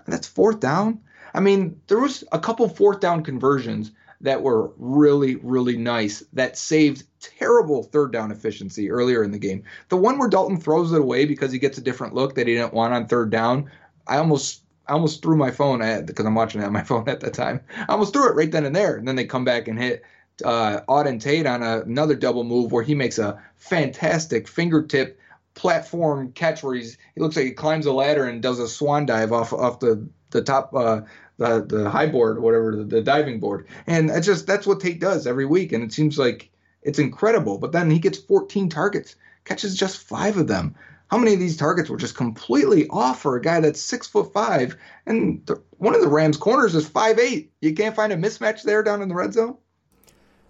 That's 0.07 0.27
fourth 0.27 0.59
down. 0.59 1.01
I 1.33 1.39
mean, 1.39 1.79
there 1.87 1.99
was 1.99 2.23
a 2.31 2.39
couple 2.39 2.67
fourth 2.67 2.99
down 2.99 3.23
conversions 3.23 3.91
that 4.21 4.41
were 4.41 4.71
really, 4.77 5.35
really 5.35 5.77
nice 5.77 6.23
that 6.33 6.57
saved 6.57 7.03
terrible 7.19 7.83
third 7.83 8.11
down 8.11 8.31
efficiency 8.31 8.89
earlier 8.91 9.23
in 9.23 9.31
the 9.31 9.37
game. 9.37 9.63
The 9.89 9.97
one 9.97 10.17
where 10.17 10.27
Dalton 10.27 10.59
throws 10.59 10.91
it 10.91 10.99
away 10.99 11.25
because 11.25 11.51
he 11.51 11.59
gets 11.59 11.77
a 11.77 11.81
different 11.81 12.15
look 12.15 12.35
that 12.35 12.47
he 12.47 12.55
didn't 12.55 12.73
want 12.73 12.93
on 12.93 13.07
third 13.07 13.29
down, 13.29 13.69
I 14.07 14.17
almost 14.17 14.63
I 14.89 14.93
almost 14.93 15.21
threw 15.21 15.37
my 15.37 15.51
phone 15.51 15.81
at 15.81 16.07
because 16.07 16.25
I'm 16.25 16.35
watching 16.35 16.61
it 16.61 16.65
on 16.65 16.73
my 16.73 16.83
phone 16.89 17.07
at 17.07 17.19
that 17.21 17.33
time. 17.33 17.61
I 17.77 17.93
almost 17.93 18.13
threw 18.13 18.27
it 18.29 18.35
right 18.35 18.51
then 18.51 18.65
and 18.65 18.75
there, 18.75 18.97
and 18.97 19.07
then 19.07 19.15
they 19.15 19.25
come 19.25 19.45
back 19.45 19.67
and 19.67 19.79
hit 19.79 20.03
uh, 20.43 20.81
Auden 20.89 21.21
Tate 21.21 21.45
on 21.45 21.63
a, 21.63 21.81
another 21.81 22.15
double 22.15 22.43
move 22.43 22.71
where 22.71 22.83
he 22.83 22.95
makes 22.95 23.19
a 23.19 23.41
fantastic 23.57 24.47
fingertip 24.47 25.19
platform 25.53 26.31
catch 26.31 26.63
where 26.63 26.75
he's 26.75 26.97
he 27.15 27.21
looks 27.21 27.35
like 27.35 27.45
he 27.45 27.51
climbs 27.51 27.85
a 27.85 27.91
ladder 27.91 28.25
and 28.25 28.41
does 28.41 28.59
a 28.59 28.67
swan 28.67 29.05
dive 29.05 29.33
off 29.33 29.51
off 29.51 29.79
the 29.79 30.07
the 30.31 30.41
top 30.41 30.73
uh, 30.73 31.01
the 31.37 31.65
the 31.65 31.89
high 31.89 32.07
board 32.07 32.41
whatever 32.41 32.75
the, 32.75 32.83
the 32.83 33.01
diving 33.01 33.39
board, 33.39 33.67
and 33.85 34.09
it's 34.09 34.25
just 34.25 34.47
that's 34.47 34.65
what 34.65 34.79
Tate 34.79 34.99
does 34.99 35.27
every 35.27 35.45
week, 35.45 35.71
and 35.71 35.83
it 35.83 35.93
seems 35.93 36.17
like 36.17 36.49
it's 36.81 36.99
incredible. 36.99 37.57
But 37.57 37.73
then 37.73 37.91
he 37.91 37.99
gets 37.99 38.17
14 38.17 38.69
targets, 38.69 39.15
catches 39.43 39.75
just 39.75 39.97
five 39.97 40.37
of 40.37 40.47
them 40.47 40.75
how 41.09 41.17
many 41.17 41.33
of 41.33 41.39
these 41.39 41.57
targets 41.57 41.89
were 41.89 41.97
just 41.97 42.15
completely 42.15 42.87
off 42.89 43.21
for 43.21 43.35
a 43.35 43.41
guy 43.41 43.59
that's 43.59 43.81
six 43.81 44.07
foot 44.07 44.31
five, 44.33 44.75
and 45.05 45.45
the, 45.45 45.61
one 45.77 45.95
of 45.95 46.01
the 46.01 46.07
Rams' 46.07 46.37
corners 46.37 46.75
is 46.75 46.87
five 46.87 47.19
eight. 47.19 47.51
You 47.61 47.73
can't 47.73 47.95
find 47.95 48.13
a 48.13 48.17
mismatch 48.17 48.63
there 48.63 48.83
down 48.83 49.01
in 49.01 49.09
the 49.09 49.15
red 49.15 49.33
zone. 49.33 49.57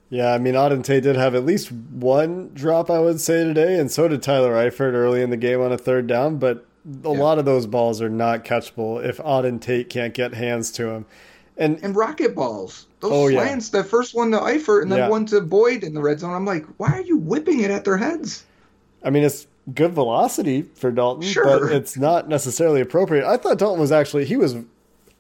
Yeah, 0.10 0.34
I 0.34 0.40
mean, 0.40 0.56
Auden 0.56 0.84
Tate 0.84 1.04
did 1.04 1.16
have 1.16 1.36
at 1.36 1.46
least 1.46 1.72
one 1.72 2.50
drop, 2.54 2.90
I 2.90 3.00
would 3.00 3.22
say, 3.22 3.44
today, 3.44 3.80
and 3.80 3.92
so 3.92 4.08
did 4.08 4.24
Tyler 4.24 4.54
Eifert 4.54 4.94
early 4.94 5.22
in 5.22 5.30
the 5.30 5.38
game 5.38 5.62
on 5.62 5.72
a 5.72 5.78
third 5.78 6.08
down, 6.08 6.38
but 6.38 6.66
a 7.04 7.10
yeah. 7.10 7.18
lot 7.18 7.38
of 7.38 7.46
those 7.46 7.68
balls 7.68 8.02
are 8.02 8.10
not 8.10 8.44
catchable 8.44 9.04
if 9.04 9.18
Auden 9.18 9.62
Tate 9.62 9.90
can't 9.90 10.14
get 10.14 10.34
hands 10.34 10.72
to 10.72 10.90
him. 10.90 11.06
And, 11.58 11.78
and 11.84 11.96
rocket 11.96 12.34
balls. 12.36 12.88
Those 13.02 13.12
oh, 13.12 13.30
slants, 13.30 13.72
yeah. 13.72 13.82
the 13.82 13.88
first 13.88 14.16
one 14.16 14.32
to 14.32 14.40
Eifert 14.40 14.82
and 14.82 14.92
then 14.92 15.00
yeah. 15.00 15.10
one 15.10 15.26
to 15.28 15.42
Boyd 15.42 15.84
in 15.84 15.94
the 15.94 16.02
red 16.02 16.22
zone. 16.22 16.34
I'm 16.34 16.46
like, 16.46 16.66
why 16.78 16.90
are 16.94 17.02
you 17.02 17.18
whipping 17.18 17.60
it 17.60 17.70
at 17.70 17.86
their 17.86 17.98
heads? 17.98 18.46
I 19.04 19.10
mean, 19.10 19.24
it's 19.24 19.46
good 19.74 19.94
velocity 19.94 20.62
for 20.62 20.92
Dalton, 20.92 21.24
sure. 21.24 21.46
but 21.46 21.72
it's 21.72 21.98
not 21.98 22.28
necessarily 22.28 22.82
appropriate. 22.82 23.26
I 23.26 23.38
thought 23.38 23.58
Dalton 23.58 23.80
was 23.80 23.92
actually 23.92 24.26
he 24.26 24.38
was 24.38 24.58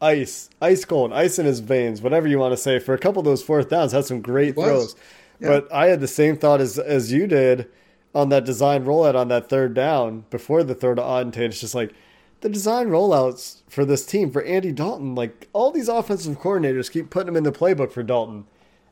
ice, 0.01 0.49
ice 0.61 0.85
cold, 0.85 1.13
ice 1.13 1.39
in 1.39 1.45
his 1.45 1.59
veins, 1.59 2.01
whatever 2.01 2.27
you 2.27 2.39
want 2.39 2.53
to 2.53 2.57
say. 2.57 2.79
For 2.79 2.93
a 2.93 2.97
couple 2.97 3.19
of 3.19 3.25
those 3.25 3.43
fourth 3.43 3.69
downs, 3.69 3.91
had 3.91 4.05
some 4.05 4.21
great 4.21 4.55
throws. 4.55 4.95
Yeah. 5.39 5.49
But 5.49 5.73
I 5.73 5.87
had 5.87 5.99
the 5.99 6.07
same 6.07 6.37
thought 6.37 6.61
as 6.61 6.77
as 6.79 7.11
you 7.11 7.27
did 7.27 7.67
on 8.13 8.29
that 8.29 8.45
design 8.45 8.85
rollout 8.85 9.15
on 9.15 9.27
that 9.27 9.49
third 9.49 9.73
down 9.73 10.25
before 10.29 10.63
the 10.63 10.75
throw 10.75 10.95
to 10.95 11.01
Auden. 11.01 11.35
It's 11.37 11.59
just 11.59 11.75
like 11.75 11.93
the 12.41 12.49
design 12.49 12.87
rollouts 12.87 13.61
for 13.67 13.85
this 13.85 14.05
team 14.05 14.31
for 14.31 14.43
Andy 14.43 14.71
Dalton. 14.71 15.15
Like 15.15 15.47
all 15.53 15.71
these 15.71 15.89
offensive 15.89 16.39
coordinators 16.39 16.91
keep 16.91 17.09
putting 17.09 17.29
him 17.29 17.37
in 17.37 17.43
the 17.43 17.51
playbook 17.51 17.91
for 17.91 18.03
Dalton, 18.03 18.45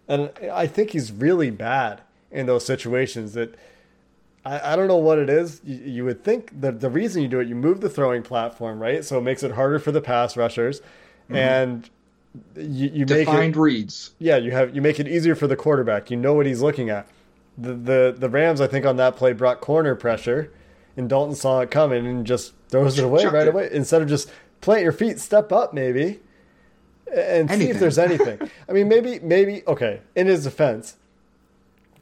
and 0.08 0.32
I 0.52 0.68
think 0.68 0.92
he's 0.92 1.12
really 1.12 1.50
bad 1.50 2.02
in 2.32 2.46
those 2.46 2.66
situations 2.66 3.34
that 3.34 3.56
I, 4.48 4.74
I 4.74 4.76
don't 4.76 4.88
know 4.88 4.98
what 4.98 5.20
it 5.20 5.30
is. 5.30 5.62
You, 5.64 5.76
you 5.76 6.06
would 6.06 6.24
think 6.24 6.62
that 6.62 6.80
the 6.80 6.90
reason 6.90 7.22
you 7.22 7.28
do 7.28 7.40
it, 7.40 7.48
you 7.48 7.56
move 7.56 7.82
the 7.82 7.90
throwing 7.90 8.24
platform, 8.24 8.80
right? 8.80 9.04
So 9.04 9.18
it 9.18 9.22
makes 9.22 9.44
it 9.44 9.52
harder 9.52 9.78
for 9.78 9.92
the 9.92 10.02
pass 10.02 10.38
rushers, 10.38 10.80
mm-hmm. 10.80 11.36
and 11.36 11.90
you, 12.56 12.90
you 12.90 13.06
make 13.06 13.26
defined 13.28 13.56
it, 13.56 13.60
reads. 13.60 14.12
Yeah, 14.20 14.38
you 14.38 14.52
have 14.52 14.76
you 14.76 14.82
make 14.82 15.00
it 15.00 15.08
easier 15.08 15.36
for 15.36 15.48
the 15.48 15.56
quarterback. 15.56 16.10
You 16.10 16.18
know 16.18 16.34
what 16.34 16.46
he's 16.46 16.62
looking 16.62 16.90
at. 16.90 17.08
The 17.58 17.74
the 17.74 18.16
the 18.18 18.30
Rams, 18.30 18.62
I 18.62 18.68
think, 18.68 18.86
on 18.86 18.96
that 18.98 19.16
play 19.16 19.34
brought 19.34 19.60
corner 19.60 19.96
pressure, 19.96 20.52
and 20.96 21.10
Dalton 21.10 21.36
saw 21.36 21.60
it 21.62 21.72
coming 21.72 22.08
and 22.08 22.26
just 22.26 22.54
throws 22.70 22.98
it 22.98 23.04
away 23.04 23.26
right 23.26 23.48
it. 23.48 23.54
away 23.54 23.70
instead 23.72 24.02
of 24.02 24.08
just 24.08 24.32
plant 24.62 24.84
your 24.84 24.92
feet, 24.94 25.20
step 25.20 25.52
up 25.52 25.74
maybe, 25.74 26.20
and 27.12 27.50
anything. 27.50 27.60
see 27.60 27.70
if 27.70 27.80
there's 27.80 27.98
anything. 27.98 28.40
I 28.70 28.72
mean, 28.72 28.88
maybe 28.88 29.20
maybe 29.20 29.64
okay. 29.68 30.02
In 30.16 30.28
his 30.28 30.46
defense, 30.46 30.96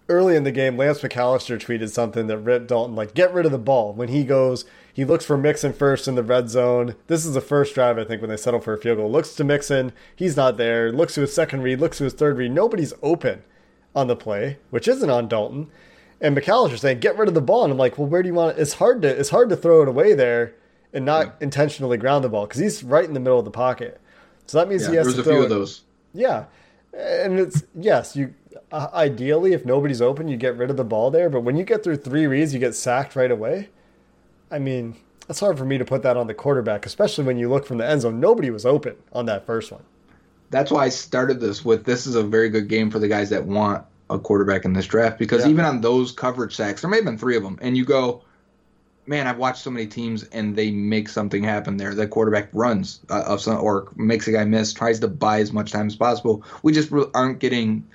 early 0.10 0.36
in 0.36 0.44
the 0.44 0.52
game, 0.52 0.78
Lance 0.78 1.02
McAlister 1.02 1.58
tweeted 1.58 1.90
something 1.90 2.28
that 2.28 2.38
ripped 2.38 2.68
Dalton 2.68 2.96
like, 2.96 3.14
"Get 3.14 3.34
rid 3.34 3.46
of 3.46 3.52
the 3.52 3.58
ball." 3.58 3.94
When 3.94 4.10
he 4.10 4.24
goes, 4.24 4.66
he 4.94 5.06
looks 5.06 5.26
for 5.26 5.38
Mixon 5.38 5.74
first 5.74 6.08
in 6.08 6.16
the 6.16 6.24
red 6.24 6.50
zone. 6.50 6.96
This 7.08 7.26
is 7.26 7.34
the 7.34 7.42
first 7.42 7.76
drive, 7.76 7.98
I 7.98 8.04
think, 8.04 8.22
when 8.22 8.30
they 8.30 8.38
settle 8.38 8.62
for 8.62 8.74
a 8.74 8.78
field 8.78 8.98
goal. 8.98 9.12
Looks 9.12 9.36
to 9.36 9.44
Mixon, 9.44 9.92
he's 10.16 10.38
not 10.38 10.58
there. 10.58 10.92
Looks 10.92 11.16
to 11.16 11.22
his 11.22 11.34
second 11.34 11.64
read, 11.64 11.80
looks 11.80 11.98
to 11.98 12.06
his 12.06 12.14
third 12.14 12.38
read. 12.38 12.52
Nobody's 12.52 12.94
open 13.02 13.44
on 13.96 14.08
the 14.08 14.16
play, 14.16 14.58
which 14.70 14.88
isn't 14.88 15.10
on 15.10 15.28
Dalton. 15.28 15.68
And 16.22 16.36
McAllister 16.36 16.80
saying, 16.80 17.00
"Get 17.00 17.18
rid 17.18 17.28
of 17.28 17.34
the 17.34 17.42
ball," 17.42 17.64
and 17.64 17.74
I'm 17.74 17.78
like, 17.78 17.98
"Well, 17.98 18.08
where 18.08 18.24
do 18.24 18.28
you 18.28 18.34
want 18.34 18.58
it?" 18.58 18.62
It's 18.62 18.74
hard 18.74 19.02
to 19.02 19.08
it's 19.08 19.30
hard 19.30 19.50
to 19.50 19.58
throw 19.58 19.82
it 19.82 19.88
away 19.88 20.14
there 20.14 20.54
and 20.94 21.06
not 21.06 21.26
yeah. 21.26 21.32
intentionally 21.42 21.98
ground 21.98 22.24
the 22.24 22.30
ball 22.30 22.46
because 22.46 22.62
he's 22.62 22.84
right 22.84 23.04
in 23.04 23.14
the 23.14 23.20
middle 23.20 23.38
of 23.38 23.46
the 23.46 23.52
pocket. 23.52 24.00
So 24.48 24.58
that 24.60 24.70
means 24.70 24.84
yeah, 24.84 24.92
he 24.92 24.96
has 24.96 25.14
to 25.16 25.24
throw. 25.24 25.34
a 25.34 25.36
few 25.36 25.42
it. 25.42 25.44
of 25.44 25.50
those. 25.50 25.82
Yeah, 26.14 26.46
and 26.94 27.38
it's 27.38 27.64
yes, 27.76 28.16
you 28.16 28.34
uh, 28.76 28.90
ideally, 28.94 29.54
if 29.54 29.66
nobody's 29.66 30.02
open, 30.02 30.28
you 30.28 30.36
get 30.36 30.58
rid 30.58 30.70
of 30.70 30.76
the 30.76 30.84
ball 30.84 31.10
there. 31.10 31.30
But 31.30 31.42
when 31.42 31.56
you 31.56 31.64
get 31.64 31.82
through 31.82 31.98
three 31.98 32.28
reads, 32.28 32.54
you 32.54 32.60
get 32.60 32.76
sacked 32.76 33.16
right 33.16 33.32
away. 33.32 33.70
I 34.52 34.60
mean, 34.60 34.98
it's 35.30 35.40
hard 35.40 35.58
for 35.58 35.64
me 35.64 35.78
to 35.78 35.86
put 35.86 36.04
that 36.04 36.18
on 36.18 36.28
the 36.28 36.34
quarterback, 36.34 36.86
especially 36.86 37.24
when 37.24 37.38
you 37.38 37.50
look 37.50 37.66
from 37.66 37.78
the 37.78 37.88
end 37.88 38.02
zone. 38.02 38.20
Nobody 38.20 38.50
was 38.50 38.66
open 38.66 38.98
on 39.14 39.28
that 39.28 39.46
first 39.46 39.72
one. 39.72 39.84
That's 40.52 40.72
why 40.72 40.84
I 40.86 40.90
started 40.90 41.40
this 41.40 41.64
with 41.64 41.86
this 41.86 42.06
is 42.06 42.16
a 42.16 42.24
very 42.24 42.50
good 42.50 42.68
game 42.68 42.92
for 42.92 43.00
the 43.00 43.08
guys 43.08 43.30
that 43.30 43.46
want 43.46 43.86
a 44.10 44.20
quarterback 44.20 44.66
in 44.66 44.74
this 44.74 44.86
draft 44.86 45.18
because 45.18 45.44
Yeah. 45.46 45.52
even 45.52 45.66
on 45.66 45.80
those 45.82 46.12
coverage 46.12 46.56
sacks, 46.56 46.82
there 46.82 46.90
may 46.90 46.98
have 46.98 47.06
been 47.06 47.18
three 47.18 47.38
of 47.38 47.44
them, 47.44 47.58
and 47.62 47.76
you 47.78 47.86
go, 47.86 48.24
man, 49.08 49.26
I've 49.26 49.38
watched 49.38 49.64
so 49.64 49.72
many 49.72 49.88
teams 49.88 50.24
and 50.26 50.56
they 50.56 50.70
make 50.70 51.08
something 51.10 51.44
happen 51.44 51.78
there. 51.78 51.96
The 51.96 52.08
quarterback 52.08 52.50
runs 52.54 53.00
uh, 53.10 53.24
of 53.26 53.40
some, 53.42 53.64
or 53.64 53.88
makes 53.96 54.28
a 54.28 54.32
guy 54.32 54.44
miss, 54.44 54.74
tries 54.74 55.00
to 55.00 55.08
buy 55.08 55.40
as 55.40 55.54
much 55.54 55.72
time 55.72 55.88
as 55.88 55.96
possible. 55.96 56.44
We 56.62 56.74
just 56.74 56.92
aren't 57.14 57.40
getting 57.40 57.86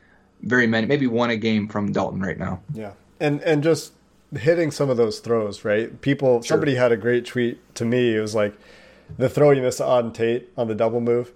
very 0.42 0.66
many, 0.66 0.86
maybe 0.86 1.06
one 1.06 1.30
a 1.30 1.36
game 1.36 1.68
from 1.68 1.92
Dalton 1.92 2.20
right 2.20 2.38
now. 2.38 2.60
Yeah, 2.74 2.92
and 3.18 3.40
and 3.42 3.62
just 3.62 3.92
hitting 4.36 4.70
some 4.70 4.90
of 4.90 4.96
those 4.96 5.20
throws, 5.20 5.64
right? 5.64 6.00
People, 6.00 6.42
somebody 6.42 6.74
had 6.74 6.92
a 6.92 6.96
great 6.96 7.24
tweet 7.24 7.74
to 7.74 7.84
me. 7.84 8.16
It 8.16 8.20
was 8.20 8.34
like 8.34 8.54
the 9.18 9.28
throw 9.28 9.50
you 9.50 9.62
missed 9.62 9.78
to 9.78 9.84
Auden 9.84 10.14
Tate 10.14 10.50
on 10.56 10.68
the 10.68 10.74
double 10.74 11.00
move. 11.00 11.32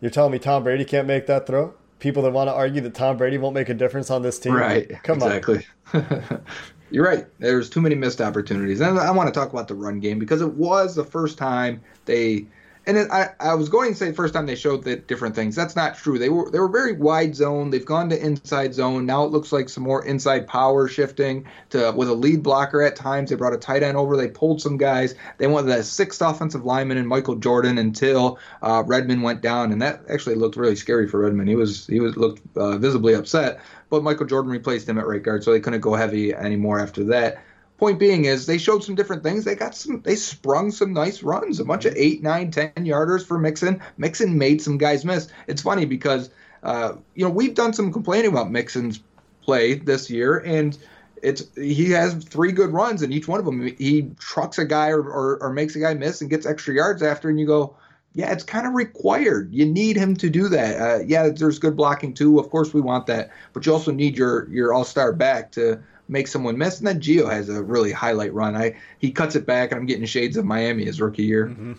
You're 0.00 0.10
telling 0.10 0.32
me 0.32 0.38
Tom 0.38 0.64
Brady 0.64 0.84
can't 0.84 1.06
make 1.06 1.26
that 1.26 1.46
throw? 1.46 1.74
People 1.98 2.22
that 2.24 2.32
want 2.32 2.48
to 2.48 2.54
argue 2.54 2.80
that 2.82 2.94
Tom 2.94 3.16
Brady 3.16 3.38
won't 3.38 3.54
make 3.54 3.68
a 3.68 3.74
difference 3.74 4.10
on 4.10 4.22
this 4.22 4.38
team, 4.38 4.54
Right. 4.54 5.02
Come 5.02 5.22
on, 5.22 5.32
exactly. 5.32 5.66
You're 6.90 7.04
right. 7.04 7.26
There's 7.38 7.70
too 7.70 7.80
many 7.80 7.94
missed 7.94 8.20
opportunities. 8.20 8.80
And 8.80 8.98
I 8.98 9.10
want 9.10 9.32
to 9.32 9.38
talk 9.38 9.52
about 9.52 9.66
the 9.66 9.74
run 9.74 9.98
game 9.98 10.18
because 10.18 10.40
it 10.40 10.52
was 10.52 10.94
the 10.94 11.04
first 11.04 11.38
time 11.38 11.80
they 12.04 12.46
and 12.86 12.96
it, 12.96 13.10
I, 13.10 13.30
I 13.40 13.54
was 13.54 13.68
going 13.68 13.92
to 13.92 13.96
say 13.96 14.12
first 14.12 14.32
time 14.32 14.46
they 14.46 14.54
showed 14.54 14.84
the 14.84 14.96
different 14.96 15.34
things. 15.34 15.56
That's 15.56 15.74
not 15.74 15.96
true. 15.96 16.18
They 16.18 16.28
were 16.28 16.50
they 16.50 16.60
were 16.60 16.68
very 16.68 16.92
wide 16.92 17.34
zone. 17.34 17.70
They've 17.70 17.84
gone 17.84 18.08
to 18.10 18.24
inside 18.24 18.74
zone. 18.74 19.06
Now 19.06 19.24
it 19.24 19.32
looks 19.32 19.52
like 19.52 19.68
some 19.68 19.82
more 19.82 20.04
inside 20.04 20.46
power 20.46 20.86
shifting 20.86 21.46
to 21.70 21.92
with 21.96 22.08
a 22.08 22.14
lead 22.14 22.42
blocker 22.42 22.82
at 22.82 22.94
times. 22.94 23.30
They 23.30 23.36
brought 23.36 23.54
a 23.54 23.58
tight 23.58 23.82
end 23.82 23.96
over. 23.96 24.16
They 24.16 24.28
pulled 24.28 24.62
some 24.62 24.76
guys. 24.76 25.14
They 25.38 25.48
went 25.48 25.66
with 25.66 25.74
a 25.74 25.82
sixth 25.82 26.22
offensive 26.22 26.64
lineman 26.64 26.98
and 26.98 27.08
Michael 27.08 27.36
Jordan 27.36 27.78
until 27.78 28.38
uh, 28.62 28.84
Redmond 28.86 29.22
went 29.22 29.40
down, 29.40 29.72
and 29.72 29.82
that 29.82 30.02
actually 30.08 30.36
looked 30.36 30.56
really 30.56 30.76
scary 30.76 31.08
for 31.08 31.20
Redmond. 31.20 31.48
He 31.48 31.56
was 31.56 31.86
he 31.88 31.98
was 31.98 32.16
looked 32.16 32.42
uh, 32.56 32.78
visibly 32.78 33.14
upset. 33.14 33.60
But 33.88 34.02
Michael 34.02 34.26
Jordan 34.26 34.50
replaced 34.50 34.88
him 34.88 34.98
at 34.98 35.06
right 35.06 35.22
guard, 35.22 35.44
so 35.44 35.52
they 35.52 35.60
couldn't 35.60 35.80
go 35.80 35.94
heavy 35.94 36.34
anymore 36.34 36.80
after 36.80 37.04
that. 37.04 37.42
Point 37.78 37.98
being 37.98 38.24
is 38.24 38.46
they 38.46 38.56
showed 38.56 38.82
some 38.82 38.94
different 38.94 39.22
things. 39.22 39.44
They 39.44 39.54
got 39.54 39.74
some 39.74 40.00
they 40.02 40.16
sprung 40.16 40.70
some 40.70 40.94
nice 40.94 41.22
runs, 41.22 41.60
a 41.60 41.64
bunch 41.64 41.84
of 41.84 41.94
eight, 41.94 42.22
nine, 42.22 42.50
ten 42.50 42.72
yarders 42.76 43.24
for 43.24 43.38
Mixon. 43.38 43.82
Mixon 43.98 44.38
made 44.38 44.62
some 44.62 44.78
guys 44.78 45.04
miss. 45.04 45.28
It's 45.46 45.60
funny 45.62 45.84
because 45.84 46.30
uh, 46.62 46.94
you 47.14 47.24
know 47.24 47.30
we've 47.30 47.54
done 47.54 47.74
some 47.74 47.92
complaining 47.92 48.30
about 48.30 48.50
Mixon's 48.50 49.00
play 49.42 49.74
this 49.74 50.08
year, 50.08 50.38
and 50.38 50.76
it's 51.22 51.44
he 51.54 51.90
has 51.90 52.14
three 52.14 52.52
good 52.52 52.70
runs, 52.70 53.02
and 53.02 53.12
each 53.12 53.28
one 53.28 53.40
of 53.40 53.46
them 53.46 53.66
he 53.78 54.10
trucks 54.18 54.58
a 54.58 54.64
guy 54.64 54.88
or, 54.88 55.02
or, 55.02 55.42
or 55.42 55.52
makes 55.52 55.76
a 55.76 55.80
guy 55.80 55.94
miss 55.94 56.20
and 56.20 56.30
gets 56.30 56.46
extra 56.46 56.74
yards 56.74 57.02
after, 57.02 57.28
and 57.28 57.38
you 57.38 57.46
go, 57.46 57.76
yeah, 58.14 58.32
it's 58.32 58.44
kind 58.44 58.66
of 58.66 58.72
required. 58.72 59.52
You 59.52 59.66
need 59.66 59.96
him 59.96 60.16
to 60.16 60.30
do 60.30 60.48
that. 60.48 60.80
Uh, 60.80 61.02
yeah, 61.04 61.28
there's 61.28 61.58
good 61.58 61.76
blocking 61.76 62.14
too. 62.14 62.38
Of 62.38 62.48
course, 62.48 62.72
we 62.72 62.80
want 62.80 63.06
that, 63.06 63.30
but 63.52 63.66
you 63.66 63.72
also 63.72 63.92
need 63.92 64.16
your 64.16 64.48
your 64.50 64.72
all 64.72 64.84
star 64.84 65.12
back 65.12 65.52
to 65.52 65.80
make 66.08 66.28
someone 66.28 66.56
miss. 66.56 66.78
And 66.78 66.86
then 66.86 67.00
Gio 67.00 67.30
has 67.30 67.48
a 67.48 67.62
really 67.62 67.92
highlight 67.92 68.32
run. 68.32 68.56
I 68.56 68.76
he 68.98 69.10
cuts 69.10 69.36
it 69.36 69.46
back, 69.46 69.72
and 69.72 69.80
I'm 69.80 69.86
getting 69.86 70.06
shades 70.06 70.36
of 70.36 70.44
Miami 70.44 70.84
his 70.84 71.00
rookie 71.00 71.24
year. 71.24 71.48
Mm-hmm. 71.48 71.72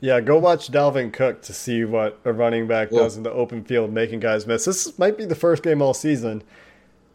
Yeah, 0.00 0.20
go 0.20 0.38
watch 0.38 0.70
Dalvin 0.70 1.12
Cook 1.12 1.40
to 1.42 1.54
see 1.54 1.84
what 1.84 2.20
a 2.24 2.32
running 2.32 2.66
back 2.66 2.90
Whoa. 2.90 2.98
does 2.98 3.16
in 3.16 3.22
the 3.22 3.32
open 3.32 3.64
field, 3.64 3.92
making 3.92 4.20
guys 4.20 4.46
miss. 4.46 4.66
This 4.66 4.98
might 4.98 5.16
be 5.16 5.24
the 5.24 5.34
first 5.34 5.62
game 5.62 5.80
all 5.80 5.94
season 5.94 6.42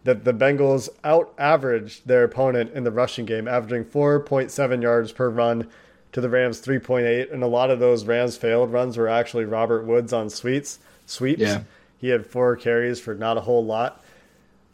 that 0.06 0.23
the 0.23 0.34
Bengals 0.34 0.89
out 1.04 1.34
averaged 1.38 2.08
their 2.08 2.23
opponent 2.23 2.71
in 2.73 2.84
the 2.84 2.91
rushing 2.91 3.25
game, 3.25 3.47
averaging 3.47 3.86
4.7 3.86 4.82
yards 4.82 5.12
per 5.12 5.30
run 5.30 5.67
to 6.13 6.21
the 6.21 6.30
Rams 6.30 6.62
3.8. 6.62 7.32
And 7.32 7.43
a 7.43 7.47
lot 7.47 7.69
of 7.69 7.80
those 7.80 8.06
Rams 8.06 8.38
failed 8.38 8.71
runs 8.71 8.97
were 8.97 9.08
actually 9.08 9.45
Robert 9.45 9.86
Woods 9.86 10.13
on 10.13 10.30
sweeps. 10.30 10.80
Sweeps. 11.06 11.41
Yeah. 11.41 11.63
He 11.99 12.08
had 12.10 12.25
four 12.25 12.56
carries 12.56 12.99
for 12.99 13.13
not 13.13 13.38
a 13.38 13.41
whole 13.41 13.63
lot. 13.63 14.04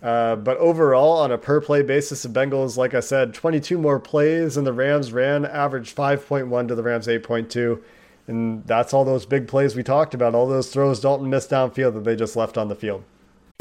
Uh, 0.03 0.36
but 0.36 0.58
overall, 0.58 1.17
on 1.19 1.31
a 1.31 1.38
per 1.38 1.62
play 1.62 1.81
basis, 1.81 2.23
the 2.23 2.29
Bengals, 2.29 2.77
like 2.77 2.93
I 2.93 2.99
said, 2.99 3.34
22 3.34 3.77
more 3.77 3.99
plays, 3.99 4.58
and 4.58 4.67
the 4.67 4.73
Rams 4.73 5.12
ran 5.12 5.45
average 5.45 5.95
5.1 5.95 6.67
to 6.67 6.75
the 6.75 6.84
Rams 6.84 7.08
8.2. 7.08 7.81
And 8.27 8.65
that's 8.65 8.93
all 8.93 9.05
those 9.05 9.25
big 9.25 9.47
plays 9.47 9.75
we 9.75 9.84
talked 9.84 10.13
about, 10.13 10.36
all 10.36 10.47
those 10.47 10.71
throws 10.71 10.99
Dalton 10.99 11.29
missed 11.29 11.49
downfield 11.49 11.93
that 11.93 12.03
they 12.03 12.15
just 12.15 12.36
left 12.36 12.58
on 12.58 12.67
the 12.67 12.75
field. 12.75 13.03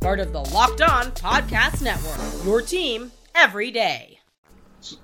part 0.00 0.20
of 0.20 0.32
the 0.32 0.40
Locked 0.40 0.80
On 0.80 1.06
Podcast 1.12 1.82
Network. 1.82 2.44
Your 2.44 2.62
team 2.62 3.10
every 3.34 3.70
day. 3.70 4.20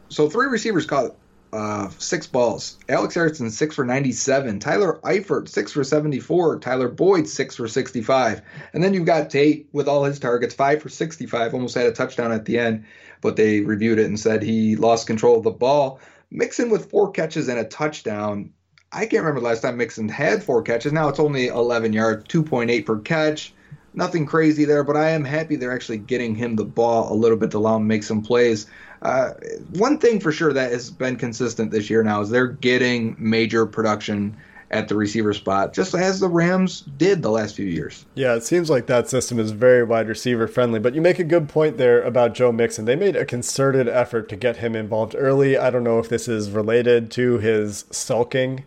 So 0.08 0.30
three 0.30 0.46
receivers 0.46 0.86
caught 0.86 1.16
uh, 1.52 1.88
six 1.98 2.26
balls. 2.26 2.78
Alex 2.88 3.14
Harrison 3.14 3.50
six 3.50 3.74
for 3.74 3.84
ninety 3.84 4.12
seven. 4.12 4.58
Tyler 4.60 5.00
Eifert 5.04 5.48
six 5.48 5.72
for 5.72 5.84
seventy 5.84 6.20
four. 6.20 6.58
Tyler 6.58 6.88
Boyd 6.88 7.28
six 7.28 7.56
for 7.56 7.68
sixty 7.68 8.02
five. 8.02 8.42
And 8.72 8.82
then 8.82 8.94
you've 8.94 9.06
got 9.06 9.30
Tate 9.30 9.68
with 9.72 9.88
all 9.88 10.04
his 10.04 10.18
targets 10.18 10.54
five 10.54 10.82
for 10.82 10.88
sixty 10.88 11.26
five. 11.26 11.54
Almost 11.54 11.74
had 11.74 11.86
a 11.86 11.92
touchdown 11.92 12.32
at 12.32 12.44
the 12.44 12.58
end, 12.58 12.84
but 13.20 13.36
they 13.36 13.60
reviewed 13.60 13.98
it 13.98 14.06
and 14.06 14.18
said 14.18 14.42
he 14.42 14.76
lost 14.76 15.06
control 15.06 15.36
of 15.36 15.44
the 15.44 15.50
ball. 15.50 16.00
Mixon 16.30 16.70
with 16.70 16.90
four 16.90 17.10
catches 17.10 17.48
and 17.48 17.58
a 17.58 17.64
touchdown. 17.64 18.50
I 18.92 19.06
can't 19.06 19.24
remember 19.24 19.40
the 19.40 19.46
last 19.46 19.62
time 19.62 19.76
Mixon 19.76 20.08
had 20.08 20.42
four 20.42 20.62
catches. 20.62 20.92
Now 20.92 21.08
it's 21.08 21.18
only 21.18 21.48
11 21.48 21.92
yards, 21.92 22.24
2.8 22.26 22.86
per 22.86 23.00
catch. 23.00 23.52
Nothing 23.94 24.26
crazy 24.26 24.64
there, 24.64 24.84
but 24.84 24.96
I 24.96 25.10
am 25.10 25.24
happy 25.24 25.56
they're 25.56 25.74
actually 25.74 25.98
getting 25.98 26.34
him 26.34 26.56
the 26.56 26.64
ball 26.64 27.12
a 27.12 27.14
little 27.14 27.36
bit 27.36 27.50
to 27.52 27.58
allow 27.58 27.76
him 27.76 27.82
to 27.82 27.86
make 27.86 28.02
some 28.02 28.22
plays. 28.22 28.66
Uh, 29.02 29.30
one 29.74 29.98
thing 29.98 30.18
for 30.18 30.32
sure 30.32 30.52
that 30.52 30.72
has 30.72 30.90
been 30.90 31.16
consistent 31.16 31.70
this 31.70 31.90
year 31.90 32.02
now 32.02 32.20
is 32.20 32.30
they're 32.30 32.46
getting 32.46 33.14
major 33.18 33.66
production 33.66 34.36
at 34.70 34.88
the 34.88 34.96
receiver 34.96 35.32
spot, 35.32 35.72
just 35.72 35.94
as 35.94 36.18
the 36.18 36.28
Rams 36.28 36.80
did 36.96 37.22
the 37.22 37.30
last 37.30 37.54
few 37.54 37.66
years. 37.66 38.06
Yeah, 38.14 38.34
it 38.34 38.42
seems 38.42 38.68
like 38.68 38.86
that 38.86 39.08
system 39.08 39.38
is 39.38 39.52
very 39.52 39.84
wide 39.84 40.08
receiver 40.08 40.48
friendly, 40.48 40.80
but 40.80 40.94
you 40.94 41.00
make 41.00 41.20
a 41.20 41.24
good 41.24 41.48
point 41.48 41.76
there 41.76 42.02
about 42.02 42.34
Joe 42.34 42.50
Mixon. 42.50 42.84
They 42.84 42.96
made 42.96 43.14
a 43.14 43.24
concerted 43.24 43.88
effort 43.88 44.28
to 44.30 44.36
get 44.36 44.56
him 44.56 44.74
involved 44.74 45.14
early. 45.16 45.56
I 45.56 45.70
don't 45.70 45.84
know 45.84 46.00
if 46.00 46.08
this 46.08 46.26
is 46.26 46.50
related 46.50 47.10
to 47.12 47.38
his 47.38 47.84
sulking. 47.90 48.64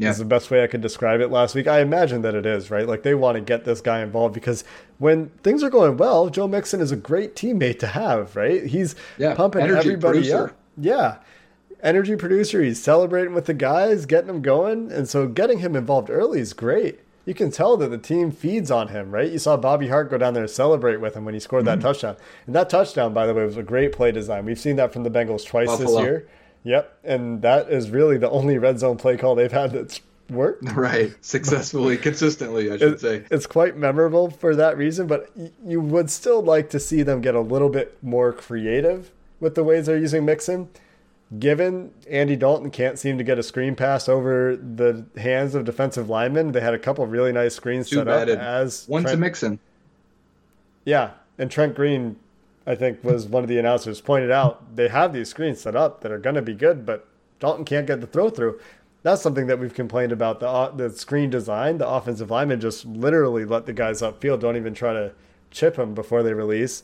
Yeah. 0.00 0.10
Is 0.10 0.18
the 0.18 0.24
best 0.24 0.50
way 0.50 0.64
I 0.64 0.66
could 0.66 0.80
describe 0.80 1.20
it 1.20 1.28
last 1.30 1.54
week. 1.54 1.66
I 1.66 1.80
imagine 1.80 2.22
that 2.22 2.34
it 2.34 2.46
is, 2.46 2.70
right? 2.70 2.88
Like 2.88 3.02
they 3.02 3.14
want 3.14 3.34
to 3.36 3.40
get 3.42 3.64
this 3.64 3.80
guy 3.80 4.00
involved 4.00 4.32
because 4.34 4.64
when 4.98 5.28
things 5.42 5.62
are 5.62 5.68
going 5.70 5.96
well, 5.98 6.30
Joe 6.30 6.48
Mixon 6.48 6.80
is 6.80 6.90
a 6.90 6.96
great 6.96 7.36
teammate 7.36 7.78
to 7.80 7.86
have, 7.88 8.34
right? 8.34 8.64
He's 8.64 8.94
Yeah, 9.18 9.34
pumping 9.34 9.60
energy 9.62 9.78
everybody 9.90 10.18
producer. 10.20 10.44
up. 10.46 10.56
Yeah. 10.78 11.16
Energy 11.82 12.16
producer. 12.16 12.62
He's 12.62 12.82
celebrating 12.82 13.34
with 13.34 13.46
the 13.46 13.54
guys, 13.54 14.06
getting 14.06 14.26
them 14.26 14.42
going. 14.42 14.90
And 14.92 15.08
so 15.08 15.26
getting 15.26 15.58
him 15.60 15.76
involved 15.76 16.10
early 16.10 16.40
is 16.40 16.52
great. 16.52 17.00
You 17.26 17.34
can 17.34 17.50
tell 17.50 17.76
that 17.76 17.88
the 17.88 17.98
team 17.98 18.30
feeds 18.32 18.70
on 18.70 18.88
him, 18.88 19.10
right? 19.12 19.30
You 19.30 19.38
saw 19.38 19.56
Bobby 19.56 19.88
Hart 19.88 20.10
go 20.10 20.18
down 20.18 20.34
there 20.34 20.42
and 20.44 20.50
celebrate 20.50 20.96
with 20.96 21.14
him 21.14 21.24
when 21.24 21.34
he 21.34 21.40
scored 21.40 21.64
Mm-hmm. 21.64 21.80
that 21.80 21.86
touchdown. 21.86 22.16
And 22.46 22.54
that 22.54 22.70
touchdown, 22.70 23.12
by 23.14 23.26
the 23.26 23.34
way, 23.34 23.44
was 23.44 23.56
a 23.58 23.62
great 23.62 23.92
play 23.92 24.12
design. 24.12 24.44
We've 24.46 24.58
seen 24.58 24.76
that 24.76 24.92
from 24.92 25.02
the 25.04 25.10
Bengals 25.10 25.44
twice 25.46 25.68
Buffalo. 25.68 25.96
this 25.98 26.02
year. 26.02 26.28
Yep. 26.64 26.98
And 27.04 27.42
that 27.42 27.70
is 27.70 27.90
really 27.90 28.18
the 28.18 28.28
only 28.30 28.58
red 28.58 28.78
zone 28.78 28.96
play 28.98 29.16
call 29.16 29.34
they've 29.34 29.50
had 29.52 29.72
that's 29.72 30.00
worked. 30.28 30.64
Right. 30.74 31.12
Successfully, 31.22 31.96
consistently, 32.08 32.70
I 32.70 32.76
should 32.76 32.92
It- 32.94 33.00
say. 33.00 33.24
It's 33.30 33.46
quite 33.46 33.76
memorable 33.76 34.30
for 34.30 34.54
that 34.56 34.76
reason, 34.76 35.06
but 35.06 35.30
you 35.66 35.80
would 35.80 36.10
still 36.10 36.42
like 36.42 36.70
to 36.70 36.78
see 36.80 37.02
them 37.02 37.20
get 37.20 37.34
a 37.34 37.40
little 37.40 37.68
bit 37.70 37.96
more 38.02 38.32
creative 38.32 39.10
with 39.40 39.54
the 39.54 39.64
ways 39.64 39.86
they're 39.86 39.96
using 39.98 40.24
Mixon. 40.24 40.68
Given 41.38 41.92
Andy 42.10 42.34
Dalton 42.36 42.70
can't 42.72 42.98
seem 42.98 43.16
to 43.18 43.22
get 43.24 43.38
a 43.38 43.42
screen 43.44 43.76
pass 43.76 44.08
over 44.08 44.56
the 44.56 45.04
hands 45.16 45.54
of 45.54 45.64
defensive 45.64 46.10
linemen, 46.10 46.50
they 46.52 46.60
had 46.60 46.74
a 46.74 46.78
couple 46.78 47.06
really 47.06 47.30
nice 47.32 47.54
screens 47.54 47.88
Too 47.88 47.96
set 47.96 48.08
up 48.08 48.26
bad. 48.26 48.28
it- 48.28 48.38
as 48.38 48.86
One's 48.88 49.04
a 49.04 49.08
Trent- 49.10 49.20
Mixon. 49.20 49.58
yeah, 50.84 51.10
and 51.38 51.50
Trent 51.50 51.74
Green, 51.74 52.16
I 52.70 52.74
think, 52.76 53.02
was 53.04 53.26
one 53.26 53.42
of 53.42 53.48
the 53.48 53.58
announcers 53.58 54.00
pointed 54.00 54.30
out 54.30 54.76
they 54.76 54.88
have 54.88 55.12
these 55.12 55.28
screens 55.30 55.60
set 55.60 55.76
up 55.76 56.00
that 56.02 56.12
are 56.12 56.18
going 56.18 56.36
to 56.36 56.42
be 56.42 56.54
good, 56.54 56.86
but 56.86 57.06
Dalton 57.40 57.64
can't 57.64 57.86
get 57.86 58.00
the 58.00 58.06
throw 58.06 58.30
through. 58.30 58.60
That's 59.02 59.22
something 59.22 59.46
that 59.48 59.58
we've 59.58 59.74
complained 59.74 60.12
about 60.12 60.40
the 60.40 60.48
uh, 60.48 60.70
the 60.70 60.90
screen 60.90 61.30
design. 61.30 61.78
The 61.78 61.88
offensive 61.88 62.30
linemen 62.30 62.60
just 62.60 62.84
literally 62.86 63.44
let 63.46 63.66
the 63.66 63.72
guys 63.72 64.02
upfield, 64.02 64.40
don't 64.40 64.56
even 64.56 64.74
try 64.74 64.92
to 64.92 65.14
chip 65.50 65.76
them 65.76 65.94
before 65.94 66.22
they 66.22 66.34
release. 66.34 66.82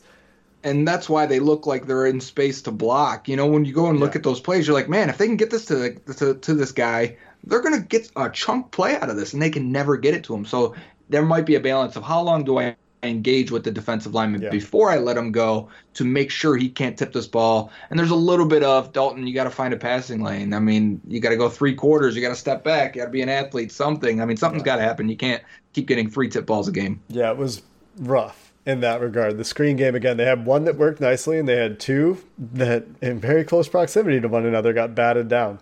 and 0.63 0.87
that's 0.87 1.07
why 1.09 1.25
they 1.25 1.39
look 1.39 1.65
like 1.67 1.85
they're 1.87 2.05
in 2.07 2.19
space 2.19 2.61
to 2.63 2.71
block. 2.71 3.27
You 3.29 3.35
know, 3.35 3.45
when 3.47 3.65
you 3.65 3.73
go 3.73 3.87
and 3.89 3.99
look 3.99 4.15
Yeah. 4.15 4.19
at 4.19 4.23
those 4.23 4.39
plays, 4.41 4.67
you're 4.67 4.73
like, 4.75 4.89
man, 4.89 5.09
if 5.09 5.17
they 5.17 5.27
can 5.27 5.37
get 5.37 5.49
this 5.51 5.65
to, 5.65 5.75
the, 6.05 6.13
to 6.15 6.33
to 6.35 6.53
this 6.53 6.71
guy, 6.71 7.17
they're 7.43 7.61
gonna 7.61 7.79
get 7.81 8.11
a 8.15 8.29
chunk 8.29 8.71
play 8.71 8.95
out 8.97 9.09
of 9.09 9.15
this, 9.17 9.33
and 9.33 9.41
they 9.41 9.49
can 9.49 9.71
never 9.71 9.97
get 9.97 10.13
it 10.15 10.23
to 10.25 10.33
him. 10.35 10.45
So 10.45 10.75
there 11.09 11.23
might 11.25 11.45
be 11.45 11.55
a 11.55 11.59
balance 11.59 11.95
of 11.95 12.03
how 12.03 12.21
long 12.21 12.43
do 12.43 12.57
I 12.59 12.75
engage 13.07 13.51
with 13.51 13.63
the 13.63 13.71
defensive 13.71 14.13
lineman 14.13 14.41
Yeah. 14.41 14.49
before 14.49 14.89
I 14.91 14.97
let 14.97 15.17
him 15.17 15.31
go 15.31 15.69
to 15.95 16.05
make 16.05 16.29
sure 16.31 16.55
he 16.55 16.69
can't 16.69 16.97
tip 16.97 17.13
this 17.13 17.27
ball. 17.27 17.71
And 17.89 17.99
there's 17.99 18.11
a 18.11 18.15
little 18.15 18.45
bit 18.45 18.63
of 18.63 18.93
Dalton, 18.93 19.25
you 19.25 19.33
got 19.33 19.45
to 19.45 19.49
find 19.49 19.73
a 19.73 19.77
passing 19.77 20.21
lane. 20.21 20.53
I 20.53 20.59
mean, 20.59 21.01
you 21.07 21.19
got 21.19 21.29
to 21.29 21.37
go 21.37 21.49
three 21.49 21.73
quarters, 21.73 22.15
you 22.15 22.21
got 22.21 22.29
to 22.29 22.35
step 22.35 22.63
back, 22.63 22.95
you 22.95 23.01
got 23.01 23.05
to 23.07 23.11
be 23.11 23.21
an 23.21 23.29
athlete, 23.29 23.71
something. 23.71 24.21
I 24.21 24.25
mean, 24.25 24.37
something's 24.37 24.63
got 24.63 24.75
to 24.77 24.81
happen. 24.83 25.09
You 25.09 25.17
can't 25.17 25.41
keep 25.73 25.87
getting 25.87 26.09
three 26.09 26.29
tip 26.29 26.45
balls 26.45 26.67
a 26.67 26.71
game. 26.71 27.01
Yeah, 27.09 27.31
it 27.31 27.37
was 27.37 27.61
rough 27.97 28.53
in 28.65 28.81
that 28.81 29.01
regard. 29.01 29.37
The 29.37 29.43
screen 29.45 29.77
game 29.77 29.95
again, 29.95 30.17
they 30.17 30.25
had 30.25 30.45
one 30.45 30.65
that 30.65 30.75
worked 30.77 30.99
nicely, 31.01 31.39
and 31.39 31.47
they 31.47 31.55
had 31.55 31.79
two 31.79 32.17
that, 32.37 32.85
in 33.01 33.19
very 33.19 33.43
close 33.43 33.67
proximity 33.67 34.19
to 34.21 34.27
one 34.27 34.45
another, 34.45 34.73
got 34.73 34.93
batted 34.93 35.27
down. 35.27 35.59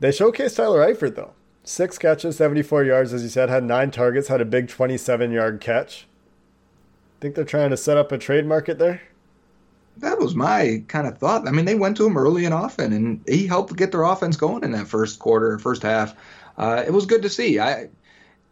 They 0.00 0.10
showcased 0.10 0.56
Tyler 0.56 0.86
Eifert 0.86 1.16
though. 1.16 1.32
Six 1.64 1.98
catches, 1.98 2.36
74 2.36 2.84
yards, 2.84 3.12
as 3.12 3.22
you 3.22 3.28
said, 3.28 3.50
had 3.50 3.62
nine 3.64 3.90
targets, 3.90 4.28
had 4.28 4.40
a 4.40 4.46
big 4.46 4.68
27 4.68 5.32
yard 5.32 5.60
catch. 5.60 6.06
Think 7.20 7.34
they're 7.34 7.44
trying 7.44 7.70
to 7.70 7.76
set 7.76 7.96
up 7.96 8.12
a 8.12 8.18
trade 8.18 8.46
market 8.46 8.78
there? 8.78 9.02
That 9.96 10.18
was 10.18 10.34
my 10.34 10.84
kind 10.86 11.08
of 11.08 11.18
thought. 11.18 11.48
I 11.48 11.50
mean, 11.50 11.64
they 11.64 11.74
went 11.74 11.96
to 11.96 12.06
him 12.06 12.16
early 12.16 12.44
and 12.44 12.54
often, 12.54 12.92
and 12.92 13.20
he 13.26 13.46
helped 13.46 13.74
get 13.74 13.90
their 13.90 14.04
offense 14.04 14.36
going 14.36 14.62
in 14.62 14.70
that 14.72 14.86
first 14.86 15.18
quarter, 15.18 15.58
first 15.58 15.82
half. 15.82 16.14
Uh, 16.56 16.84
it 16.86 16.92
was 16.92 17.06
good 17.06 17.22
to 17.22 17.28
see. 17.28 17.58
I 17.58 17.88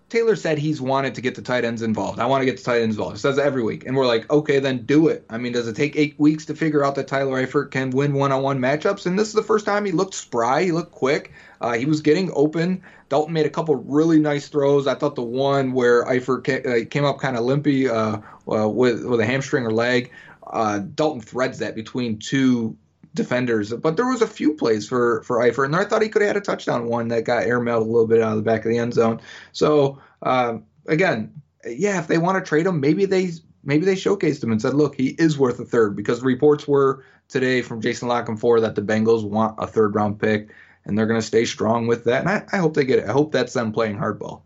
Taylor 0.09 0.37
said 0.37 0.59
he's 0.59 0.81
wanted 0.81 1.17
to 1.17 1.21
get 1.21 1.35
the 1.35 1.43
tight 1.43 1.65
ends 1.65 1.83
involved. 1.83 2.21
I 2.21 2.27
want 2.27 2.43
to 2.43 2.45
get 2.47 2.59
the 2.59 2.63
tight 2.63 2.81
ends 2.81 2.95
involved. 2.95 3.17
He 3.17 3.21
says 3.21 3.41
every 3.41 3.63
week, 3.63 3.85
and 3.87 3.97
we're 3.97 4.07
like, 4.07 4.31
okay, 4.31 4.61
then 4.61 4.85
do 4.85 5.09
it. 5.09 5.25
I 5.29 5.39
mean, 5.39 5.53
does 5.53 5.67
it 5.67 5.75
take 5.75 5.97
eight 5.97 6.15
weeks 6.19 6.45
to 6.47 6.55
figure 6.55 6.85
out 6.85 6.95
that 6.95 7.09
Tyler 7.09 7.45
Eifert 7.45 7.73
can 7.73 7.91
win 7.91 8.13
one-on-one 8.13 8.61
matchups? 8.61 9.07
And 9.07 9.19
this 9.19 9.27
is 9.27 9.35
the 9.35 9.43
first 9.43 9.67
time 9.67 9.85
he 9.85 9.91
looked 9.91 10.15
spry. 10.15 10.63
He 10.63 10.71
looked 10.71 10.93
quick. 10.93 11.33
Uh, 11.61 11.73
he 11.73 11.87
was 11.87 12.01
getting 12.01 12.31
open. 12.35 12.83
Dalton 13.09 13.33
made 13.33 13.47
a 13.47 13.51
couple 13.51 13.77
really 13.77 14.19
nice 14.19 14.49
throws. 14.49 14.87
I 14.87 14.95
thought 14.95 15.15
the 15.15 15.23
one 15.23 15.73
where 15.73 16.05
Eifert 16.05 16.67
uh, 16.67 16.89
came 16.89 17.05
up 17.05 17.19
kind 17.19 17.37
of 17.37 17.45
limpy 17.45 17.89
uh, 17.89 18.19
uh, 18.51 18.69
with 18.69 19.05
with 19.05 19.21
a 19.21 19.27
hamstring 19.27 19.65
or 19.65 19.73
leg. 19.73 20.13
Uh, 20.47 20.79
Dalton 20.79 21.21
threads 21.21 21.59
that 21.59 21.75
between 21.75 22.19
two 22.19 22.77
defenders. 23.15 23.73
But 23.73 23.97
there 23.97 24.07
was 24.07 24.23
a 24.23 24.27
few 24.27 24.55
plays 24.55 24.87
for 24.87 25.23
for 25.23 25.39
Eifert, 25.39 25.67
and 25.67 25.77
I 25.77 25.85
thought 25.85 26.03
he 26.03 26.09
could 26.09 26.23
have 26.23 26.29
had 26.29 26.37
a 26.37 26.41
touchdown 26.41 26.87
one 26.87 27.09
that 27.09 27.25
got 27.25 27.45
airmailed 27.45 27.83
a 27.83 27.85
little 27.85 28.07
bit 28.07 28.23
out 28.23 28.33
of 28.33 28.37
the 28.37 28.43
back 28.43 28.65
of 28.65 28.71
the 28.71 28.79
end 28.79 28.95
zone. 28.95 29.21
So 29.53 30.01
um, 30.23 30.65
again, 30.87 31.33
yeah, 31.67 31.99
if 31.99 32.07
they 32.07 32.19
want 32.19 32.43
to 32.43 32.49
trade 32.49 32.67
him, 32.67 32.81
maybe 32.81 33.05
they 33.05 33.31
maybe 33.65 33.85
they 33.85 33.97
showcased 33.97 34.43
him 34.43 34.53
and 34.53 34.63
said, 34.63 34.75
look, 34.75 34.95
he 34.95 35.09
is 35.19 35.37
worth 35.37 35.59
a 35.59 35.65
third 35.65 35.97
because 35.97 36.23
reports 36.23 36.69
were 36.69 37.05
today 37.29 37.63
from 37.63 37.81
Jason 37.81 38.09
La 38.09 38.25
Canfora 38.25 38.61
that 38.61 38.77
the 38.77 38.83
Bengals 38.83 39.29
want 39.29 39.57
a 39.59 39.67
third 39.67 39.95
round 39.95 40.21
pick. 40.21 40.51
And 40.87 40.97
they're 40.97 41.07
going 41.07 41.21
to 41.21 41.27
stay 41.27 41.45
strong 41.45 41.87
with 41.87 42.05
that. 42.05 42.21
And 42.21 42.29
I, 42.31 42.45
I 42.53 42.59
hope 42.59 42.75
they 42.75 42.85
get 42.85 43.01
it. 43.01 43.09
I 43.09 43.13
hope 43.13 43.33
that's 43.33 43.53
them 43.53 43.73
playing 43.73 43.99
hardball. 43.99 44.41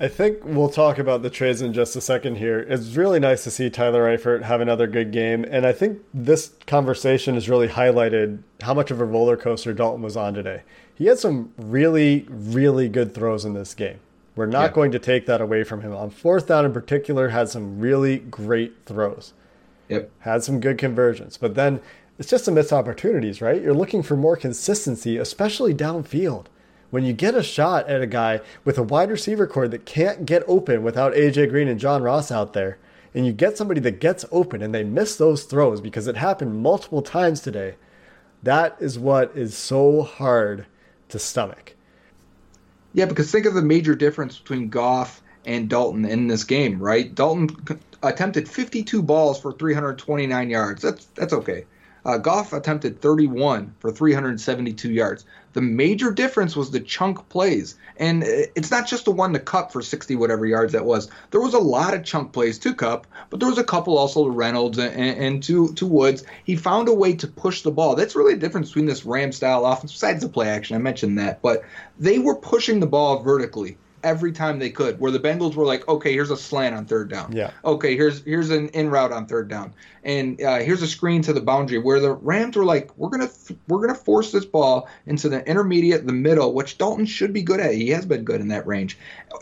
I 0.00 0.08
think 0.08 0.38
we'll 0.44 0.68
talk 0.68 0.98
about 0.98 1.22
the 1.22 1.30
trades 1.30 1.62
in 1.62 1.72
just 1.72 1.94
a 1.96 2.00
second 2.00 2.36
here. 2.36 2.60
It's 2.60 2.96
really 2.96 3.20
nice 3.20 3.44
to 3.44 3.50
see 3.50 3.70
Tyler 3.70 4.04
Eifert 4.16 4.42
have 4.42 4.60
another 4.60 4.86
good 4.86 5.12
game. 5.12 5.44
And 5.48 5.64
I 5.66 5.72
think 5.72 6.00
this 6.12 6.52
conversation 6.66 7.34
has 7.34 7.48
really 7.48 7.68
highlighted 7.68 8.40
how 8.60 8.74
much 8.74 8.90
of 8.90 9.00
a 9.00 9.04
roller 9.04 9.36
coaster 9.36 9.72
Dalton 9.72 10.02
was 10.02 10.16
on 10.16 10.34
today. 10.34 10.62
He 10.94 11.06
had 11.06 11.18
some 11.18 11.52
really, 11.56 12.26
really 12.28 12.88
good 12.88 13.14
throws 13.14 13.44
in 13.44 13.54
this 13.54 13.72
game. 13.74 13.98
We're 14.36 14.46
not 14.46 14.70
Yeah. 14.70 14.74
going 14.74 14.92
to 14.92 14.98
take 14.98 15.26
that 15.26 15.40
away 15.40 15.62
from 15.62 15.80
him. 15.82 15.94
On 15.94 16.10
fourth 16.10 16.48
down 16.48 16.64
in 16.64 16.72
particular, 16.72 17.28
had 17.28 17.48
some 17.48 17.78
really 17.78 18.18
great 18.18 18.74
throws. 18.86 19.32
Yep. 19.88 20.10
had 20.20 20.42
some 20.42 20.60
good 20.60 20.78
conversions, 20.78 21.36
but 21.36 21.54
then 21.56 21.78
it's 22.18 22.28
just 22.28 22.44
some 22.44 22.54
missed 22.54 22.72
opportunities, 22.72 23.40
right? 23.40 23.60
You're 23.60 23.74
looking 23.74 24.02
for 24.02 24.16
more 24.16 24.36
consistency, 24.36 25.16
especially 25.16 25.74
downfield. 25.74 26.46
When 26.90 27.04
you 27.04 27.12
get 27.12 27.34
a 27.34 27.42
shot 27.42 27.88
at 27.88 28.02
a 28.02 28.06
guy 28.06 28.40
with 28.64 28.78
a 28.78 28.82
wide 28.82 29.10
receiver 29.10 29.46
core 29.48 29.66
that 29.66 29.84
can't 29.84 30.26
get 30.26 30.44
open 30.46 30.84
without 30.84 31.14
AJ 31.14 31.50
Green 31.50 31.66
and 31.66 31.80
John 31.80 32.02
Ross 32.02 32.30
out 32.30 32.52
there, 32.52 32.78
and 33.14 33.26
you 33.26 33.32
get 33.32 33.56
somebody 33.56 33.80
that 33.80 34.00
gets 34.00 34.24
open 34.30 34.62
and 34.62 34.74
they 34.74 34.84
miss 34.84 35.16
those 35.16 35.44
throws 35.44 35.80
because 35.80 36.06
it 36.06 36.16
happened 36.16 36.62
multiple 36.62 37.02
times 37.02 37.40
today, 37.40 37.74
that 38.42 38.76
is 38.78 38.98
what 38.98 39.36
is 39.36 39.56
so 39.56 40.02
hard 40.02 40.66
to 41.08 41.18
stomach. 41.18 41.74
Yeah, 42.92 43.06
because 43.06 43.30
think 43.30 43.46
of 43.46 43.54
the 43.54 43.62
major 43.62 43.94
difference 43.94 44.38
between 44.38 44.68
Goff 44.68 45.20
and 45.46 45.68
Dalton 45.68 46.04
in 46.04 46.28
this 46.28 46.44
game, 46.44 46.78
right? 46.78 47.12
Dalton 47.12 47.56
attempted 48.02 48.48
52 48.48 49.02
balls 49.02 49.40
for 49.40 49.52
329 49.52 50.50
yards. 50.50 50.82
That's 50.82 51.06
that's 51.06 51.32
okay. 51.32 51.64
Uh, 52.04 52.18
Goff 52.18 52.52
attempted 52.52 53.00
31 53.00 53.74
for 53.78 53.90
372 53.90 54.92
yards. 54.92 55.24
The 55.54 55.62
major 55.62 56.10
difference 56.10 56.56
was 56.56 56.70
the 56.70 56.80
chunk 56.80 57.28
plays, 57.28 57.76
and 57.96 58.24
it's 58.26 58.70
not 58.70 58.86
just 58.86 59.04
the 59.04 59.10
one 59.12 59.32
to 59.32 59.38
Kupp 59.38 59.72
for 59.72 59.80
60 59.80 60.16
whatever 60.16 60.44
yards 60.44 60.72
that 60.72 60.84
was. 60.84 61.08
There 61.30 61.40
was 61.40 61.54
a 61.54 61.58
lot 61.58 61.94
of 61.94 62.04
chunk 62.04 62.32
plays 62.32 62.58
to 62.58 62.74
Kupp, 62.74 63.06
but 63.30 63.40
there 63.40 63.48
was 63.48 63.58
a 63.58 63.64
couple 63.64 63.96
also 63.96 64.24
to 64.24 64.30
Reynolds 64.30 64.78
and, 64.78 64.92
and, 64.94 65.18
and 65.18 65.42
to 65.44 65.72
to 65.74 65.86
Woods. 65.86 66.24
He 66.44 66.56
found 66.56 66.88
a 66.88 66.94
way 66.94 67.14
to 67.14 67.26
push 67.26 67.62
the 67.62 67.70
ball. 67.70 67.94
That's 67.94 68.16
really 68.16 68.34
the 68.34 68.40
difference 68.40 68.70
between 68.70 68.86
this 68.86 69.06
Ram 69.06 69.32
style 69.32 69.64
offense, 69.64 69.92
besides 69.92 70.22
the 70.22 70.28
play 70.28 70.48
action. 70.48 70.76
I 70.76 70.80
mentioned 70.80 71.18
that, 71.18 71.40
but 71.40 71.62
they 71.98 72.18
were 72.18 72.36
pushing 72.36 72.80
the 72.80 72.86
ball 72.86 73.22
vertically 73.22 73.78
every 74.04 74.30
time 74.30 74.58
they 74.58 74.70
could. 74.70 75.00
Where 75.00 75.10
the 75.10 75.18
Bengals 75.18 75.56
were 75.56 75.64
like, 75.64 75.88
okay, 75.88 76.12
here's 76.12 76.30
a 76.30 76.36
slant 76.36 76.74
on 76.74 76.84
third 76.84 77.08
down. 77.10 77.32
Yeah. 77.32 77.50
Okay, 77.64 77.96
here's 77.96 78.22
here's 78.24 78.50
an 78.50 78.68
in 78.68 78.90
route 78.90 79.10
on 79.10 79.26
third 79.26 79.48
down, 79.48 79.74
and 80.04 80.40
uh, 80.40 80.58
here's 80.58 80.82
a 80.82 80.86
screen 80.86 81.22
to 81.22 81.32
the 81.32 81.40
boundary. 81.40 81.78
Where 81.78 81.98
the 81.98 82.12
Rams 82.12 82.56
were 82.56 82.64
like, 82.64 82.96
we're 82.96 83.08
gonna 83.08 83.30
we're 83.66 83.80
gonna 83.80 83.98
force 83.98 84.30
this 84.30 84.44
ball 84.44 84.88
into 85.06 85.28
the 85.28 85.44
intermediate, 85.48 86.06
the 86.06 86.12
middle, 86.12 86.54
which 86.54 86.78
Dalton 86.78 87.06
should 87.06 87.32
be 87.32 87.42
good 87.42 87.58
at. 87.58 87.74
He 87.74 87.88
has 87.90 88.06
been 88.06 88.24
good 88.24 88.40
in 88.40 88.48
that 88.48 88.66
range, 88.66 88.98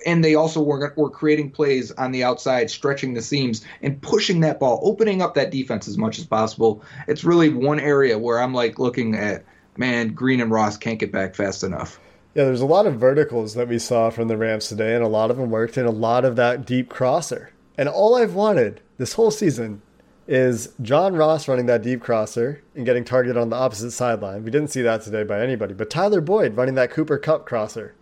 and 0.07 0.25
they 0.25 0.35
also 0.35 0.63
were 0.63 0.95
were 0.97 1.11
creating 1.11 1.51
plays 1.51 1.91
on 1.93 2.13
the 2.13 2.25
outside, 2.25 2.71
stretching 2.71 3.15
the 3.15 3.23
seams 3.23 3.65
and 3.83 4.01
pushing 4.01 4.41
that 4.41 4.61
ball, 4.61 4.81
opening 4.83 5.21
up 5.21 5.35
that 5.35 5.51
defense 5.51 5.89
as 5.89 5.99
much 5.99 6.19
as 6.19 6.25
possible. 6.25 6.83
It's 7.09 7.25
really 7.25 7.49
one 7.49 7.81
area 7.81 8.19
where 8.19 8.41
I'm 8.41 8.55
like 8.55 8.79
looking 8.79 9.17
at, 9.17 9.45
man, 9.77 10.15
Green 10.15 10.41
and 10.41 10.51
Ross 10.51 10.77
can't 10.77 10.99
get 10.99 11.13
back 11.13 11.35
fast 11.35 11.65
enough. 11.65 11.99
Yeah, 12.35 12.45
there's 12.45 12.63
a 12.63 12.67
lot 12.67 12.87
of 12.87 12.95
verticals 12.95 13.55
that 13.55 13.69
we 13.69 13.79
saw 13.79 14.09
from 14.09 14.29
the 14.29 14.39
Rams 14.39 14.67
today, 14.67 14.95
and 14.95 15.05
a 15.05 15.09
lot 15.09 15.31
of 15.31 15.37
them 15.37 15.51
worked, 15.51 15.77
and 15.77 15.87
a 15.87 15.91
lot 15.91 16.25
of 16.25 16.37
that 16.37 16.65
deep 16.65 16.89
crosser. 16.89 17.51
And 17.77 17.91
all 17.91 18.15
I've 18.15 18.35
wanted 18.35 18.81
this 18.97 19.13
whole 19.13 19.31
season 19.31 19.83
is 20.27 20.73
John 20.81 21.15
Ross 21.15 21.47
running 21.47 21.67
that 21.67 21.83
deep 21.83 22.01
crosser 22.01 22.63
and 22.75 22.87
getting 22.87 23.05
targeted 23.05 23.37
on 23.37 23.51
the 23.51 23.57
opposite 23.57 23.91
sideline. 23.91 24.45
We 24.45 24.51
didn't 24.51 24.71
see 24.71 24.81
that 24.81 25.03
today 25.03 25.25
by 25.25 25.43
anybody, 25.43 25.75
but 25.75 25.91
Tyler 25.91 26.23
Boyd 26.23 26.57
running 26.57 26.75
that 26.77 26.91
Cooper 26.91 27.19
Kupp 27.19 27.45
crosser. 27.45 27.95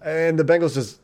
And 0.00 0.38
the 0.38 0.44
Bengals 0.44 0.72
just 0.74 1.00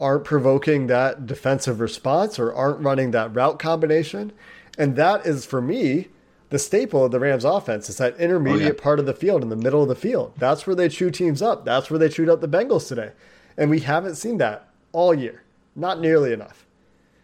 aren't 0.00 0.24
provoking 0.24 0.86
that 0.86 1.26
defensive 1.26 1.80
response 1.80 2.38
or 2.38 2.54
aren't 2.54 2.78
running 2.78 3.10
that 3.10 3.34
route 3.34 3.58
combination. 3.58 4.30
And 4.78 4.94
that 4.94 5.26
is, 5.26 5.44
for 5.44 5.60
me, 5.60 6.08
the 6.50 6.58
staple 6.58 7.04
of 7.04 7.10
the 7.10 7.20
Rams 7.20 7.44
offense 7.44 7.88
is 7.88 7.98
that 7.98 8.16
intermediate 8.16 8.78
part 8.78 8.98
of 8.98 9.06
the 9.06 9.14
field 9.14 9.42
in 9.42 9.48
the 9.48 9.56
middle 9.56 9.82
of 9.82 9.88
the 9.88 9.94
field. 9.94 10.32
That's 10.38 10.66
where 10.66 10.76
they 10.76 10.88
chew 10.88 11.10
teams 11.10 11.42
up. 11.42 11.64
That's 11.64 11.90
where 11.90 11.98
they 11.98 12.08
chewed 12.08 12.28
up 12.28 12.40
the 12.40 12.48
Bengals 12.48 12.88
today. 12.88 13.12
And 13.56 13.70
we 13.70 13.80
haven't 13.80 14.14
seen 14.14 14.38
that 14.38 14.68
all 14.92 15.14
year. 15.14 15.42
Not 15.76 16.00
nearly 16.00 16.32
enough. 16.32 16.66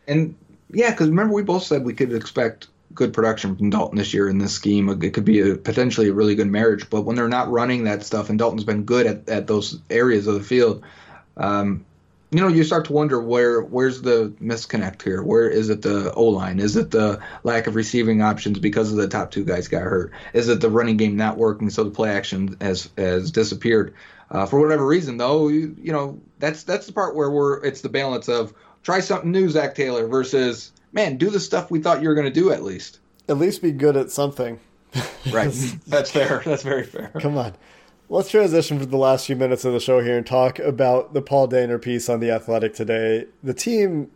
And 0.06 0.34
yeah, 0.70 0.90
because 0.90 1.08
remember 1.08 1.32
we 1.32 1.42
both 1.42 1.62
said 1.62 1.84
we 1.84 1.94
could 1.94 2.12
expect 2.12 2.68
good 2.92 3.12
production 3.12 3.56
from 3.56 3.70
Dalton 3.70 3.98
this 3.98 4.14
year 4.14 4.28
in 4.28 4.38
this 4.38 4.52
scheme. 4.52 4.88
It 5.02 5.14
could 5.14 5.24
be 5.24 5.40
a, 5.40 5.56
potentially 5.56 6.08
a 6.08 6.12
really 6.12 6.34
good 6.34 6.48
marriage. 6.48 6.88
But 6.90 7.02
when 7.02 7.16
they're 7.16 7.28
not 7.28 7.50
running 7.50 7.84
that 7.84 8.04
stuff, 8.04 8.28
and 8.28 8.38
Dalton's 8.38 8.64
been 8.64 8.84
good 8.84 9.06
at, 9.06 9.28
at 9.28 9.46
those 9.46 9.80
areas 9.90 10.26
of 10.26 10.34
the 10.34 10.42
field, 10.42 10.84
um, 11.36 11.84
you 12.34 12.40
know, 12.40 12.48
you 12.48 12.64
start 12.64 12.86
to 12.86 12.92
wonder 12.92 13.20
where 13.20 13.60
where's 13.60 14.02
the 14.02 14.34
misconnect 14.42 15.02
here? 15.02 15.22
Where 15.22 15.48
is 15.48 15.68
it 15.68 15.82
the 15.82 16.12
O 16.14 16.24
line? 16.24 16.58
Is 16.58 16.74
it 16.74 16.90
the 16.90 17.20
lack 17.44 17.68
of 17.68 17.76
receiving 17.76 18.22
options 18.22 18.58
because 18.58 18.90
of 18.90 18.96
the 18.96 19.06
top 19.06 19.30
two 19.30 19.44
guys 19.44 19.68
got 19.68 19.82
hurt? 19.82 20.10
Is 20.32 20.48
it 20.48 20.60
the 20.60 20.68
running 20.68 20.96
game 20.96 21.16
not 21.16 21.36
working 21.36 21.70
so 21.70 21.84
the 21.84 21.92
play 21.92 22.10
action 22.10 22.56
has 22.60 22.90
has 22.98 23.30
disappeared? 23.30 23.94
Uh, 24.32 24.46
for 24.46 24.58
whatever 24.58 24.84
reason, 24.84 25.16
though, 25.16 25.46
you, 25.46 25.76
you 25.80 25.92
know 25.92 26.20
that's 26.40 26.64
that's 26.64 26.88
the 26.88 26.92
part 26.92 27.14
where 27.14 27.30
we're 27.30 27.62
it's 27.62 27.82
the 27.82 27.88
balance 27.88 28.28
of 28.28 28.52
try 28.82 28.98
something 28.98 29.30
new, 29.30 29.48
Zac 29.48 29.76
Taylor, 29.76 30.08
versus 30.08 30.72
man, 30.92 31.18
do 31.18 31.30
the 31.30 31.38
stuff 31.38 31.70
we 31.70 31.78
thought 31.78 32.02
you 32.02 32.08
were 32.08 32.16
going 32.16 32.26
to 32.26 32.32
do 32.32 32.50
at 32.50 32.64
least. 32.64 32.98
At 33.28 33.38
least 33.38 33.62
be 33.62 33.70
good 33.70 33.96
at 33.96 34.10
something. 34.10 34.58
Right. 35.32 35.50
that's 35.86 36.10
fair. 36.10 36.42
That's 36.44 36.62
very 36.62 36.84
fair. 36.84 37.10
Come 37.18 37.38
on. 37.38 37.54
Let's 38.10 38.30
transition 38.30 38.78
for 38.78 38.84
the 38.84 38.98
last 38.98 39.26
few 39.26 39.34
minutes 39.34 39.64
of 39.64 39.72
the 39.72 39.80
show 39.80 40.02
here 40.02 40.18
and 40.18 40.26
talk 40.26 40.58
about 40.58 41.14
the 41.14 41.22
Paul 41.22 41.48
Dehner 41.48 41.80
piece 41.80 42.10
on 42.10 42.20
The 42.20 42.30
Athletic 42.30 42.74
today. 42.74 43.26
The 43.42 43.54
team 43.54 44.10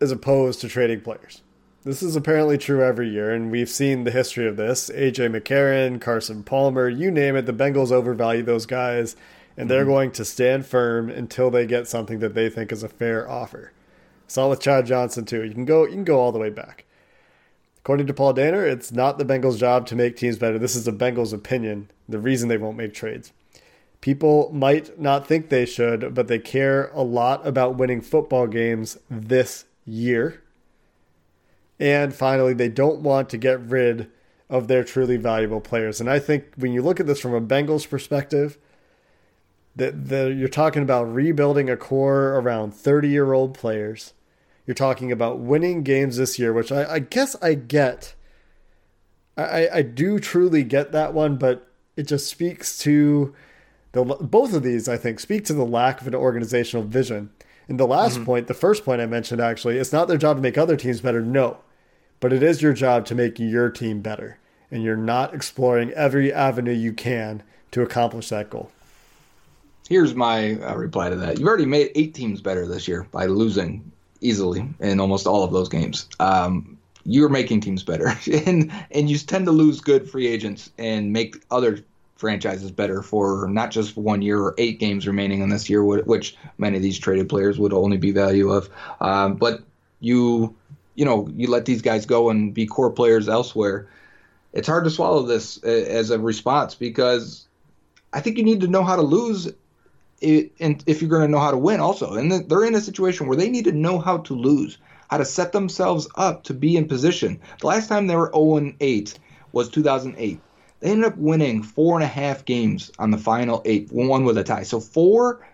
is 0.00 0.10
opposed 0.10 0.62
to 0.62 0.68
trading 0.68 1.02
players. 1.02 1.42
This 1.84 2.02
is 2.02 2.16
apparently 2.16 2.56
true 2.56 2.82
every 2.82 3.10
year, 3.10 3.34
and 3.34 3.50
we've 3.50 3.68
seen 3.68 4.04
the 4.04 4.10
history 4.10 4.46
of 4.46 4.56
this. 4.56 4.88
AJ 4.88 5.38
McCarron, 5.38 6.00
Carson 6.00 6.42
Palmer, 6.42 6.88
you 6.88 7.10
name 7.10 7.36
it, 7.36 7.44
the 7.44 7.52
Bengals 7.52 7.92
overvalue 7.92 8.42
those 8.42 8.64
guys, 8.64 9.14
and 9.58 9.68
they're 9.68 9.82
mm-hmm. 9.82 9.90
going 9.90 10.10
to 10.12 10.24
stand 10.24 10.64
firm 10.64 11.10
until 11.10 11.50
they 11.50 11.66
get 11.66 11.86
something 11.86 12.20
that 12.20 12.32
they 12.32 12.48
think 12.48 12.72
is 12.72 12.82
a 12.82 12.88
fair 12.88 13.30
offer. 13.30 13.72
Saw 14.26 14.48
with 14.48 14.60
Chad 14.60 14.86
Johnson 14.86 15.26
too. 15.26 15.44
You 15.44 15.52
can 15.52 15.66
go 15.66 15.84
you 15.84 15.92
can 15.92 16.04
go 16.04 16.18
all 16.18 16.32
the 16.32 16.38
way 16.38 16.48
back. 16.48 16.86
According 17.84 18.06
to 18.06 18.14
Paul 18.14 18.32
Dehner, 18.32 18.66
it's 18.66 18.92
not 18.92 19.18
the 19.18 19.26
Bengals' 19.26 19.58
job 19.58 19.86
to 19.88 19.94
make 19.94 20.16
teams 20.16 20.38
better. 20.38 20.58
This 20.58 20.74
is 20.74 20.86
the 20.86 20.90
Bengals' 20.90 21.34
opinion, 21.34 21.90
the 22.08 22.18
reason 22.18 22.48
they 22.48 22.56
won't 22.56 22.78
make 22.78 22.94
trades. 22.94 23.30
People 24.00 24.50
might 24.54 24.98
not 24.98 25.26
think 25.26 25.50
they 25.50 25.66
should, 25.66 26.14
but 26.14 26.26
they 26.26 26.38
care 26.38 26.90
a 26.94 27.02
lot 27.02 27.46
about 27.46 27.76
winning 27.76 28.00
football 28.00 28.46
games 28.46 28.96
this 29.10 29.66
year. 29.84 30.42
And 31.78 32.14
finally, 32.14 32.54
they 32.54 32.70
don't 32.70 33.00
want 33.00 33.28
to 33.28 33.36
get 33.36 33.60
rid 33.60 34.10
of 34.48 34.66
their 34.66 34.82
truly 34.82 35.18
valuable 35.18 35.60
players. 35.60 36.00
And 36.00 36.08
I 36.08 36.18
think 36.18 36.54
when 36.56 36.72
you 36.72 36.80
look 36.80 37.00
at 37.00 37.06
this 37.06 37.20
from 37.20 37.34
a 37.34 37.40
Bengals 37.42 37.86
perspective, 37.86 38.56
that 39.76 40.34
you're 40.34 40.48
talking 40.48 40.82
about 40.82 41.12
rebuilding 41.12 41.68
a 41.68 41.76
core 41.76 42.38
around 42.38 42.72
30 42.72 43.08
year 43.08 43.34
old 43.34 43.52
players. 43.52 44.14
You're 44.66 44.74
talking 44.74 45.12
about 45.12 45.38
winning 45.40 45.82
games 45.82 46.16
this 46.16 46.38
year, 46.38 46.52
which 46.52 46.72
I, 46.72 46.94
I 46.94 46.98
guess 46.98 47.36
I 47.42 47.54
get. 47.54 48.14
I, 49.36 49.68
I 49.72 49.82
do 49.82 50.18
truly 50.20 50.62
get 50.62 50.92
that 50.92 51.12
one, 51.12 51.36
but 51.36 51.68
it 51.96 52.04
just 52.04 52.28
speaks 52.28 52.78
to 52.78 53.34
the 53.92 54.04
both 54.04 54.54
of 54.54 54.62
these. 54.62 54.88
I 54.88 54.96
think 54.96 55.20
speak 55.20 55.44
to 55.46 55.54
the 55.54 55.66
lack 55.66 56.00
of 56.00 56.06
an 56.06 56.14
organizational 56.14 56.86
vision. 56.86 57.30
And 57.68 57.80
the 57.80 57.86
last 57.86 58.16
Mm-hmm. 58.16 58.24
point, 58.24 58.46
the 58.46 58.54
first 58.54 58.84
point 58.84 59.00
I 59.00 59.06
mentioned, 59.06 59.40
actually, 59.40 59.78
it's 59.78 59.92
not 59.92 60.06
their 60.06 60.18
job 60.18 60.36
to 60.36 60.42
make 60.42 60.58
other 60.58 60.76
teams 60.76 61.00
better. 61.00 61.20
No, 61.22 61.58
but 62.20 62.32
it 62.32 62.42
is 62.42 62.62
your 62.62 62.74
job 62.74 63.06
to 63.06 63.14
make 63.14 63.38
your 63.38 63.70
team 63.70 64.00
better, 64.02 64.38
and 64.70 64.82
you're 64.82 64.96
not 64.96 65.34
exploring 65.34 65.90
every 65.92 66.32
avenue 66.32 66.72
you 66.72 66.92
can 66.92 67.42
to 67.72 67.82
accomplish 67.82 68.28
that 68.28 68.50
goal. 68.50 68.70
Here's 69.88 70.14
my 70.14 70.54
uh, 70.62 70.74
reply 70.76 71.10
to 71.10 71.16
that. 71.16 71.38
You've 71.38 71.48
already 71.48 71.66
made 71.66 71.90
eight 71.94 72.14
teams 72.14 72.40
better 72.40 72.66
this 72.66 72.86
year 72.88 73.06
by 73.10 73.26
losing 73.26 73.90
easily 74.24 74.66
in 74.80 74.98
almost 74.98 75.26
all 75.26 75.44
of 75.44 75.52
those 75.52 75.68
games. 75.68 76.08
Um, 76.18 76.78
you're 77.04 77.28
making 77.28 77.60
teams 77.60 77.84
better, 77.84 78.08
and 78.46 78.72
and 78.90 79.10
you 79.10 79.18
tend 79.18 79.46
to 79.46 79.52
lose 79.52 79.80
good 79.80 80.10
free 80.10 80.26
agents 80.26 80.70
and 80.78 81.12
make 81.12 81.44
other 81.50 81.84
franchises 82.16 82.70
better 82.70 83.02
for 83.02 83.48
not 83.50 83.70
just 83.70 83.96
one 83.96 84.22
year 84.22 84.40
or 84.40 84.54
eight 84.56 84.78
games 84.78 85.06
remaining 85.06 85.42
in 85.42 85.50
this 85.50 85.68
year, 85.68 85.84
which 85.84 86.36
many 86.58 86.76
of 86.76 86.82
these 86.82 86.98
traded 86.98 87.28
players 87.28 87.58
would 87.58 87.72
only 87.72 87.96
be 87.96 88.12
value 88.12 88.50
of. 88.50 88.68
Um, 89.00 89.34
but 89.34 89.62
you, 90.00 90.54
you 90.94 91.04
know, 91.04 91.28
you 91.34 91.48
let 91.48 91.66
these 91.66 91.82
guys 91.82 92.06
go 92.06 92.30
and 92.30 92.54
be 92.54 92.66
core 92.66 92.90
players 92.90 93.28
elsewhere. 93.28 93.88
It's 94.52 94.68
hard 94.68 94.84
to 94.84 94.90
swallow 94.90 95.24
this 95.24 95.62
uh, 95.64 95.68
as 95.68 96.10
a 96.10 96.18
response 96.18 96.74
because 96.76 97.46
I 98.12 98.20
think 98.20 98.38
you 98.38 98.44
need 98.44 98.60
to 98.60 98.68
know 98.68 98.84
how 98.84 98.96
to 98.96 99.02
lose 99.02 99.50
it, 100.24 100.52
and 100.60 100.82
if 100.86 101.00
you're 101.00 101.10
going 101.10 101.22
to 101.22 101.28
know 101.28 101.40
how 101.40 101.50
to 101.50 101.58
win 101.58 101.80
also. 101.80 102.14
And 102.14 102.32
they're 102.48 102.64
in 102.64 102.74
a 102.74 102.80
situation 102.80 103.26
where 103.26 103.36
they 103.36 103.50
need 103.50 103.64
to 103.64 103.72
know 103.72 103.98
how 103.98 104.18
to 104.18 104.34
lose 104.34 104.78
how 105.10 105.18
to 105.18 105.24
set 105.24 105.52
themselves 105.52 106.08
up 106.16 106.44
to 106.44 106.54
be 106.54 106.76
in 106.76 106.88
position. 106.88 107.38
The 107.60 107.66
last 107.66 107.88
time 107.88 108.06
they 108.06 108.16
were 108.16 108.30
0-8 108.30 109.14
was 109.52 109.68
2008 109.68 110.40
they 110.84 110.90
ended 110.90 111.06
up 111.06 111.16
winning 111.16 111.62
four 111.62 111.94
and 111.94 112.04
a 112.04 112.06
half 112.06 112.44
games 112.44 112.92
on 112.98 113.10
the 113.10 113.16
final 113.16 113.62
eight 113.64 113.90
one 113.90 114.24
with 114.24 114.36
a 114.36 114.44
tie. 114.44 114.64
So 114.64 114.80
four 114.80 115.46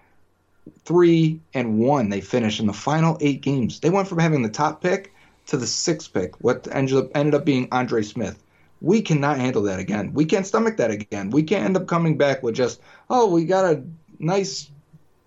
three 0.84 1.40
and 1.54 1.78
one 1.78 2.08
they 2.08 2.20
finished 2.20 2.58
in 2.58 2.66
the 2.66 2.72
final 2.72 3.16
eight 3.20 3.40
games. 3.40 3.78
They 3.78 3.90
went 3.90 4.08
from 4.08 4.18
having 4.18 4.42
the 4.42 4.48
top 4.48 4.82
pick 4.82 5.14
to 5.46 5.56
the 5.56 5.68
sixth 5.68 6.12
pick 6.12 6.34
what 6.42 6.66
ended 6.72 6.96
up, 6.96 7.10
ended 7.14 7.36
up 7.36 7.44
being 7.44 7.68
andre 7.70 8.02
smith. 8.02 8.42
We 8.80 9.02
cannot 9.02 9.38
handle 9.38 9.62
that 9.62 9.78
again. 9.78 10.14
We 10.14 10.24
can't 10.24 10.46
stomach 10.46 10.78
that 10.78 10.90
again. 10.90 11.30
We 11.30 11.44
can't 11.44 11.64
end 11.64 11.76
up 11.76 11.86
coming 11.86 12.18
back 12.18 12.42
with 12.42 12.56
just, 12.56 12.80
oh, 13.08 13.28
we 13.28 13.44
got 13.44 13.66
a 13.66 13.84
nice 14.20 14.70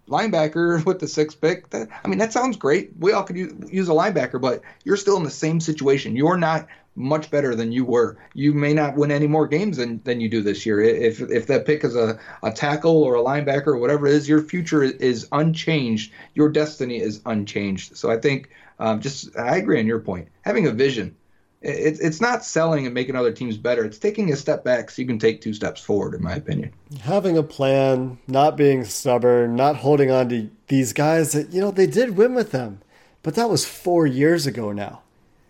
linebacker 0.07 0.85
with 0.85 0.99
the 0.99 1.07
sixth 1.07 1.39
pick. 1.41 1.69
That, 1.71 1.89
I 2.03 2.07
mean, 2.07 2.19
that 2.19 2.33
sounds 2.33 2.57
great. 2.57 2.91
We 2.97 3.11
all 3.11 3.23
could 3.23 3.37
use, 3.37 3.53
use 3.71 3.89
a 3.89 3.93
linebacker, 3.93 4.39
but 4.39 4.61
you're 4.83 4.97
still 4.97 5.17
in 5.17 5.23
the 5.23 5.31
same 5.31 5.59
situation. 5.59 6.15
You're 6.15 6.37
not 6.37 6.67
much 6.95 7.31
better 7.31 7.55
than 7.55 7.71
you 7.71 7.85
were. 7.85 8.17
You 8.33 8.53
may 8.53 8.73
not 8.73 8.95
win 8.95 9.11
any 9.11 9.25
more 9.25 9.47
games 9.47 9.77
than, 9.77 10.01
than 10.03 10.21
you 10.21 10.29
do 10.29 10.41
this 10.41 10.65
year. 10.65 10.79
If 10.79 11.21
if 11.21 11.47
that 11.47 11.65
pick 11.65 11.83
is 11.83 11.95
a, 11.95 12.19
a 12.43 12.51
tackle 12.51 13.03
or 13.03 13.15
a 13.15 13.23
linebacker 13.23 13.67
or 13.67 13.77
whatever 13.77 14.05
it 14.05 14.13
is, 14.13 14.29
your 14.29 14.41
future 14.41 14.83
is 14.83 15.27
unchanged. 15.31 16.11
Your 16.35 16.49
destiny 16.49 17.01
is 17.01 17.21
unchanged. 17.25 17.97
So 17.97 18.11
I 18.11 18.17
think 18.17 18.51
um, 18.79 19.01
just 19.01 19.35
I 19.35 19.57
agree 19.57 19.79
on 19.79 19.87
your 19.87 19.99
point. 19.99 20.27
Having 20.43 20.67
a 20.67 20.71
vision 20.71 21.15
it, 21.63 21.97
it's 22.01 22.19
not 22.19 22.43
selling 22.43 22.85
and 22.85 22.93
making 22.93 23.15
other 23.15 23.31
teams 23.31 23.57
better. 23.57 23.85
It's 23.85 23.97
taking 23.97 24.31
a 24.31 24.35
step 24.35 24.63
back 24.65 24.91
so 24.91 25.01
you 25.01 25.07
can 25.07 25.17
take 25.17 25.39
two 25.39 25.53
steps 25.53 25.81
forward, 25.81 26.13
in 26.13 26.21
my 26.21 26.33
opinion. 26.33 26.73
Having 27.01 27.37
a 27.37 27.43
plan, 27.43 28.17
not 28.27 28.57
being 28.57 28.83
stubborn, 28.83 29.55
not 29.55 29.77
holding 29.77 30.11
on 30.11 30.29
to 30.29 30.49
these 30.67 30.91
guys 30.91 31.31
that, 31.31 31.53
you 31.53 31.61
know, 31.61 31.71
they 31.71 31.87
did 31.87 32.17
win 32.17 32.33
with 32.33 32.51
them, 32.51 32.81
but 33.23 33.35
that 33.35 33.49
was 33.49 33.65
four 33.65 34.05
years 34.05 34.45
ago 34.45 34.73
now. 34.73 35.01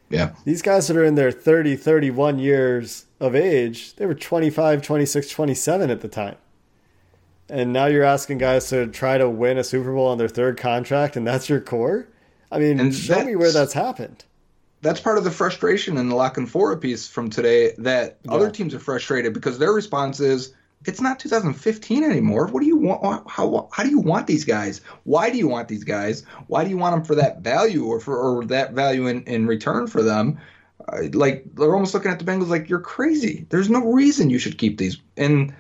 Yeah. 0.10 0.36
These 0.46 0.62
guys 0.62 0.88
that 0.88 0.98
are 0.98 1.04
in 1.04 1.16
their 1.16 1.32
30, 1.32 1.76
31 1.76 2.38
years 2.38 3.08
of 3.20 3.36
age, 3.36 3.96
they 3.96 4.06
were 4.06 4.14
25, 4.14 4.84
26, 4.84 5.30
27 5.30 5.90
at 5.90 6.02
the 6.02 6.08
time. 6.08 6.36
And 7.50 7.74
now 7.74 7.88
you're 7.88 8.04
asking 8.04 8.38
guys 8.38 8.70
to 8.70 8.86
try 8.88 9.18
to 9.18 9.28
win 9.28 9.58
a 9.58 9.64
Super 9.64 9.92
Bowl 9.94 10.08
on 10.08 10.20
their 10.20 10.28
third 10.30 10.58
contract, 10.58 11.16
and 11.16 11.26
that's 11.26 11.50
your 11.50 11.60
core? 11.60 12.08
I 12.52 12.60
mean, 12.60 12.80
And 12.80 12.94
show 12.94 13.24
me 13.24 13.36
where 13.36 13.52
that's 13.52 13.74
happened. 13.74 14.24
That's 14.84 15.00
part 15.00 15.18
of 15.18 15.24
the 15.24 15.32
frustration 15.32 15.98
in 15.98 16.10
the 16.10 16.16
La 16.16 16.30
Canfora 16.30 16.80
piece 16.80 17.08
from 17.08 17.30
today 17.30 17.74
that 17.80 18.20
other 18.28 18.52
teams 18.52 18.76
are 18.76 18.80
frustrated 18.80 19.34
because 19.34 19.58
their 19.58 19.72
response 19.72 20.20
is 20.20 20.54
it's 20.86 21.02
not 21.02 21.20
2015 21.20 22.04
anymore. 22.04 22.48
What 22.48 22.60
do 22.60 22.66
you 22.66 22.78
want? 22.78 23.30
How, 23.30 23.70
how 23.72 23.84
do 23.84 23.90
you 23.90 24.00
want 24.00 24.28
these 24.28 24.44
guys? 24.44 24.82
Why 25.04 25.30
do 25.30 25.38
you 25.38 25.48
want 25.48 25.68
these 25.68 25.84
guys? 25.84 26.26
Why 26.48 26.64
do 26.64 26.70
you 26.70 26.78
want 26.78 26.96
them 26.96 27.06
for 27.06 27.16
that 27.16 27.42
value 27.42 27.86
or 27.86 28.00
for 28.00 28.18
or 28.18 28.46
that 28.46 28.74
value 28.74 29.08
in, 29.08 29.24
in 29.24 29.48
return 29.48 29.88
for 29.88 30.04
them? 30.04 30.40
Uh, 30.88 31.04
like 31.14 31.46
they're 31.56 31.74
almost 31.74 31.94
looking 31.94 32.12
at 32.12 32.20
the 32.20 32.26
Bengals 32.26 32.50
like 32.50 32.70
you're 32.70 32.82
crazy. 32.82 33.46
There's 33.50 33.70
no 33.70 33.94
reason 33.94 34.30
you 34.30 34.40
should 34.40 34.58
keep 34.58 34.78
these. 34.78 34.98
And 35.16 35.56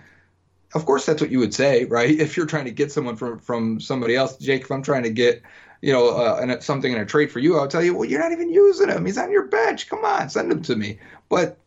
of 0.74 0.86
course, 0.86 1.06
that's 1.06 1.22
what 1.22 1.32
you 1.32 1.40
would 1.40 1.54
say, 1.54 1.86
right? 1.86 2.10
If 2.20 2.36
you're 2.36 2.46
trying 2.46 2.66
to 2.66 2.72
get 2.72 2.92
someone 2.92 3.16
from 3.16 3.40
from 3.40 3.80
somebody 3.80 4.16
else, 4.16 4.38
Jake. 4.38 4.64
If 4.64 4.72
I'm 4.72 4.84
trying 4.84 5.04
to 5.04 5.12
get 5.12 5.42
you 5.84 5.91
know 5.91 6.10
uh, 6.10 6.39
and 6.41 6.50
it's 6.50 6.65
something 6.65 6.93
in 6.93 6.98
a 6.98 7.06
trade 7.06 7.30
for 7.30 7.39
you, 7.39 7.60
I'll 7.60 7.67
tell 7.67 7.84
you, 7.84 7.93
well, 7.93 8.10
you're 8.10 8.22
not 8.22 8.32
even 8.32 8.50
using 8.50 8.88
him. 8.88 9.06
He's 9.06 9.17
on 9.17 9.32
your 9.32 9.48
bench. 9.48 9.89
Come 9.89 10.06
on, 10.06 10.30
send 10.30 10.50
him 10.50 10.62
to 10.63 10.76
me. 10.78 10.98
But 11.28 11.58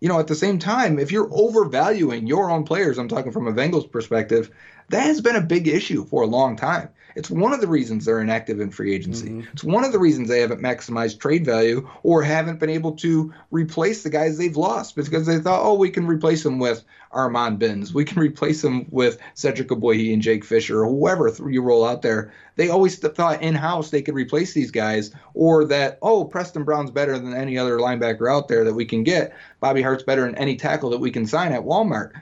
you 0.00 0.08
know, 0.08 0.20
at 0.20 0.26
the 0.26 0.34
same 0.34 0.58
time, 0.58 0.98
if 0.98 1.10
you're 1.10 1.32
overvaluing 1.32 2.26
your 2.26 2.50
own 2.50 2.64
players, 2.64 2.98
I'm 2.98 3.08
talking 3.08 3.32
from 3.32 3.48
a 3.48 3.52
Bengals 3.54 3.90
perspective, 3.90 4.50
that 4.90 5.06
has 5.06 5.22
been 5.22 5.36
a 5.36 5.40
big 5.40 5.66
issue 5.66 6.04
for 6.04 6.22
a 6.22 6.26
long 6.26 6.56
time. 6.56 6.90
It's 7.16 7.30
one 7.30 7.52
of 7.52 7.60
the 7.60 7.68
reasons 7.68 8.04
they're 8.04 8.20
inactive 8.20 8.60
in 8.60 8.70
free 8.70 8.94
agency. 8.94 9.28
Mm-hmm. 9.28 9.48
It's 9.52 9.64
one 9.64 9.84
of 9.84 9.92
the 9.92 9.98
reasons 9.98 10.28
they 10.28 10.40
haven't 10.40 10.60
maximized 10.60 11.20
trade 11.20 11.44
value 11.44 11.88
or 12.02 12.22
haven't 12.22 12.58
been 12.58 12.70
able 12.70 12.92
to 12.96 13.32
replace 13.50 14.02
the 14.02 14.10
guys 14.10 14.36
they've 14.36 14.56
lost 14.56 14.96
because 14.96 15.26
they 15.26 15.38
thought, 15.38 15.64
oh, 15.64 15.74
we 15.74 15.90
can 15.90 16.06
replace 16.06 16.42
them 16.42 16.58
with 16.58 16.84
Armon 17.12 17.58
Binns. 17.58 17.94
We 17.94 18.04
can 18.04 18.20
replace 18.20 18.62
them 18.62 18.86
with 18.90 19.18
Cedric 19.34 19.68
Ogbuehi 19.68 20.12
and 20.12 20.22
Jake 20.22 20.44
Fisher 20.44 20.84
or 20.84 20.88
whoever 20.88 21.32
you 21.48 21.62
roll 21.62 21.84
out 21.84 22.02
there. 22.02 22.32
They 22.56 22.68
always 22.68 22.98
thought 22.98 23.42
in 23.42 23.54
house 23.54 23.90
they 23.90 24.02
could 24.02 24.14
replace 24.14 24.52
these 24.52 24.70
guys 24.70 25.12
or 25.34 25.64
that, 25.66 25.98
oh, 26.02 26.24
Preston 26.24 26.64
Brown's 26.64 26.90
better 26.90 27.18
than 27.18 27.34
any 27.34 27.56
other 27.56 27.78
linebacker 27.78 28.30
out 28.30 28.48
there 28.48 28.64
that 28.64 28.74
we 28.74 28.84
can 28.84 29.04
get. 29.04 29.36
Bobby 29.60 29.82
Hart's 29.82 30.02
better 30.02 30.22
than 30.22 30.36
any 30.36 30.56
tackle 30.56 30.90
that 30.90 31.00
we 31.00 31.10
can 31.10 31.26
sign 31.26 31.52
at 31.52 31.62
Walmart. 31.62 32.12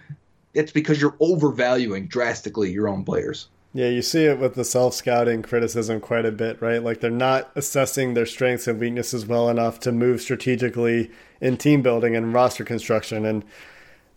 It's 0.55 0.72
because 0.72 1.00
you're 1.00 1.16
overvaluing 1.18 2.09
drastically 2.09 2.70
your 2.70 2.88
own 2.88 3.05
players. 3.05 3.48
Yeah, 3.74 3.88
you 3.88 4.02
see 4.02 4.24
it 4.24 4.38
with 4.38 4.54
the 4.54 4.64
self 4.64 4.94
scouting 4.94 5.42
criticism 5.42 6.00
quite 6.00 6.26
a 6.26 6.32
bit, 6.32 6.61
right? 6.61 6.82
Like 6.82 7.00
they're 7.00 7.11
not 7.11 7.50
assessing 7.54 8.12
their 8.14 8.26
strengths 8.26 8.66
and 8.66 8.78
weaknesses 8.78 9.24
well 9.24 9.48
enough 9.48 9.80
to 9.80 9.92
move 9.92 10.20
strategically 10.20 11.11
in 11.40 11.56
team 11.56 11.80
building 11.80 12.14
and 12.14 12.35
roster 12.35 12.64
construction. 12.64 13.24
And 13.24 13.44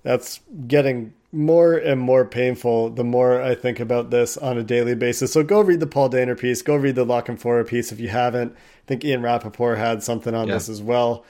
that's 0.04 0.42
getting 0.68 1.14
more 1.32 1.74
and 1.74 2.00
more 2.00 2.26
painful 2.26 2.90
the 2.92 3.04
more 3.04 3.42
I 3.42 3.56
think 3.56 3.80
about 3.80 4.10
this 4.10 4.38
on 4.38 4.58
a 4.58 4.64
daily 4.64 4.94
basis. 4.96 5.32
So 5.34 5.42
go 5.44 5.62
read 5.62 5.80
the 5.80 5.88
Paul 5.88 6.10
Dehner 6.10 6.38
piece, 6.38 6.62
go 6.62 6.76
read 6.76 6.96
the 6.96 7.06
La 7.06 7.22
Canfora 7.22 7.66
piece 7.68 7.92
if 7.92 8.00
you 8.00 8.10
haven't. 8.10 8.54
I 8.54 8.88
think 8.88 9.04
Ian 9.06 9.22
Rapoport 9.22 9.78
had 9.78 10.04
something 10.04 10.36
on 10.36 10.48
Yeah. 10.48 10.56
this 10.56 10.70
as 10.70 10.82
well. 10.82 11.26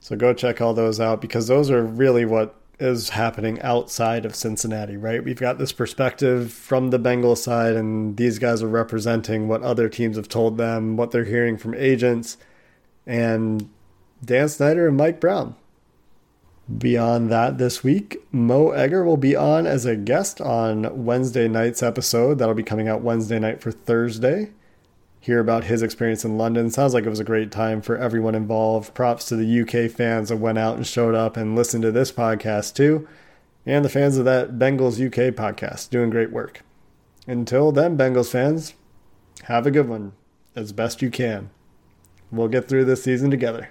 So 0.00 0.16
go 0.16 0.32
check 0.34 0.60
all 0.60 0.74
those 0.74 0.98
out 1.00 1.20
because 1.20 1.46
those 1.46 1.70
are 1.70 1.82
really 1.82 2.24
what 2.24 2.54
is 2.78 3.10
happening 3.10 3.60
outside 3.62 4.26
of 4.26 4.34
Cincinnati, 4.34 4.96
right? 4.96 5.24
We've 5.24 5.38
got 5.38 5.58
this 5.58 5.72
perspective 5.72 6.52
from 6.52 6.90
the 6.90 6.98
Bengals 6.98 7.38
side, 7.38 7.74
and 7.74 8.16
these 8.16 8.38
guys 8.38 8.62
are 8.62 8.68
representing 8.68 9.48
what 9.48 9.62
other 9.62 9.88
teams 9.88 10.16
have 10.16 10.28
told 10.28 10.58
them, 10.58 10.96
what 10.96 11.10
they're 11.10 11.24
hearing 11.24 11.56
from 11.56 11.74
agents, 11.74 12.36
and 13.06 13.70
Dan 14.24 14.48
Snyder 14.48 14.88
and 14.88 14.96
Mike 14.96 15.20
Brown. 15.20 15.54
Beyond 16.78 17.30
that, 17.30 17.58
this 17.58 17.84
week, 17.84 18.18
Mo 18.32 18.70
Egger 18.70 19.04
will 19.04 19.16
be 19.16 19.36
on 19.36 19.66
as 19.66 19.86
a 19.86 19.94
guest 19.96 20.40
on 20.40 21.04
Wednesday 21.04 21.46
night's 21.46 21.82
episode. 21.82 22.38
That'll 22.38 22.54
be 22.54 22.64
coming 22.64 22.88
out 22.88 23.02
Wednesday 23.02 23.38
night 23.38 23.60
for 23.60 23.70
Thursday 23.70 24.50
hear 25.26 25.40
about 25.40 25.64
his 25.64 25.82
experience 25.82 26.24
in 26.24 26.38
London. 26.38 26.70
Sounds 26.70 26.94
like 26.94 27.04
it 27.04 27.10
was 27.10 27.18
a 27.18 27.24
great 27.24 27.50
time 27.50 27.82
for 27.82 27.98
everyone 27.98 28.36
involved. 28.36 28.94
Props 28.94 29.24
to 29.26 29.34
the 29.34 29.60
UK 29.60 29.90
fans 29.90 30.28
that 30.28 30.36
went 30.36 30.56
out 30.56 30.76
and 30.76 30.86
showed 30.86 31.16
up 31.16 31.36
and 31.36 31.56
listened 31.56 31.82
to 31.82 31.90
this 31.90 32.12
podcast 32.12 32.74
too, 32.74 33.08
and 33.66 33.84
the 33.84 33.88
fans 33.88 34.16
of 34.16 34.24
that 34.24 34.52
Bengals 34.52 35.04
UK 35.04 35.34
podcast 35.34 35.90
doing 35.90 36.10
great 36.10 36.30
work. 36.30 36.62
Until 37.26 37.72
then, 37.72 37.98
Bengals 37.98 38.30
fans, 38.30 38.74
have 39.44 39.66
a 39.66 39.72
good 39.72 39.88
one 39.88 40.12
as 40.54 40.72
best 40.72 41.02
you 41.02 41.10
can. 41.10 41.50
We'll 42.30 42.46
get 42.46 42.68
through 42.68 42.84
this 42.84 43.02
season 43.02 43.28
together. 43.28 43.70